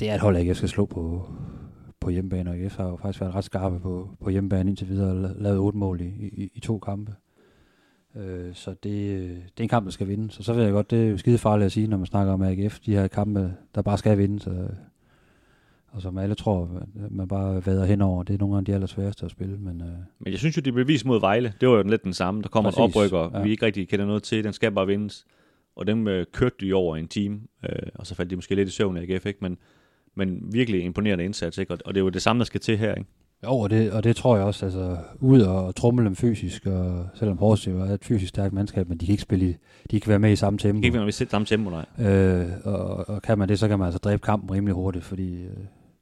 det 0.00 0.10
er 0.10 0.14
et 0.14 0.20
hold, 0.20 0.36
jeg 0.36 0.56
skal 0.56 0.68
slå 0.68 0.86
på, 0.86 1.28
på 2.00 2.10
hjemmebane, 2.10 2.50
og 2.50 2.58
IF 2.58 2.76
har 2.76 2.88
jo 2.88 2.96
faktisk 2.96 3.20
været 3.20 3.34
ret 3.34 3.44
skarpe 3.44 3.80
på, 3.80 4.08
på 4.20 4.30
hjemmebane 4.30 4.70
indtil 4.70 4.88
videre, 4.88 5.10
og 5.10 5.30
lavet 5.38 5.58
otte 5.58 5.78
mål 5.78 6.00
i, 6.00 6.04
i, 6.04 6.50
i 6.54 6.60
to 6.60 6.78
kampe. 6.78 7.14
Øh, 8.16 8.54
så 8.54 8.70
det, 8.70 8.82
det 8.82 9.58
er 9.58 9.62
en 9.62 9.68
kamp, 9.68 9.84
der 9.84 9.92
skal 9.92 10.08
vinde. 10.08 10.30
Så 10.30 10.42
så 10.42 10.52
ved 10.52 10.62
jeg 10.62 10.72
godt, 10.72 10.90
det 10.90 11.04
er 11.04 11.10
jo 11.10 11.18
skide 11.18 11.38
farligt 11.38 11.66
at 11.66 11.72
sige, 11.72 11.86
når 11.86 11.96
man 11.96 12.06
snakker 12.06 12.32
om 12.32 12.42
AGF, 12.42 12.80
de 12.80 12.94
her 12.94 13.08
kampe, 13.08 13.54
der 13.74 13.82
bare 13.82 13.98
skal 13.98 14.18
vinde, 14.18 14.40
så, 14.40 14.68
og 15.94 16.02
som 16.02 16.18
alle 16.18 16.34
tror, 16.34 16.86
man 17.10 17.28
bare 17.28 17.66
vader 17.66 17.84
henover. 17.84 18.22
Det 18.22 18.34
er 18.34 18.38
nogle 18.38 18.58
af 18.58 18.64
de 18.64 18.74
allersværeste 18.74 19.24
at 19.24 19.30
spille, 19.30 19.58
men 19.58 19.80
øh, 19.80 19.88
Men 20.18 20.30
jeg 20.32 20.38
synes 20.38 20.56
jo, 20.56 20.60
det 20.60 20.74
blev 20.74 20.88
vist 20.88 21.04
mod 21.04 21.20
Vejle. 21.20 21.52
Det 21.60 21.68
var 21.68 21.76
jo 21.76 21.82
lidt 21.82 22.04
den 22.04 22.12
samme. 22.12 22.42
Der 22.42 22.48
kommer 22.48 22.70
Præcis, 22.70 22.78
en 22.78 22.84
oprykker, 22.84 23.30
ja. 23.34 23.42
vi 23.42 23.50
ikke 23.50 23.66
rigtig 23.66 23.88
kender 23.88 24.06
noget 24.06 24.22
til. 24.22 24.44
Den 24.44 24.52
skal 24.52 24.72
bare 24.72 24.86
vindes. 24.86 25.26
Og 25.76 25.86
dem 25.86 26.08
øh, 26.08 26.26
kørte 26.32 26.56
de 26.60 26.74
over 26.74 26.96
i 26.96 27.00
en 27.00 27.08
time. 27.08 27.40
Øh, 27.64 27.88
og 27.94 28.06
så 28.06 28.14
faldt 28.14 28.30
de 28.30 28.36
måske 28.36 28.54
lidt 28.54 28.68
i 28.68 28.72
søvn 28.72 28.96
af 28.96 29.02
AGF, 29.02 29.26
ikke? 29.26 29.38
Men, 29.42 29.58
men 30.14 30.38
virkelig 30.52 30.82
imponerende 30.82 31.24
indsats, 31.24 31.58
ikke? 31.58 31.72
Og, 31.72 31.78
og 31.84 31.94
det 31.94 32.00
er 32.00 32.04
jo 32.04 32.08
det 32.08 32.22
samme, 32.22 32.40
der 32.40 32.44
skal 32.44 32.60
til 32.60 32.78
her, 32.78 32.94
ikke? 32.94 33.10
Jo, 33.44 33.50
og 33.58 33.70
det, 33.70 33.92
og 33.92 34.04
det 34.04 34.16
tror 34.16 34.36
jeg 34.36 34.44
også, 34.44 34.66
altså 34.66 34.96
ud 35.20 35.40
og 35.40 35.76
trumle 35.76 36.04
dem 36.04 36.16
fysisk, 36.16 36.66
og 36.66 37.06
selvom 37.14 37.38
Horsens 37.38 37.74
jo 37.74 37.80
er 37.80 37.94
et 37.94 38.04
fysisk 38.04 38.28
stærkt 38.28 38.54
mandskab, 38.54 38.88
men 38.88 38.98
de 38.98 39.06
kan 39.06 39.12
ikke 39.12 39.22
spille 39.22 39.50
i, 39.50 39.56
de 39.90 40.00
kan 40.00 40.10
være 40.10 40.18
med 40.18 40.32
i 40.32 40.36
samme 40.36 40.58
tempo. 40.58 40.76
Det 40.76 40.82
kan 40.82 40.86
ikke 40.86 40.94
være 40.94 41.04
med 41.04 41.12
sit 41.12 41.30
samme 41.30 41.46
tempo, 41.46 41.70
nej. 41.70 42.06
Øh, 42.08 42.46
og, 42.64 43.08
og 43.08 43.22
kan 43.22 43.38
man 43.38 43.48
det, 43.48 43.58
så 43.58 43.68
kan 43.68 43.78
man 43.78 43.86
altså 43.86 43.98
dræbe 43.98 44.22
kampen 44.22 44.50
rimelig 44.50 44.74
hurtigt, 44.74 45.04
fordi 45.04 45.42
øh, 45.42 45.50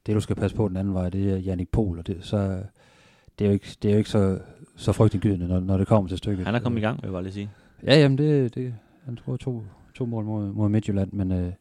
det, 0.05 0.15
du 0.15 0.19
skal 0.19 0.35
passe 0.35 0.55
på 0.57 0.67
den 0.67 0.77
anden 0.77 0.93
vej, 0.93 1.09
det 1.09 1.31
er 1.31 1.37
Jannik 1.37 1.69
Pohl, 1.69 1.99
og 1.99 2.07
det, 2.07 2.17
så, 2.21 2.63
det 3.39 3.45
er 3.45 3.49
jo 3.49 3.53
ikke, 3.53 3.67
det 3.81 3.89
er 3.89 3.93
jo 3.93 3.97
ikke 3.97 4.09
så, 4.09 4.39
så 4.75 4.91
frygtindgydende, 4.91 5.47
når, 5.47 5.59
når 5.59 5.77
det 5.77 5.87
kommer 5.87 6.09
til 6.09 6.17
stykket. 6.17 6.45
Han 6.45 6.55
er 6.55 6.59
kommet 6.59 6.79
i 6.79 6.81
gang, 6.81 7.01
vil 7.01 7.07
jeg 7.07 7.13
bare 7.13 7.23
lige 7.23 7.33
sige. 7.33 7.49
Ja, 7.83 7.99
jamen, 7.99 8.17
det, 8.17 8.55
det 8.55 8.73
han 9.05 9.15
tror 9.15 9.37
to, 9.37 9.63
to 9.95 10.05
mål 10.05 10.25
mod, 10.25 10.51
mod 10.51 10.69
Midtjylland, 10.69 11.11
men 11.11 11.31
øh, 11.31 11.51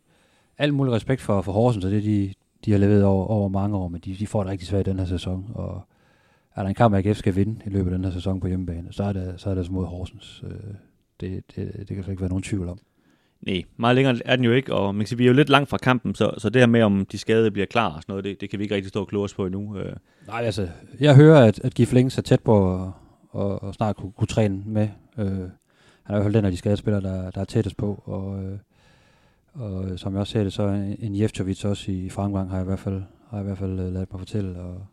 alt 0.59 0.74
mulig 0.74 0.93
respekt 0.93 1.20
for, 1.20 1.43
for 1.43 1.53
Horsens, 1.53 1.84
og 1.84 1.90
det 1.90 2.05
de, 2.05 2.34
de 2.64 2.72
har 2.72 2.78
leveret 2.78 3.05
over, 3.05 3.26
over 3.26 3.49
mange 3.49 3.76
år, 3.76 3.88
men 3.88 4.01
de, 4.01 4.16
de 4.18 4.26
får 4.26 4.43
det 4.43 4.51
rigtig 4.51 4.68
svært 4.68 4.86
i 4.86 4.90
den 4.90 4.99
her 4.99 5.07
sæson, 5.07 5.51
og 5.55 5.82
er 6.55 6.62
der 6.62 6.68
en 6.68 6.74
kamp, 6.74 6.95
AGF 6.95 7.18
skal 7.18 7.36
vinde 7.36 7.61
i 7.66 7.68
løbet 7.68 7.90
af 7.90 7.99
den 7.99 8.05
her 8.05 8.12
sæson 8.12 8.40
på 8.40 8.47
hjemmebane, 8.47 8.93
så 8.93 9.05
er 9.05 9.12
det, 9.12 9.34
så 9.36 9.51
er 9.51 9.55
det 9.55 9.61
altså 9.61 9.72
mod 9.72 9.86
Horsens. 9.86 10.45
Øh, 10.47 10.74
det, 11.20 11.45
det, 11.57 11.74
det 11.76 11.86
kan 11.86 12.03
slet 12.03 12.12
ikke 12.12 12.20
være 12.20 12.28
nogen 12.28 12.43
tvivl 12.43 12.68
om. 12.68 12.78
Nej, 13.47 13.62
meget 13.76 13.95
længere 13.97 14.18
er 14.24 14.36
den 14.36 14.45
jo 14.45 14.53
ikke, 14.53 14.74
og 14.74 14.95
man 14.95 15.01
kan 15.01 15.07
sige, 15.09 15.18
vi 15.18 15.24
er 15.24 15.28
jo 15.28 15.32
lidt 15.34 15.49
langt 15.49 15.68
fra 15.70 15.76
kampen, 15.78 16.14
så, 16.14 16.34
så 16.38 16.51
det 16.51 16.62
her 16.62 16.66
med, 16.66 16.82
om 16.82 17.07
de 17.12 17.18
skadede 17.18 17.51
bliver 17.51 17.66
klar 17.66 17.86
og 17.97 18.03
sådan 18.03 18.12
noget, 18.12 18.24
det, 18.24 18.40
det 18.40 18.51
kan 18.51 18.59
vi 18.59 18.64
ikke 18.64 18.74
rigtig 18.74 18.88
stå 18.88 19.01
og 19.01 19.09
kloge 19.09 19.24
os 19.24 19.34
på 19.34 19.47
endnu. 19.47 19.76
Øh, 19.76 19.97
Nej, 20.26 20.43
altså, 20.43 20.68
jeg 21.01 21.16
hører, 21.16 21.45
at, 21.47 21.61
at 21.64 21.74
Gif 21.74 21.93
Links 21.93 22.18
er 22.18 22.22
tæt 22.22 22.40
på 22.40 22.74
at, 22.82 22.90
og, 23.30 23.62
og 23.62 23.74
snart 23.74 23.97
kunne, 23.97 24.12
kunne 24.12 24.26
træne 24.26 24.62
med. 24.66 24.88
Øh, 25.18 25.26
han 25.26 25.40
er 26.07 26.11
i 26.11 26.12
hvert 26.12 26.22
fald 26.22 26.34
den 26.34 26.45
af 26.45 26.51
de 26.51 26.57
skadespillere, 26.57 27.01
der, 27.03 27.30
der 27.30 27.40
er 27.40 27.45
tættest 27.45 27.76
på, 27.76 28.03
og, 28.05 28.45
øh, 28.45 28.59
og 29.53 29.99
som 29.99 30.12
jeg 30.12 30.20
også 30.20 30.32
ser 30.32 30.43
det, 30.43 30.53
så 30.53 30.62
en, 30.68 30.97
en 30.99 31.16
Jeftovic 31.20 31.64
også 31.64 31.90
i 31.93 32.09
fremgang 32.09 32.51
har 32.51 32.57
jeg 32.57 32.64
i 32.64 32.66
hvert 32.68 32.78
fald, 32.78 33.03
har 33.30 33.36
jeg 33.38 33.45
i 33.45 33.47
hvert 33.47 33.59
fald 33.59 33.70
øh, 33.70 33.93
ladet 33.93 34.12
mig 34.12 34.18
fortælle, 34.20 34.61
og 34.61 34.86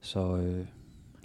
så, 0.00 0.36
øh, 0.36 0.64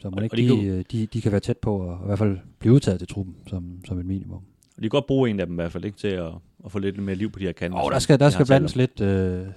så 0.01 0.09
må 0.09 0.17
Og- 0.17 0.23
ikke 0.23 0.33
og 0.33 0.37
de 0.37 0.47
de, 0.49 0.65
øh, 0.65 0.83
de, 0.91 1.05
de 1.05 1.21
kan 1.21 1.31
være 1.31 1.41
tæt 1.41 1.57
på 1.57 1.91
at 1.91 1.97
i 2.03 2.05
hvert 2.05 2.19
fald 2.19 2.37
blive 2.59 2.73
udtaget 2.73 2.99
til 2.99 3.07
truppen 3.07 3.35
som, 3.47 3.85
som 3.85 3.99
et 3.99 4.05
minimum. 4.05 4.41
Og 4.77 4.77
de 4.77 4.81
kan 4.81 4.89
godt 4.89 5.07
bruge 5.07 5.29
en 5.29 5.39
af 5.39 5.45
dem 5.45 5.55
i 5.55 5.61
hvert 5.61 5.71
fald, 5.71 5.85
ikke, 5.85 5.97
til 5.97 6.07
at, 6.07 6.31
at 6.65 6.71
få 6.71 6.79
lidt 6.79 6.97
mere 6.97 7.15
liv 7.15 7.31
på 7.31 7.39
de 7.39 7.45
her 7.45 7.51
kanter. 7.51 7.77
Og 7.77 7.91
der 7.91 7.99
skal, 7.99 8.19
der 8.19 8.25
vi 8.25 8.31
skal 8.31 8.45
blandes 8.45 8.75
lidt, 8.75 9.01
øh, 9.01 9.47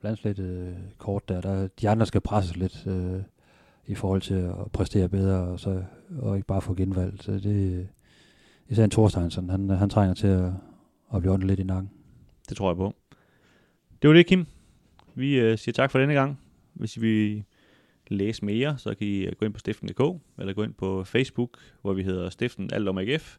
blandes 0.00 0.24
lidt 0.24 0.38
øh, 0.38 0.68
kort 0.98 1.28
der. 1.28 1.40
der. 1.40 1.68
De 1.80 1.88
andre 1.88 2.06
skal 2.06 2.20
presses 2.20 2.56
lidt. 2.56 2.86
Øh, 2.86 3.22
i 3.90 3.94
forhold 3.94 4.20
til 4.20 4.34
at 4.34 4.72
præstere 4.72 5.08
bedre, 5.08 5.38
og, 5.38 5.60
så, 5.60 5.82
og 6.18 6.36
ikke 6.36 6.46
bare 6.46 6.60
få 6.60 6.74
genvalg. 6.74 7.22
Så 7.22 7.32
det, 7.32 7.88
især 8.68 8.84
en 8.84 8.90
Thorsteinsson, 8.90 9.50
han, 9.50 9.70
han 9.70 9.90
trænger 9.90 10.14
til 10.14 10.26
at, 10.26 10.52
at 11.14 11.20
blive 11.20 11.32
åndet 11.32 11.48
lidt 11.48 11.60
i 11.60 11.62
nakken. 11.62 11.90
Det 12.48 12.56
tror 12.56 12.70
jeg 12.70 12.76
på. 12.76 12.94
Det 14.02 14.08
var 14.08 14.14
det, 14.14 14.26
Kim. 14.26 14.46
Vi 15.14 15.38
øh, 15.38 15.58
siger 15.58 15.72
tak 15.72 15.90
for 15.90 15.98
denne 15.98 16.14
gang. 16.14 16.40
Hvis 16.72 16.96
I 16.96 17.00
vil 17.00 17.44
læse 18.08 18.44
mere, 18.44 18.78
så 18.78 18.94
kan 18.94 19.06
I 19.06 19.20
øh, 19.24 19.32
gå 19.32 19.46
ind 19.46 19.52
på 19.52 19.58
stiften.dk, 19.58 20.22
eller 20.38 20.52
gå 20.52 20.62
ind 20.62 20.74
på 20.74 21.04
Facebook, 21.04 21.58
hvor 21.82 21.92
vi 21.92 22.02
hedder 22.02 22.30
Stiften 22.30 22.70
Alt 22.72 22.88
om 22.88 22.98
AGF. 22.98 23.36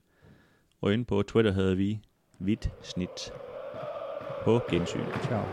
Og 0.81 0.93
inde 0.93 1.05
på 1.05 1.23
Twitter 1.23 1.51
havde 1.51 1.77
vi 1.77 1.99
Hvidt 2.37 2.69
Snit. 2.81 3.33
På 4.43 4.59
gensyn. 4.69 5.05
Ciao. 5.23 5.43